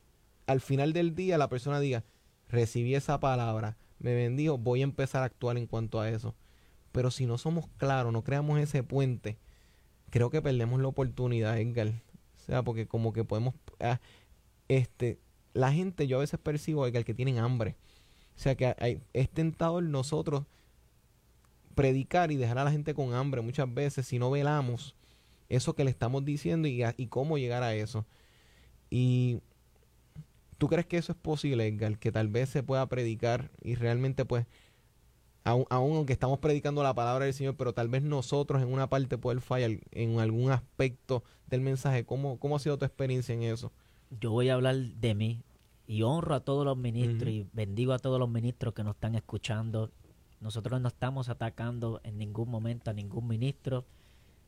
al 0.46 0.60
final 0.60 0.92
del 0.92 1.14
día, 1.14 1.36
la 1.36 1.48
persona 1.48 1.80
diga, 1.80 2.04
recibí 2.48 2.94
esa 2.94 3.20
palabra, 3.20 3.76
me 3.98 4.14
bendijo, 4.14 4.58
voy 4.58 4.80
a 4.80 4.84
empezar 4.84 5.22
a 5.22 5.26
actuar 5.26 5.56
en 5.58 5.66
cuanto 5.66 6.00
a 6.00 6.08
eso. 6.10 6.34
Pero 6.92 7.10
si 7.10 7.26
no 7.26 7.38
somos 7.38 7.66
claros, 7.76 8.12
no 8.12 8.22
creamos 8.22 8.58
ese 8.60 8.82
puente, 8.82 9.36
creo 10.10 10.30
que 10.30 10.42
perdemos 10.42 10.80
la 10.80 10.88
oportunidad, 10.88 11.58
Edgar. 11.58 11.88
O 11.88 12.40
sea, 12.40 12.62
porque 12.62 12.86
como 12.86 13.12
que 13.12 13.24
podemos, 13.24 13.54
ah, 13.80 14.00
este, 14.68 15.18
la 15.52 15.72
gente, 15.72 16.06
yo 16.06 16.16
a 16.16 16.20
veces 16.20 16.40
percibo 16.40 16.86
el 16.86 17.04
que 17.04 17.14
tienen 17.14 17.38
hambre. 17.38 17.76
O 18.36 18.40
sea 18.40 18.54
que 18.54 18.74
hay, 18.78 19.02
es 19.12 19.28
tentador 19.28 19.82
nosotros 19.82 20.44
predicar 21.74 22.32
y 22.32 22.36
dejar 22.36 22.58
a 22.58 22.64
la 22.64 22.70
gente 22.70 22.94
con 22.94 23.12
hambre 23.14 23.40
muchas 23.40 23.72
veces 23.72 24.06
si 24.06 24.18
no 24.18 24.30
velamos 24.30 24.96
eso 25.48 25.74
que 25.74 25.84
le 25.84 25.90
estamos 25.90 26.24
diciendo 26.24 26.68
y 26.68 27.06
cómo 27.06 27.38
llegar 27.38 27.62
a 27.62 27.74
eso. 27.74 28.04
Y 28.90 29.40
tú 30.58 30.68
crees 30.68 30.86
que 30.86 30.98
eso 30.98 31.12
es 31.12 31.18
posible, 31.18 31.66
Edgar, 31.66 31.98
que 31.98 32.12
tal 32.12 32.28
vez 32.28 32.50
se 32.50 32.62
pueda 32.62 32.86
predicar 32.86 33.50
y 33.62 33.76
realmente 33.76 34.24
pues, 34.24 34.46
aún, 35.44 35.64
aunque 35.70 36.12
estamos 36.12 36.40
predicando 36.40 36.82
la 36.82 36.94
palabra 36.94 37.24
del 37.24 37.34
Señor, 37.34 37.56
pero 37.56 37.72
tal 37.72 37.88
vez 37.88 38.02
nosotros 38.02 38.60
en 38.60 38.72
una 38.72 38.88
parte 38.88 39.16
poder 39.16 39.40
fallar 39.40 39.70
en 39.92 40.18
algún 40.18 40.50
aspecto 40.50 41.22
del 41.46 41.60
mensaje. 41.60 42.04
¿Cómo, 42.04 42.38
cómo 42.38 42.56
ha 42.56 42.58
sido 42.58 42.76
tu 42.76 42.84
experiencia 42.84 43.34
en 43.34 43.44
eso? 43.44 43.72
Yo 44.20 44.32
voy 44.32 44.48
a 44.48 44.54
hablar 44.54 44.76
de 44.76 45.14
mí 45.14 45.42
y 45.86 46.02
honro 46.02 46.34
a 46.34 46.40
todos 46.40 46.64
los 46.64 46.76
ministros 46.76 47.30
y 47.30 47.46
bendigo 47.52 47.92
a 47.92 47.98
todos 47.98 48.18
los 48.18 48.28
ministros 48.28 48.74
que 48.74 48.84
nos 48.84 48.96
están 48.96 49.14
escuchando. 49.14 49.90
Nosotros 50.40 50.80
no 50.80 50.88
estamos 50.88 51.28
atacando 51.28 52.00
en 52.04 52.18
ningún 52.18 52.50
momento 52.50 52.90
a 52.90 52.94
ningún 52.94 53.26
ministro. 53.26 53.86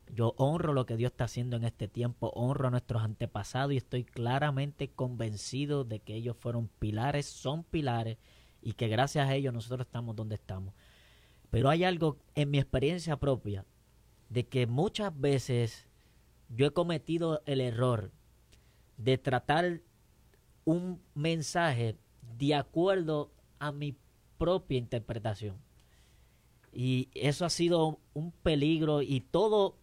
Yo 0.09 0.33
honro 0.37 0.73
lo 0.73 0.85
que 0.85 0.97
Dios 0.97 1.11
está 1.11 1.25
haciendo 1.25 1.55
en 1.55 1.63
este 1.63 1.87
tiempo, 1.87 2.31
honro 2.35 2.67
a 2.67 2.71
nuestros 2.71 3.01
antepasados 3.01 3.73
y 3.73 3.77
estoy 3.77 4.03
claramente 4.03 4.89
convencido 4.89 5.83
de 5.83 5.99
que 5.99 6.15
ellos 6.15 6.35
fueron 6.37 6.67
pilares, 6.67 7.25
son 7.25 7.63
pilares 7.63 8.17
y 8.61 8.73
que 8.73 8.87
gracias 8.87 9.29
a 9.29 9.35
ellos 9.35 9.53
nosotros 9.53 9.87
estamos 9.87 10.15
donde 10.15 10.35
estamos. 10.35 10.73
Pero 11.49 11.69
hay 11.69 11.83
algo 11.83 12.17
en 12.35 12.51
mi 12.51 12.59
experiencia 12.59 13.17
propia 13.17 13.65
de 14.29 14.47
que 14.47 14.67
muchas 14.67 15.17
veces 15.19 15.87
yo 16.49 16.65
he 16.65 16.71
cometido 16.71 17.41
el 17.45 17.61
error 17.61 18.11
de 18.97 19.17
tratar 19.17 19.81
un 20.65 21.01
mensaje 21.13 21.97
de 22.37 22.55
acuerdo 22.55 23.31
a 23.59 23.71
mi 23.71 23.95
propia 24.37 24.77
interpretación. 24.77 25.57
Y 26.73 27.09
eso 27.13 27.45
ha 27.45 27.49
sido 27.49 27.99
un 28.13 28.31
peligro 28.31 29.01
y 29.01 29.19
todo 29.21 29.77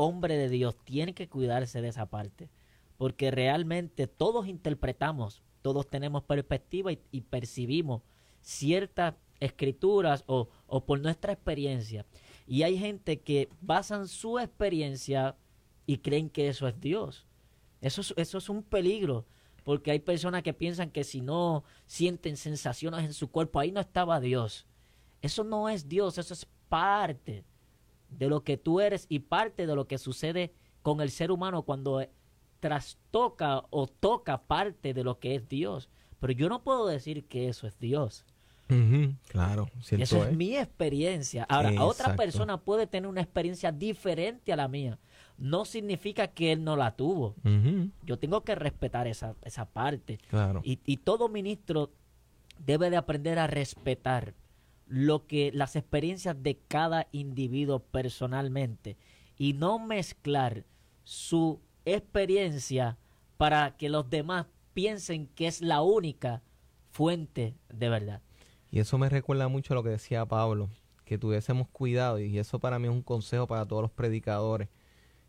hombre 0.00 0.36
de 0.36 0.48
Dios 0.48 0.76
tiene 0.84 1.14
que 1.14 1.28
cuidarse 1.28 1.82
de 1.82 1.88
esa 1.88 2.06
parte. 2.06 2.48
Porque 2.96 3.30
realmente 3.30 4.06
todos 4.06 4.46
interpretamos, 4.46 5.42
todos 5.62 5.88
tenemos 5.88 6.24
perspectiva 6.24 6.92
y, 6.92 7.20
percibimos 7.22 8.02
ciertas 8.40 9.14
escrituras 9.40 10.24
o, 10.26 10.48
o, 10.66 10.84
por 10.84 11.00
nuestra 11.00 11.32
experiencia. 11.32 12.04
Y 12.46 12.62
hay 12.62 12.78
gente 12.78 13.20
que 13.20 13.48
basan 13.60 14.08
su 14.08 14.38
experiencia 14.38 15.36
y 15.86 15.98
creen 15.98 16.28
que 16.28 16.48
eso 16.48 16.68
es 16.68 16.78
Dios. 16.80 17.26
Eso 17.80 18.02
eso 18.16 18.38
es 18.38 18.48
un 18.48 18.62
peligro 18.62 19.24
porque 19.64 19.90
hay 19.90 20.00
personas 20.00 20.42
que 20.42 20.52
piensan 20.52 20.90
que 20.90 21.04
si 21.04 21.20
no 21.20 21.64
sienten 21.86 22.36
sensaciones 22.36 23.04
en 23.04 23.14
su 23.14 23.30
cuerpo, 23.30 23.60
ahí 23.60 23.72
no 23.72 23.80
estaba 23.80 24.20
Dios. 24.20 24.66
Eso 25.22 25.44
no 25.44 25.68
es 25.68 25.88
Dios, 25.88 26.18
eso 26.18 26.34
es 26.34 26.46
parte 26.68 27.44
de 28.10 28.28
lo 28.28 28.42
que 28.42 28.56
tú 28.56 28.80
eres 28.80 29.06
y 29.08 29.20
parte 29.20 29.66
de 29.66 29.74
lo 29.74 29.86
que 29.86 29.98
sucede 29.98 30.52
con 30.82 31.00
el 31.00 31.10
ser 31.10 31.30
humano 31.30 31.62
cuando 31.62 32.06
trastoca 32.60 33.62
o 33.70 33.86
toca 33.86 34.42
parte 34.42 34.94
de 34.94 35.04
lo 35.04 35.18
que 35.18 35.34
es 35.34 35.48
Dios. 35.48 35.88
Pero 36.18 36.32
yo 36.32 36.48
no 36.48 36.62
puedo 36.62 36.86
decir 36.86 37.24
que 37.24 37.48
eso 37.48 37.66
es 37.66 37.78
Dios. 37.78 38.26
claro, 39.28 39.68
eso 39.90 40.24
es, 40.24 40.36
mi 40.36 40.56
experiencia. 40.56 41.44
Ahora, 41.48 41.84
otra 41.84 42.14
persona 42.14 42.58
puede 42.58 42.86
tener 42.86 43.08
una 43.08 43.20
experiencia 43.20 43.72
diferente 43.72 44.52
a 44.52 44.56
la 44.56 44.68
mía 44.68 44.98
no 45.40 45.64
significa 45.64 46.28
que 46.28 46.52
él 46.52 46.62
no 46.62 46.76
la 46.76 46.94
tuvo. 46.94 47.34
Yo 48.04 48.18
tengo 48.18 48.44
que 48.44 48.54
respetar 48.54 49.08
esa, 49.08 49.34
esa 49.42 49.64
parte. 49.64 50.18
Claro. 50.28 50.60
Y, 50.62 50.78
y, 50.84 50.98
todo 50.98 51.28
ministro 51.28 51.90
debe 52.58 52.90
de 52.90 52.98
aprender 52.98 53.38
a 53.38 53.46
respetar 53.46 54.34
lo 54.90 55.28
que 55.28 55.52
las 55.54 55.76
experiencias 55.76 56.42
de 56.42 56.58
cada 56.66 57.06
individuo 57.12 57.78
personalmente 57.78 58.96
y 59.38 59.52
no 59.52 59.78
mezclar 59.78 60.64
su 61.04 61.60
experiencia 61.84 62.98
para 63.36 63.76
que 63.76 63.88
los 63.88 64.10
demás 64.10 64.46
piensen 64.74 65.28
que 65.28 65.46
es 65.46 65.62
la 65.62 65.80
única 65.80 66.42
fuente 66.90 67.54
de 67.72 67.88
verdad. 67.88 68.20
Y 68.72 68.80
eso 68.80 68.98
me 68.98 69.08
recuerda 69.08 69.46
mucho 69.46 69.74
a 69.74 69.76
lo 69.76 69.84
que 69.84 69.90
decía 69.90 70.26
Pablo, 70.26 70.68
que 71.04 71.18
tuviésemos 71.18 71.68
cuidado, 71.68 72.18
y 72.18 72.36
eso 72.36 72.58
para 72.58 72.80
mí 72.80 72.88
es 72.88 72.92
un 72.92 73.02
consejo 73.02 73.46
para 73.46 73.66
todos 73.66 73.82
los 73.82 73.92
predicadores, 73.92 74.68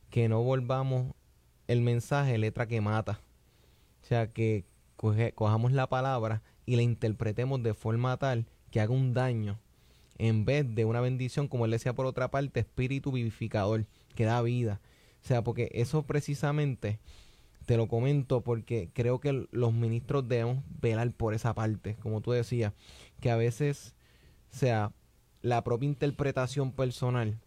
que 0.10 0.28
no 0.28 0.42
volvamos 0.42 1.14
el 1.68 1.82
mensaje 1.82 2.40
letra 2.40 2.68
que 2.68 2.82
mata. 2.82 3.22
O 4.02 4.06
sea, 4.08 4.34
que 4.34 4.66
cojamos 5.36 5.72
la 5.72 5.88
palabra 5.88 6.42
y 6.66 6.78
la 6.78 6.82
interpretemos 6.82 7.62
de 7.62 7.76
forma 7.76 8.18
tal 8.18 8.48
que 8.72 8.80
haga 8.82 8.94
un 8.94 9.14
daño 9.14 9.60
en 10.18 10.46
vez 10.46 10.74
de 10.76 10.86
una 10.86 11.02
bendición, 11.02 11.48
como 11.48 11.66
él 11.66 11.72
decía 11.72 11.94
por 11.94 12.06
otra 12.06 12.30
parte, 12.30 12.60
espíritu 12.60 13.12
vivificador, 13.12 13.86
que 14.16 14.26
da 14.26 14.42
vida. 14.42 14.80
O 15.24 15.28
sea, 15.28 15.44
porque 15.44 15.70
eso 15.74 16.04
precisamente 16.04 17.00
te 17.66 17.78
lo 17.78 17.88
comento 17.88 18.42
porque 18.42 18.90
creo 18.94 19.20
que 19.20 19.48
los 19.52 19.74
ministros 19.74 20.28
debemos 20.28 20.64
velar 20.82 21.12
por 21.12 21.34
esa 21.34 21.54
parte, 21.54 21.96
como 21.96 22.22
tú 22.22 22.32
decías, 22.32 22.74
que 23.20 23.32
a 23.32 23.36
veces, 23.36 23.96
sea, 24.50 24.92
la 25.42 25.64
propia 25.64 25.88
interpretación 25.88 26.72
personal 26.72 27.40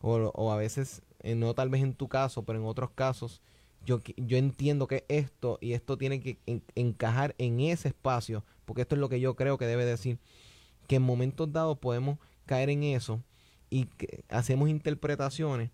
o, 0.00 0.16
o 0.34 0.52
a 0.52 0.56
veces 0.56 1.02
eh, 1.20 1.34
no 1.34 1.54
tal 1.54 1.68
vez 1.68 1.82
en 1.82 1.94
tu 1.94 2.08
caso, 2.08 2.44
pero 2.44 2.58
en 2.58 2.64
otros 2.64 2.90
casos, 2.90 3.42
yo, 3.84 4.00
yo 4.16 4.36
entiendo 4.36 4.86
que 4.86 5.04
esto 5.08 5.58
y 5.60 5.72
esto 5.72 5.98
tiene 5.98 6.20
que 6.20 6.38
encajar 6.74 7.34
en 7.38 7.60
ese 7.60 7.88
espacio, 7.88 8.44
porque 8.64 8.82
esto 8.82 8.94
es 8.94 9.00
lo 9.00 9.08
que 9.08 9.20
yo 9.20 9.34
creo 9.34 9.58
que 9.58 9.66
debe 9.66 9.84
decir, 9.84 10.18
que 10.88 10.96
en 10.96 11.02
momentos 11.02 11.52
dados 11.52 11.78
podemos 11.78 12.18
caer 12.46 12.70
en 12.70 12.82
eso 12.82 13.22
y 13.70 13.84
que 13.84 14.24
hacemos 14.28 14.68
interpretaciones 14.68 15.70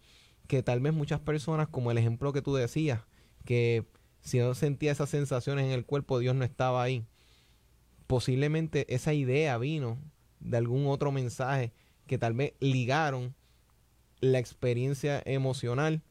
que 0.46 0.62
tal 0.62 0.80
vez 0.80 0.92
muchas 0.92 1.20
personas, 1.20 1.68
como 1.68 1.90
el 1.90 1.96
ejemplo 1.96 2.34
que 2.34 2.42
tú 2.42 2.54
decías, 2.54 3.00
que 3.46 3.86
si 4.20 4.38
no 4.40 4.54
sentía 4.54 4.92
esas 4.92 5.08
sensaciones 5.08 5.64
en 5.64 5.70
el 5.70 5.86
cuerpo, 5.86 6.18
Dios 6.18 6.34
no 6.34 6.44
estaba 6.44 6.82
ahí. 6.82 7.06
Posiblemente 8.06 8.92
esa 8.94 9.14
idea 9.14 9.56
vino 9.56 9.96
de 10.40 10.58
algún 10.58 10.86
otro 10.86 11.12
mensaje 11.12 11.72
que 12.06 12.18
tal 12.18 12.34
vez 12.34 12.52
ligaron 12.60 13.34
la 14.20 14.38
experiencia 14.38 15.22
emocional 15.24 16.02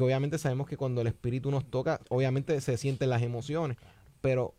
que 0.00 0.04
obviamente 0.04 0.38
sabemos 0.38 0.66
que 0.66 0.78
cuando 0.78 1.02
el 1.02 1.08
espíritu 1.08 1.50
nos 1.50 1.70
toca, 1.70 2.00
obviamente 2.08 2.58
se 2.62 2.78
sienten 2.78 3.10
las 3.10 3.20
emociones, 3.20 3.76
pero 4.22 4.54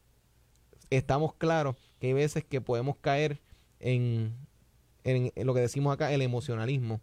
estamos 0.92 1.34
claros 1.34 1.76
que 2.00 2.08
hay 2.08 2.14
veces 2.14 2.44
que 2.44 2.62
podemos 2.62 2.98
caer 2.98 3.42
en, 3.80 4.36
en, 5.04 5.32
lo 5.46 5.54
que 5.54 5.62
decimos 5.62 5.94
acá, 5.94 6.12
el 6.12 6.22
emocionalismo, 6.22 7.02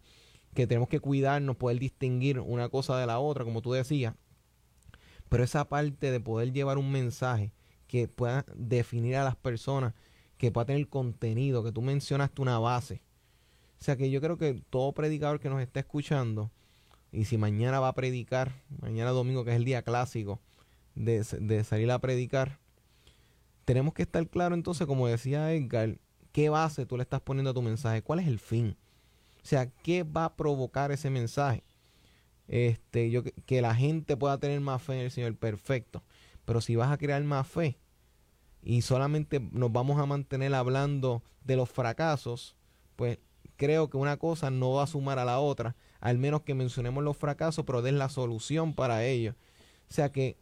que 0.53 0.67
tenemos 0.67 0.87
que 0.87 0.99
cuidarnos, 0.99 1.57
poder 1.57 1.79
distinguir 1.79 2.39
una 2.39 2.69
cosa 2.69 2.97
de 2.97 3.05
la 3.05 3.19
otra, 3.19 3.43
como 3.43 3.61
tú 3.61 3.73
decías, 3.73 4.13
pero 5.27 5.43
esa 5.43 5.65
parte 5.67 6.11
de 6.11 6.19
poder 6.19 6.53
llevar 6.53 6.77
un 6.77 6.91
mensaje 6.91 7.51
que 7.87 8.07
pueda 8.07 8.45
definir 8.55 9.15
a 9.15 9.23
las 9.23 9.35
personas, 9.35 9.93
que 10.37 10.51
pueda 10.51 10.65
tener 10.65 10.87
contenido, 10.87 11.63
que 11.63 11.71
tú 11.71 11.81
mencionaste 11.81 12.41
una 12.41 12.59
base. 12.59 13.01
O 13.79 13.83
sea 13.83 13.95
que 13.95 14.09
yo 14.09 14.21
creo 14.21 14.37
que 14.37 14.61
todo 14.69 14.91
predicador 14.91 15.39
que 15.39 15.49
nos 15.49 15.61
está 15.61 15.79
escuchando, 15.79 16.51
y 17.11 17.25
si 17.25 17.37
mañana 17.37 17.79
va 17.79 17.89
a 17.89 17.95
predicar, 17.95 18.53
mañana 18.81 19.11
domingo 19.11 19.43
que 19.43 19.51
es 19.51 19.57
el 19.57 19.65
día 19.65 19.81
clásico 19.81 20.39
de, 20.95 21.23
de 21.23 21.63
salir 21.63 21.89
a 21.91 21.99
predicar, 21.99 22.59
tenemos 23.69 23.93
que 23.93 24.01
estar 24.01 24.27
claro 24.27 24.55
entonces, 24.55 24.87
como 24.87 25.05
decía 25.05 25.53
Edgar, 25.53 25.99
qué 26.31 26.49
base 26.49 26.87
tú 26.87 26.97
le 26.97 27.03
estás 27.03 27.21
poniendo 27.21 27.51
a 27.51 27.53
tu 27.53 27.61
mensaje, 27.61 28.01
cuál 28.01 28.17
es 28.17 28.25
el 28.25 28.39
fin. 28.39 28.75
O 29.43 29.45
sea, 29.45 29.67
¿qué 29.83 30.01
va 30.01 30.25
a 30.25 30.35
provocar 30.35 30.91
ese 30.91 31.11
mensaje? 31.11 31.63
Este, 32.47 33.11
yo, 33.11 33.21
que 33.45 33.61
la 33.61 33.75
gente 33.75 34.17
pueda 34.17 34.39
tener 34.39 34.59
más 34.59 34.81
fe 34.81 34.93
en 34.93 34.99
el 35.01 35.11
Señor, 35.11 35.35
perfecto. 35.35 36.01
Pero 36.45 36.61
si 36.61 36.77
vas 36.77 36.91
a 36.91 36.97
crear 36.97 37.23
más 37.23 37.45
fe 37.45 37.77
y 38.63 38.81
solamente 38.81 39.39
nos 39.51 39.71
vamos 39.71 39.99
a 39.99 40.07
mantener 40.07 40.55
hablando 40.55 41.21
de 41.43 41.55
los 41.55 41.69
fracasos, 41.69 42.55
pues 42.95 43.19
creo 43.55 43.87
que 43.91 43.97
una 43.97 44.17
cosa 44.17 44.49
no 44.49 44.71
va 44.71 44.85
a 44.85 44.87
sumar 44.87 45.19
a 45.19 45.25
la 45.25 45.39
otra, 45.39 45.75
al 45.99 46.17
menos 46.17 46.41
que 46.41 46.55
mencionemos 46.55 47.03
los 47.03 47.17
fracasos, 47.17 47.65
pero 47.65 47.83
den 47.83 47.99
la 47.99 48.09
solución 48.09 48.73
para 48.73 49.05
ellos. 49.05 49.35
O 49.91 49.93
sea 49.93 50.11
que 50.11 50.37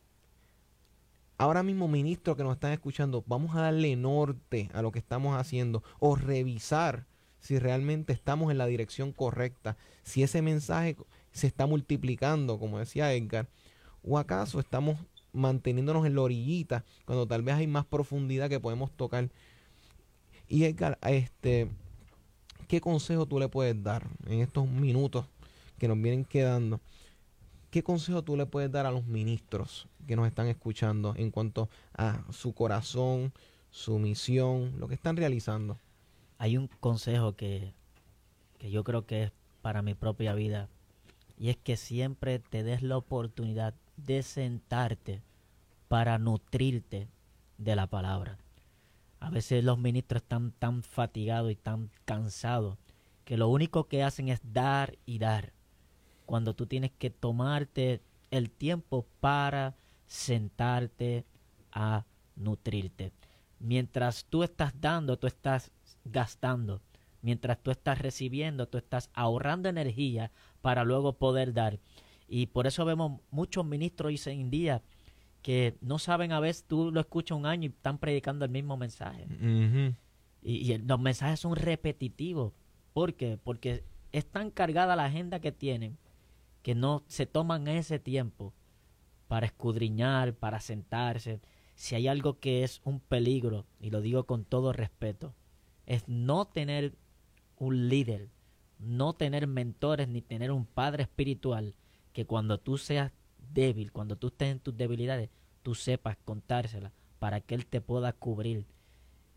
ahora 1.38 1.64
mismo, 1.64 1.88
ministros 1.88 2.36
que 2.36 2.44
nos 2.44 2.54
están 2.54 2.72
escuchando, 2.72 3.24
vamos 3.28 3.56
a 3.56 3.62
darle 3.62 3.96
norte 3.96 4.70
a 4.74 4.82
lo 4.82 4.92
que 4.92 5.00
estamos 5.00 5.38
haciendo 5.38 5.84
o 6.00 6.16
revisar 6.16 7.06
si 7.40 7.60
realmente 7.60 8.14
estamos 8.14 8.52
en 8.52 8.58
la 8.58 8.66
dirección 8.66 9.12
correcta, 9.12 9.78
si 10.04 10.24
ese 10.24 10.42
mensaje 10.42 10.98
se 11.32 11.48
está 11.48 11.66
multiplicando, 11.66 12.60
como 12.60 12.80
decía 12.80 13.14
Edgar, 13.14 13.48
o 14.04 14.18
acaso 14.18 14.60
estamos 14.60 14.98
manteniéndonos 15.34 16.06
en 16.06 16.16
la 16.16 16.22
orillita 16.22 16.84
cuando 17.06 17.28
tal 17.28 17.44
vez 17.44 17.56
hay 17.56 17.68
más 17.68 17.86
profundidad 17.86 18.50
que 18.50 18.60
podemos 18.60 18.92
tocar. 18.92 19.30
Y 20.48 20.64
Edgar, 20.64 20.98
este, 21.04 21.70
¿qué 22.68 22.82
consejo 22.82 23.26
tú 23.26 23.40
le 23.40 23.50
puedes 23.50 23.82
dar 23.82 24.08
en 24.26 24.40
estos 24.40 24.68
minutos 24.68 25.26
que 25.78 25.88
nos 25.88 26.02
vienen 26.02 26.26
quedando? 26.26 26.80
¿Qué 27.70 27.84
consejo 27.84 28.24
tú 28.24 28.38
le 28.38 28.46
puedes 28.46 28.72
dar 28.72 28.86
a 28.86 28.92
los 28.92 29.06
ministros 29.06 29.88
que 30.08 30.16
nos 30.16 30.28
están 30.28 30.48
escuchando 30.48 31.14
en 31.18 31.32
cuanto 31.32 31.70
a 31.94 32.24
su 32.32 32.54
corazón, 32.54 33.34
su 33.72 34.00
misión, 34.00 34.80
lo 34.80 34.88
que 34.88 34.96
están 34.96 35.18
realizando? 35.18 35.78
Hay 36.38 36.56
un 36.56 36.70
consejo 36.80 37.36
que, 37.36 37.74
que 38.58 38.72
yo 38.72 38.84
creo 38.84 39.06
que 39.06 39.24
es 39.24 39.32
para 39.62 39.82
mi 39.82 39.96
propia 39.96 40.34
vida 40.34 40.70
y 41.38 41.50
es 41.50 41.58
que 41.58 41.76
siempre 41.76 42.40
te 42.40 42.64
des 42.64 42.82
la 42.84 42.98
oportunidad 42.98 43.74
de 43.98 44.24
sentarte 44.24 45.22
para 45.90 46.18
nutrirte 46.18 47.10
de 47.58 47.76
la 47.76 47.88
palabra. 47.88 48.38
A 49.20 49.30
veces 49.30 49.64
los 49.64 49.78
ministros 49.78 50.22
están 50.22 50.52
tan 50.52 50.84
fatigados 50.84 51.52
y 51.52 51.56
tan 51.56 51.90
cansados 52.06 52.78
que 53.26 53.36
lo 53.36 53.50
único 53.50 53.88
que 53.88 54.04
hacen 54.04 54.30
es 54.30 54.40
dar 54.54 54.98
y 55.06 55.20
dar 55.20 55.52
cuando 56.28 56.54
tú 56.54 56.68
tienes 56.68 56.92
que 56.92 57.10
tomarte 57.10 58.04
el 58.30 58.52
tiempo 58.52 59.08
para 59.20 59.76
sentarte 60.06 61.26
a 61.72 62.06
nutrirte. 62.36 63.14
Mientras 63.60 64.26
tú 64.26 64.44
estás 64.44 64.80
dando, 64.80 65.18
tú 65.18 65.26
estás 65.26 65.72
gastando. 66.06 66.82
Mientras 67.22 67.64
tú 67.64 67.72
estás 67.72 68.00
recibiendo, 68.00 68.68
tú 68.68 68.78
estás 68.78 69.10
ahorrando 69.14 69.70
energía 69.70 70.32
para 70.62 70.84
luego 70.84 71.14
poder 71.14 71.54
dar. 71.54 71.80
Y 72.28 72.48
por 72.48 72.68
eso 72.68 72.86
vemos 72.86 73.22
muchos 73.32 73.66
ministros 73.66 74.28
hoy 74.28 74.40
en 74.40 74.52
día 74.52 74.84
que 75.42 75.78
no 75.82 75.98
saben 75.98 76.34
a 76.34 76.42
veces, 76.42 76.66
tú 76.68 76.92
lo 76.92 77.00
escuchas 77.00 77.38
un 77.38 77.46
año 77.46 77.70
y 77.70 77.72
están 77.72 78.00
predicando 78.00 78.44
el 78.44 78.52
mismo 78.52 78.76
mensaje. 78.76 79.26
y, 80.44 80.74
y, 80.74 80.78
los 80.78 81.00
mensajes 81.00 81.40
son 81.40 81.56
repetitivos. 81.56 82.52
¿Por 82.94 83.14
qué? 83.14 83.40
Porque 83.42 83.86
es 84.12 84.26
tan 84.26 84.52
cargada 84.52 84.96
la 84.96 85.06
agenda 85.06 85.40
que 85.40 85.54
tienen 85.54 85.98
que 86.68 86.76
no 86.76 87.06
se 87.08 87.26
toman 87.26 87.70
ese 87.70 87.98
tiempo 87.98 88.54
para 89.30 89.46
escudriñar, 89.46 90.34
para 90.34 90.60
sentarse. 90.60 91.40
Si 91.76 91.96
hay 91.96 92.10
algo 92.10 92.42
que 92.42 92.66
es 92.66 92.82
un 92.84 93.00
peligro, 93.00 93.66
y 93.80 93.90
lo 93.90 94.02
digo 94.02 94.26
con 94.26 94.44
todo 94.44 94.74
respeto, 94.74 95.34
es 95.86 96.10
no 96.10 96.44
tener 96.44 96.98
un 97.58 97.88
líder, 97.88 98.32
no 98.80 99.14
tener 99.14 99.48
mentores 99.48 100.10
ni 100.10 100.22
tener 100.22 100.52
un 100.52 100.66
padre 100.66 101.04
espiritual 101.04 101.74
que 102.12 102.26
cuando 102.26 102.60
tú 102.60 102.78
seas 102.78 103.14
débil, 103.54 103.94
cuando 103.94 104.18
tú 104.18 104.28
estés 104.28 104.52
en 104.52 104.60
tus 104.60 104.76
debilidades, 104.76 105.30
tú 105.64 105.74
sepas 105.74 106.18
contársela 106.26 106.92
para 107.18 107.40
que 107.40 107.56
Él 107.56 107.66
te 107.66 107.80
pueda 107.80 108.12
cubrir. 108.12 108.66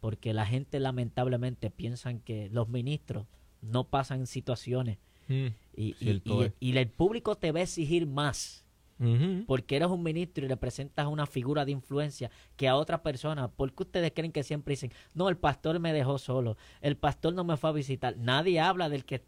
Porque 0.00 0.34
la 0.34 0.46
gente 0.46 0.80
lamentablemente 0.80 1.70
piensan 1.70 2.18
que 2.18 2.48
los 2.48 2.68
ministros 2.68 3.28
no 3.60 3.84
pasan 3.84 4.26
situaciones 4.26 4.98
Mm, 5.30 5.46
y, 5.76 5.94
y, 6.00 6.76
el 6.76 6.90
público 6.90 7.36
te 7.36 7.52
va 7.52 7.60
a 7.60 7.62
exigir 7.62 8.04
más. 8.06 8.66
Porque 9.46 9.76
eres 9.76 9.88
un 9.88 10.02
ministro 10.02 10.44
y 10.44 10.48
representas 10.48 11.06
una 11.06 11.24
figura 11.24 11.64
de 11.64 11.72
influencia 11.72 12.30
que 12.56 12.68
a 12.68 12.76
otra 12.76 13.02
persona. 13.02 13.48
porque 13.48 13.84
ustedes 13.84 14.12
creen 14.14 14.30
que 14.30 14.42
siempre 14.42 14.72
dicen, 14.72 14.92
no, 15.14 15.30
el 15.30 15.38
pastor 15.38 15.78
me 15.78 15.94
dejó 15.94 16.18
solo, 16.18 16.58
el 16.82 16.98
pastor 16.98 17.32
no 17.32 17.42
me 17.42 17.56
fue 17.56 17.70
a 17.70 17.72
visitar? 17.72 18.18
Nadie 18.18 18.60
habla 18.60 18.90
del 18.90 19.06
que... 19.06 19.24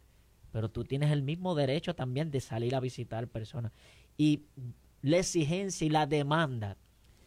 Pero 0.50 0.70
tú 0.70 0.84
tienes 0.84 1.10
el 1.10 1.22
mismo 1.22 1.54
derecho 1.54 1.94
también 1.94 2.30
de 2.30 2.40
salir 2.40 2.74
a 2.74 2.80
visitar 2.80 3.28
personas. 3.28 3.72
Y 4.18 4.42
la 5.00 5.16
exigencia 5.16 5.86
y 5.86 5.90
la 5.90 6.04
demanda 6.06 6.76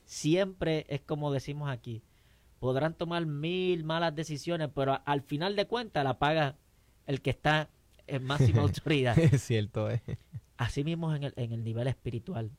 siempre 0.03 0.86
es 0.88 1.01
como 1.01 1.32
decimos 1.32 1.71
aquí. 1.71 2.03
Podrán 2.59 2.93
tomar 2.93 3.26
mil 3.26 3.84
malas 3.86 4.13
decisiones, 4.13 4.69
pero 4.76 5.01
al 5.03 5.23
final 5.23 5.55
de 5.55 5.65
cuentas 5.65 6.03
la 6.03 6.19
paga 6.19 6.57
el 7.07 7.21
que 7.21 7.32
está 7.32 7.71
en 8.08 8.24
máxima 8.24 8.62
autoridad. 8.64 9.18
es 9.18 9.41
cierto, 9.43 9.89
eh. 9.89 10.01
Así 10.58 10.84
mismo 10.84 11.14
en 11.14 11.24
el, 11.24 11.34
en 11.36 11.51
el 11.51 11.64
nivel 11.64 11.88
espiritual. 11.88 12.51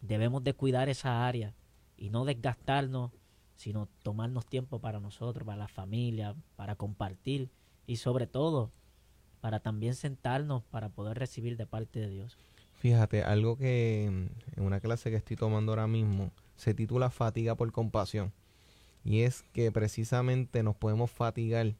Debemos 0.00 0.44
de 0.44 0.54
cuidar 0.54 0.88
esa 0.88 1.26
área 1.26 1.54
y 1.96 2.10
no 2.10 2.24
desgastarnos, 2.24 3.10
sino 3.56 3.88
tomarnos 4.02 4.46
tiempo 4.46 4.80
para 4.80 5.00
nosotros, 5.00 5.44
para 5.44 5.58
la 5.58 5.68
familia, 5.68 6.34
para 6.56 6.76
compartir 6.76 7.50
y 7.86 7.96
sobre 7.96 8.26
todo 8.26 8.70
para 9.40 9.60
también 9.60 9.94
sentarnos 9.94 10.62
para 10.64 10.88
poder 10.88 11.18
recibir 11.18 11.56
de 11.56 11.66
parte 11.66 12.00
de 12.00 12.08
Dios. 12.08 12.36
Fíjate, 12.74 13.22
algo 13.24 13.56
que 13.56 14.04
en 14.04 14.30
una 14.56 14.80
clase 14.80 15.10
que 15.10 15.16
estoy 15.16 15.36
tomando 15.36 15.72
ahora 15.72 15.88
mismo 15.88 16.30
se 16.56 16.74
titula 16.74 17.10
Fatiga 17.10 17.54
por 17.56 17.70
compasión. 17.72 18.32
Y 19.04 19.22
es 19.22 19.42
que 19.52 19.72
precisamente 19.72 20.62
nos 20.62 20.76
podemos 20.76 21.10
fatigar 21.10 21.74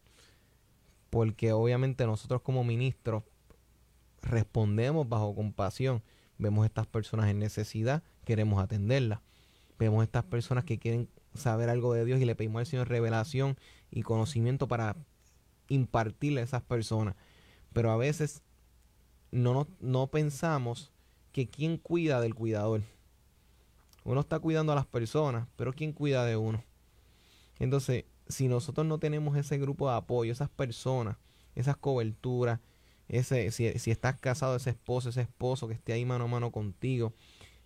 porque 1.11 1.53
obviamente 1.53 2.07
nosotros 2.07 2.43
como 2.43 2.65
ministros 2.65 3.23
respondemos 4.23 5.09
bajo 5.09 5.35
compasión. 5.35 6.03
Vemos 6.39 6.67
estas 6.67 6.87
personas 6.87 7.29
en 7.29 7.39
necesidad, 7.39 8.03
queremos 8.25 8.63
atenderlas. 8.63 9.21
Vemos 9.79 10.03
estas 10.03 10.25
personas 10.25 10.65
que 10.65 10.79
quieren 10.79 11.09
saber 11.35 11.69
algo 11.71 11.95
de 11.95 12.05
Dios 12.05 12.21
y 12.21 12.25
le 12.25 12.35
pedimos 12.35 12.61
al 12.61 12.67
Señor 12.67 12.89
revelación 12.89 13.57
y 13.91 14.03
conocimiento 14.03 14.69
para 14.69 14.97
impartirle 15.69 16.41
a 16.41 16.45
esas 16.45 16.63
personas. 16.63 17.15
Pero 17.73 17.91
a 17.91 17.97
veces 17.97 18.43
no, 19.31 19.69
no 19.81 20.09
pensamos 20.09 20.93
que 21.33 21.49
quién 21.49 21.77
cuida 21.77 22.21
del 22.21 22.35
cuidador. 22.35 22.83
Uno 24.05 24.21
está 24.21 24.39
cuidando 24.39 24.73
a 24.73 24.77
las 24.77 24.87
personas, 24.87 25.47
pero 25.57 25.73
¿quién 25.73 25.93
cuida 25.93 26.25
de 26.25 26.37
uno? 26.37 26.65
Entonces, 27.59 28.05
si 28.29 28.49
nosotros 28.49 28.87
no 28.87 28.99
tenemos 28.99 29.37
ese 29.37 29.59
grupo 29.59 29.89
de 29.89 29.97
apoyo, 29.97 30.33
esas 30.33 30.51
personas, 30.51 31.17
esas 31.55 31.77
coberturas, 31.77 32.61
ese, 33.09 33.51
si, 33.51 33.79
si 33.79 33.91
estás 33.91 34.19
casado, 34.19 34.57
ese 34.57 34.71
esposo, 34.71 35.09
ese 35.09 35.23
esposo 35.23 35.69
que 35.69 35.75
esté 35.75 35.93
ahí 35.93 36.05
mano 36.05 36.25
a 36.25 36.29
mano 36.29 36.51
contigo, 36.51 37.13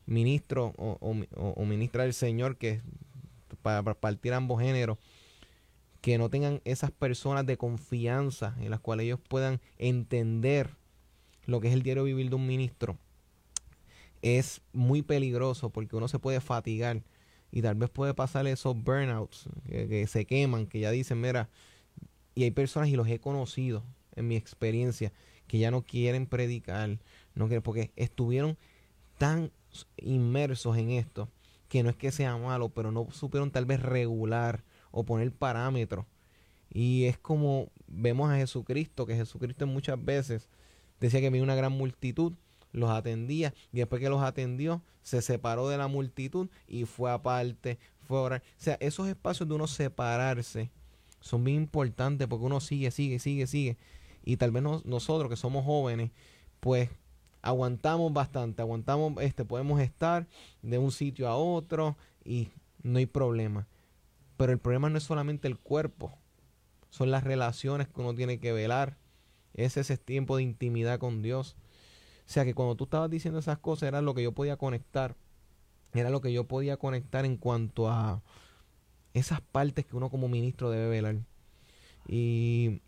ministro 0.06 0.74
o, 0.76 0.98
o, 1.00 1.64
ministra 1.64 2.04
del 2.04 2.14
Señor, 2.14 2.56
que 2.56 2.80
para, 3.62 3.82
para, 3.82 3.98
partir 3.98 4.32
ambos 4.32 4.60
géneros, 4.60 4.98
que 6.00 6.18
no 6.18 6.30
tengan 6.30 6.60
esas 6.64 6.90
personas 6.90 7.46
de 7.46 7.56
confianza 7.56 8.56
en 8.60 8.70
las 8.70 8.80
cuales 8.80 9.04
ellos 9.04 9.20
puedan 9.28 9.60
entender 9.78 10.70
lo 11.46 11.60
que 11.60 11.68
es 11.68 11.74
el 11.74 11.82
diario 11.82 12.04
vivir 12.04 12.28
de 12.28 12.36
un 12.36 12.46
ministro, 12.46 12.96
es 14.22 14.60
muy 14.72 15.02
peligroso 15.02 15.70
porque 15.70 15.96
uno 15.96 16.08
se 16.08 16.20
puede 16.20 16.40
fatigar 16.40 17.02
y 17.52 17.60
tal 17.60 17.74
vez 17.74 17.90
puede 17.90 18.14
pasar 18.14 18.46
esos 18.46 18.74
burnouts 18.82 19.48
que, 19.68 20.06
se 20.06 20.24
queman, 20.24 20.66
que 20.66 20.80
ya 20.80 20.90
dicen, 20.90 21.20
mira, 21.20 21.50
y 22.34 22.44
hay 22.44 22.50
personas 22.50 22.88
y 22.88 22.96
los 22.96 23.06
he 23.06 23.20
conocido 23.20 23.84
en 24.16 24.26
mi 24.26 24.36
experiencia 24.36 25.12
que 25.46 25.58
ya 25.58 25.70
no 25.70 25.82
quieren 25.82 26.26
predicar, 26.26 26.98
no 27.34 27.48
porque 27.62 27.92
estuvieron 27.94 28.56
tan 29.18 29.52
inmersos 29.98 30.78
en 30.78 30.90
esto 30.90 31.28
que 31.68 31.82
no 31.82 31.90
es 31.90 31.96
que 31.96 32.10
sea 32.10 32.36
malo, 32.38 32.70
pero 32.70 32.90
no 32.90 33.06
supieron 33.10 33.50
tal 33.50 33.66
vez 33.66 33.80
regular 33.80 34.64
o 34.90 35.04
poner 35.04 35.30
parámetros. 35.32 36.06
Y 36.70 37.04
es 37.04 37.18
como 37.18 37.70
vemos 37.86 38.30
a 38.30 38.36
Jesucristo, 38.36 39.04
que 39.04 39.14
Jesucristo 39.14 39.66
muchas 39.66 40.02
veces 40.02 40.48
decía 41.00 41.20
que 41.20 41.26
había 41.26 41.42
una 41.42 41.54
gran 41.54 41.72
multitud, 41.72 42.32
los 42.72 42.90
atendía 42.90 43.52
y 43.72 43.78
después 43.78 44.00
que 44.00 44.08
los 44.08 44.22
atendió 44.22 44.82
se 45.02 45.22
separó 45.22 45.68
de 45.68 45.78
la 45.78 45.88
multitud 45.88 46.48
y 46.66 46.84
fue 46.84 47.10
aparte, 47.10 47.78
fue 48.00 48.18
a 48.18 48.22
orar. 48.22 48.42
O 48.58 48.62
sea, 48.62 48.76
esos 48.80 49.08
espacios 49.08 49.48
de 49.48 49.54
uno 49.54 49.66
separarse 49.66 50.70
son 51.20 51.44
bien 51.44 51.56
importantes 51.56 52.26
porque 52.28 52.44
uno 52.44 52.60
sigue, 52.60 52.90
sigue, 52.90 53.18
sigue, 53.18 53.46
sigue. 53.46 53.76
Y 54.24 54.36
tal 54.36 54.52
vez 54.52 54.62
nosotros 54.62 55.28
que 55.28 55.36
somos 55.36 55.64
jóvenes, 55.64 56.10
pues 56.60 56.90
aguantamos 57.42 58.12
bastante, 58.12 58.62
aguantamos, 58.62 59.14
este, 59.20 59.44
podemos 59.44 59.80
estar 59.80 60.26
de 60.62 60.78
un 60.78 60.92
sitio 60.92 61.28
a 61.28 61.36
otro 61.36 61.96
y 62.24 62.48
no 62.82 62.98
hay 62.98 63.06
problema. 63.06 63.66
Pero 64.36 64.52
el 64.52 64.58
problema 64.58 64.88
no 64.88 64.98
es 64.98 65.04
solamente 65.04 65.48
el 65.48 65.58
cuerpo, 65.58 66.16
son 66.90 67.10
las 67.10 67.24
relaciones 67.24 67.88
que 67.88 68.00
uno 68.00 68.14
tiene 68.14 68.38
que 68.38 68.52
velar. 68.52 68.96
Es 69.54 69.76
ese 69.76 69.96
tiempo 69.98 70.36
de 70.36 70.42
intimidad 70.42 70.98
con 70.98 71.22
Dios. 71.22 71.56
Sea 72.32 72.46
que 72.46 72.54
cuando 72.54 72.76
tú 72.76 72.84
estabas 72.84 73.10
diciendo 73.10 73.40
esas 73.40 73.58
cosas 73.58 73.88
era 73.88 74.00
lo 74.00 74.14
que 74.14 74.22
yo 74.22 74.32
podía 74.32 74.56
conectar. 74.56 75.16
Era 75.92 76.08
lo 76.08 76.22
que 76.22 76.32
yo 76.32 76.44
podía 76.48 76.78
conectar 76.78 77.26
en 77.26 77.36
cuanto 77.36 77.90
a 77.90 78.22
esas 79.12 79.42
partes 79.42 79.84
que 79.84 79.94
uno 79.94 80.08
como 80.08 80.30
ministro 80.30 80.70
debe 80.70 80.88
velar. 80.88 81.16
Y 82.08 82.80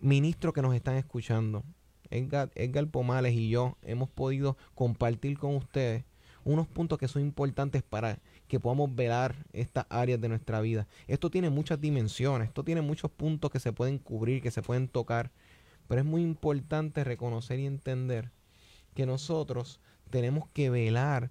ministros 0.00 0.54
que 0.54 0.62
nos 0.62 0.74
están 0.74 0.96
escuchando, 0.96 1.62
Edgar, 2.08 2.50
Edgar 2.54 2.86
Pomales 2.88 3.34
y 3.34 3.50
yo 3.50 3.76
hemos 3.82 4.08
podido 4.08 4.56
compartir 4.74 5.36
con 5.36 5.56
ustedes 5.56 6.04
unos 6.44 6.66
puntos 6.66 6.98
que 6.98 7.06
son 7.06 7.20
importantes 7.20 7.82
para 7.82 8.18
que 8.48 8.58
podamos 8.58 8.94
velar 8.94 9.44
estas 9.52 9.84
áreas 9.90 10.22
de 10.22 10.30
nuestra 10.30 10.62
vida. 10.62 10.88
Esto 11.06 11.28
tiene 11.28 11.50
muchas 11.50 11.82
dimensiones, 11.82 12.48
esto 12.48 12.64
tiene 12.64 12.80
muchos 12.80 13.10
puntos 13.10 13.50
que 13.50 13.60
se 13.60 13.74
pueden 13.74 13.98
cubrir, 13.98 14.40
que 14.40 14.50
se 14.50 14.62
pueden 14.62 14.88
tocar, 14.88 15.32
pero 15.86 16.00
es 16.00 16.06
muy 16.06 16.22
importante 16.22 17.04
reconocer 17.04 17.58
y 17.58 17.66
entender 17.66 18.30
que 18.96 19.06
nosotros 19.06 19.78
tenemos 20.10 20.48
que 20.52 20.70
velar 20.70 21.30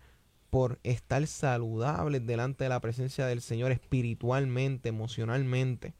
por 0.50 0.80
estar 0.84 1.28
saludables 1.28 2.26
delante 2.26 2.64
de 2.64 2.70
la 2.70 2.80
presencia 2.80 3.26
del 3.26 3.42
Señor 3.42 3.74
espiritualmente, 3.74 4.88
emocionalmente. 4.88 5.94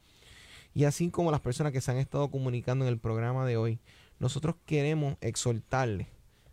Y 0.72 0.84
así 0.84 1.10
como 1.10 1.30
las 1.30 1.40
personas 1.40 1.72
que 1.72 1.82
se 1.82 1.90
han 1.90 1.98
estado 1.98 2.30
comunicando 2.30 2.86
en 2.86 2.92
el 2.92 2.98
programa 2.98 3.44
de 3.44 3.58
hoy, 3.58 3.80
nosotros 4.18 4.56
queremos 4.64 5.16
exhortarles, 5.20 6.06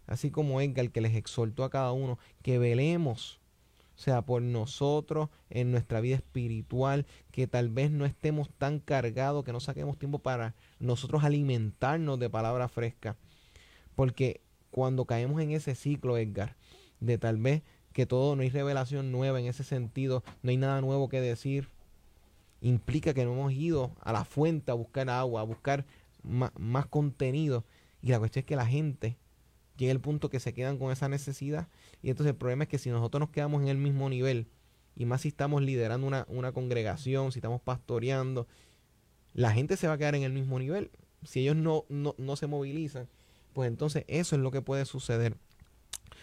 así 0.08 0.32
como 0.32 0.60
Edgar 0.60 0.90
que 0.92 1.00
les 1.00 1.16
exhortó 1.16 1.64
a 1.64 1.70
cada 1.70 1.94
uno, 1.94 2.20
que 2.42 2.58
velemos, 2.58 3.40
o 3.96 4.00
sea, 4.00 4.24
por 4.24 4.42
nosotros 4.42 5.30
en 5.50 5.72
nuestra 5.72 6.02
vida 6.02 6.16
espiritual, 6.16 7.06
que 7.32 7.48
tal 7.48 7.70
vez 7.70 7.92
no 7.92 8.06
estemos 8.06 8.50
tan 8.58 8.80
cargados, 8.80 9.46
que 9.46 9.54
no 9.54 9.60
saquemos 9.60 9.98
tiempo 9.98 10.20
para 10.20 10.56
nosotros 10.80 11.24
alimentarnos 11.24 12.20
de 12.20 12.30
palabra 12.30 12.68
fresca. 12.68 13.16
Porque 13.96 14.42
cuando 14.74 15.06
caemos 15.06 15.40
en 15.40 15.52
ese 15.52 15.76
ciclo, 15.76 16.18
Edgar, 16.18 16.56
de 17.00 17.20
tal 17.20 17.38
vez 17.38 17.62
que 17.94 18.08
todo 18.08 18.36
no 18.36 18.42
hay 18.42 18.50
revelación 18.50 19.12
nueva 19.12 19.40
en 19.40 19.46
ese 19.46 19.64
sentido, 19.64 20.24
no 20.42 20.50
hay 20.50 20.58
nada 20.58 20.82
nuevo 20.82 21.10
que 21.10 21.22
decir, 21.22 21.70
implica 22.60 23.14
que 23.14 23.24
no 23.24 23.34
hemos 23.34 23.54
ido 23.54 23.92
a 24.02 24.12
la 24.12 24.26
fuente 24.26 24.72
a 24.72 24.74
buscar 24.74 25.10
agua, 25.10 25.42
a 25.42 25.44
buscar 25.44 25.86
más, 26.24 26.86
contenido. 26.88 27.64
Y 28.02 28.08
la 28.08 28.20
cuestión 28.20 28.42
es 28.42 28.48
que 28.48 28.56
la 28.56 28.66
gente 28.66 29.16
llega 29.78 29.92
al 29.92 30.00
punto 30.00 30.30
que 30.30 30.40
se 30.40 30.54
quedan 30.54 30.80
con 30.80 30.92
esa 30.92 31.08
necesidad. 31.08 31.68
Y 32.02 32.10
entonces 32.10 32.32
el 32.32 32.38
problema 32.38 32.64
es 32.64 32.70
que 32.70 32.80
si 32.80 32.90
nosotros 32.90 33.20
nos 33.20 33.30
quedamos 33.30 33.62
en 33.62 33.68
el 33.68 33.78
mismo 33.78 34.10
nivel, 34.10 34.48
y 34.96 35.06
más 35.06 35.22
si 35.22 35.28
estamos 35.28 35.62
liderando 35.62 36.08
una, 36.08 36.52
congregación, 36.52 37.32
si 37.32 37.40
estamos 37.40 37.62
pastoreando, 37.62 38.48
la 39.34 39.52
gente 39.52 39.78
se 39.78 39.88
va 39.88 39.94
a 39.94 39.98
quedar 39.98 40.16
en 40.16 40.24
el 40.24 40.34
mismo 40.34 40.58
nivel. 40.58 40.90
Si 41.24 41.42
ellos 41.42 41.56
no, 41.56 41.86
no, 41.90 42.16
no 42.18 42.36
se 42.36 42.48
movilizan, 42.48 43.08
pues 43.54 43.68
entonces 43.68 44.06
eso 44.08 44.36
es 44.36 44.42
lo 44.42 44.52
que 44.52 44.62
puede 44.62 44.86
suceder. 44.86 45.38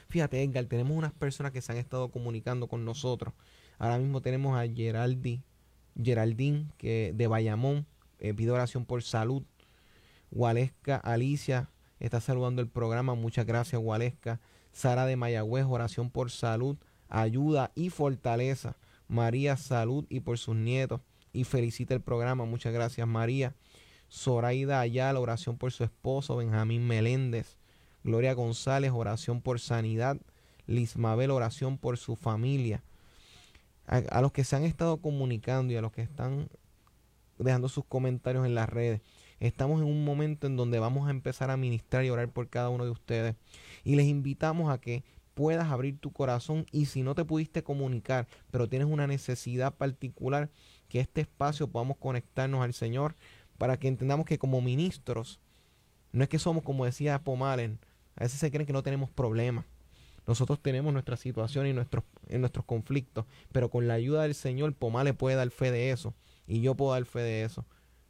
Fíjate, 0.09 0.43
Edgar, 0.43 0.65
tenemos 0.67 0.97
unas 0.97 1.13
personas 1.13 1.53
que 1.53 1.63
se 1.63 1.73
han 1.73 1.79
estado 1.79 2.11
comunicando 2.11 2.67
con 2.67 2.85
nosotros. 2.85 3.33
Ahora 3.79 3.99
mismo 3.99 4.21
tenemos 4.21 4.59
a 4.59 4.67
Geraldi, 4.67 5.43
Geraldine 6.03 6.67
que 6.79 7.13
de 7.15 7.27
Bayamón, 7.27 7.87
eh, 8.19 8.35
pide 8.35 8.51
oración 8.51 8.85
por 8.85 9.03
salud. 9.03 9.43
Gualesca 10.31 10.97
Alicia 10.97 11.71
está 11.99 12.21
saludando 12.21 12.61
el 12.61 12.69
programa. 12.69 13.15
Muchas 13.15 13.47
gracias, 13.47 13.81
Gualesca. 13.81 14.41
Sara 14.73 15.07
de 15.07 15.17
Mayagüez, 15.17 15.65
oración 15.69 16.11
por 16.11 16.31
salud, 16.31 16.77
ayuda 17.09 17.73
y 17.75 17.91
fortaleza. 17.91 18.77
María, 19.09 19.57
salud 19.57 20.07
y 20.09 20.21
por 20.21 20.39
sus 20.39 20.57
nietos. 20.57 21.01
Y 21.33 21.45
felicita 21.45 21.95
el 21.95 22.01
programa. 22.01 22.45
Muchas 22.45 22.73
gracias, 22.73 23.07
María. 23.07 23.55
Zoraida 24.11 24.81
Ayala, 24.81 25.21
oración 25.21 25.57
por 25.57 25.73
su 25.73 25.85
esposo, 25.85 26.37
Benjamín 26.37 26.87
Meléndez. 26.87 27.57
Gloria 28.03 28.35
González, 28.35 28.91
oración 28.93 29.41
por 29.41 29.61
sanidad. 29.61 30.17
Lismabel, 30.67 31.31
oración 31.31 31.79
por 31.79 31.97
su 31.97 32.17
familia. 32.17 32.83
A, 33.87 33.97
a, 33.97 34.21
los 34.21 34.33
que 34.33 34.45
se 34.45 34.57
han 34.57 34.65
estado 34.65 34.99
comunicando 34.99 35.73
y 35.73 35.77
a 35.77 35.83
los 35.83 35.93
que 35.93 36.03
están 36.03 36.49
dejando 37.39 37.69
sus 37.69 37.85
comentarios 37.85 38.47
en 38.47 38.55
las 38.55 38.69
redes. 38.69 39.01
Estamos 39.39 39.81
en 39.81 39.87
un 39.87 40.05
momento 40.05 40.47
en 40.47 40.57
donde 40.57 40.79
vamos 40.79 41.09
a 41.09 41.11
empezar 41.11 41.51
a 41.51 41.57
ministrar 41.57 42.05
y 42.05 42.11
orar 42.11 42.29
por 42.29 42.49
cada 42.49 42.69
uno 42.69 42.85
de 42.85 42.91
ustedes. 42.91 43.37
Y 43.85 43.97
les 43.97 44.07
invitamos 44.07 44.71
a 44.71 44.79
que 44.79 45.03
puedas 45.35 45.71
abrir 45.71 45.99
tu 45.99 46.13
corazón 46.13 46.67
y 46.71 46.87
si 46.87 47.03
no 47.03 47.15
te 47.15 47.25
pudiste 47.25 47.63
comunicar, 47.63 48.27
pero 48.51 48.69
tienes 48.69 48.89
una 48.89 49.07
necesidad 49.07 49.75
particular, 49.75 50.51
que 50.89 51.01
este 51.01 51.23
espacio 51.23 51.69
podamos 51.69 51.97
conectarnos 51.97 52.63
al 52.63 52.75
Señor 52.75 53.15
para 53.61 53.79
que 53.79 53.89
entendamos 53.89 54.25
que 54.25 54.39
como 54.39 54.63
ministros, 54.63 55.39
no 56.13 56.23
es 56.23 56.31
que 56.31 56.39
somos, 56.39 56.65
como 56.65 56.87
decía 56.87 57.23
Pomalen, 57.23 57.79
a 58.17 58.25
veces 58.25 58.41
se 58.41 58.51
creen 58.51 58.67
que 58.67 58.73
no 58.73 58.83
tenemos 58.83 59.11
problemas. 59.11 59.67
Nosotros 60.27 60.63
tenemos 60.63 60.95
nuestra 60.95 61.19
situación 61.19 61.67
y 61.67 61.75
nuestros, 61.75 62.05
nuestros 62.31 62.65
conflictos, 62.65 63.27
pero 63.53 63.69
con 63.69 63.87
la 63.87 63.95
ayuda 63.95 64.23
del 64.23 64.35
Señor, 64.35 64.73
Pomale 64.73 65.13
puede 65.13 65.37
dar 65.37 65.51
fe 65.51 65.71
de 65.71 65.91
eso 65.91 66.15
y 66.47 66.63
yo 66.63 66.75
puedo 66.75 66.93
dar 66.93 67.05
fe 67.05 67.21
de 67.21 67.45
eso 67.45 67.67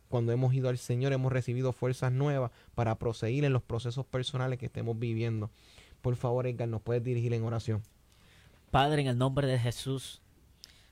cuando 0.09 0.31
hemos 0.31 0.55
ido 0.55 0.69
al 0.69 0.79
Señor, 0.79 1.13
hemos 1.13 1.33
recibido 1.33 1.73
fuerzas 1.73 2.13
nuevas 2.13 2.53
para 2.77 2.97
proseguir 2.97 3.45
en 3.45 3.53
los 3.53 3.63
procesos 3.63 4.07
personales 4.07 4.61
que 4.61 4.67
estemos 4.67 4.97
viviendo. 4.97 5.51
Por 6.01 6.15
favor, 6.15 6.47
Edgar, 6.47 6.69
nos 6.69 6.83
puedes 6.83 7.03
dirigir 7.03 7.33
en 7.33 7.43
oración. 7.43 7.83
Padre, 8.71 9.03
en 9.03 9.09
el 9.09 9.19
nombre 9.19 9.49
de 9.49 9.59
Jesús, 9.59 10.21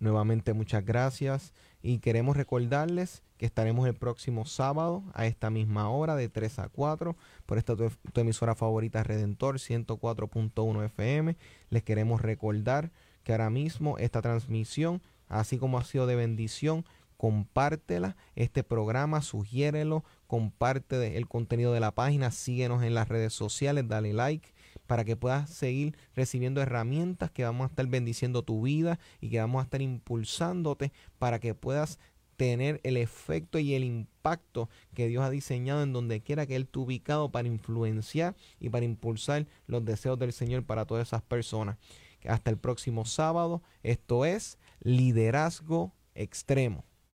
Nuevamente 0.00 0.54
muchas 0.54 0.84
gracias 0.84 1.52
y 1.84 1.98
queremos 1.98 2.34
recordarles 2.34 3.22
que 3.36 3.44
estaremos 3.44 3.86
el 3.86 3.92
próximo 3.92 4.46
sábado 4.46 5.04
a 5.12 5.26
esta 5.26 5.50
misma 5.50 5.90
hora 5.90 6.16
de 6.16 6.30
3 6.30 6.60
a 6.60 6.68
4 6.70 7.14
por 7.44 7.58
esta 7.58 7.76
tu, 7.76 7.90
emisora 8.14 8.54
favorita 8.54 9.02
Redentor 9.02 9.56
104.1 9.56 10.84
FM. 10.86 11.36
Les 11.68 11.82
queremos 11.82 12.22
recordar 12.22 12.90
que 13.22 13.32
ahora 13.32 13.50
mismo 13.50 13.98
esta 13.98 14.22
transmisión, 14.22 15.02
así 15.28 15.58
como 15.58 15.76
ha 15.76 15.84
sido 15.84 16.06
de 16.06 16.16
bendición, 16.16 16.86
compártela, 17.18 18.16
este 18.34 18.64
programa, 18.64 19.20
sugiérelo, 19.20 20.04
comparte 20.26 21.18
el 21.18 21.28
contenido 21.28 21.74
de 21.74 21.80
la 21.80 21.94
página, 21.94 22.30
síguenos 22.30 22.82
en 22.82 22.94
las 22.94 23.08
redes 23.08 23.34
sociales, 23.34 23.86
dale 23.86 24.14
like 24.14 24.53
para 24.86 25.04
que 25.04 25.16
puedas 25.16 25.50
seguir 25.50 25.96
recibiendo 26.14 26.60
herramientas 26.60 27.30
que 27.30 27.44
vamos 27.44 27.64
a 27.64 27.68
estar 27.68 27.86
bendiciendo 27.86 28.42
tu 28.42 28.62
vida 28.62 28.98
y 29.20 29.30
que 29.30 29.40
vamos 29.40 29.60
a 29.60 29.64
estar 29.64 29.82
impulsándote 29.82 30.92
para 31.18 31.38
que 31.38 31.54
puedas 31.54 31.98
tener 32.36 32.80
el 32.82 32.96
efecto 32.96 33.58
y 33.58 33.74
el 33.74 33.84
impacto 33.84 34.68
que 34.94 35.08
Dios 35.08 35.24
ha 35.24 35.30
diseñado 35.30 35.82
en 35.82 35.92
donde 35.92 36.20
quiera 36.20 36.46
que 36.46 36.56
Él 36.56 36.66
te 36.66 36.78
ubicado 36.78 37.30
para 37.30 37.48
influenciar 37.48 38.34
y 38.58 38.68
para 38.68 38.84
impulsar 38.84 39.46
los 39.66 39.84
deseos 39.84 40.18
del 40.18 40.32
Señor 40.32 40.64
para 40.64 40.84
todas 40.84 41.08
esas 41.08 41.22
personas. 41.22 41.76
Hasta 42.26 42.50
el 42.50 42.56
próximo 42.56 43.04
sábado. 43.04 43.62
Esto 43.82 44.24
es 44.24 44.58
Liderazgo 44.80 45.92
Extremo. 46.14 46.84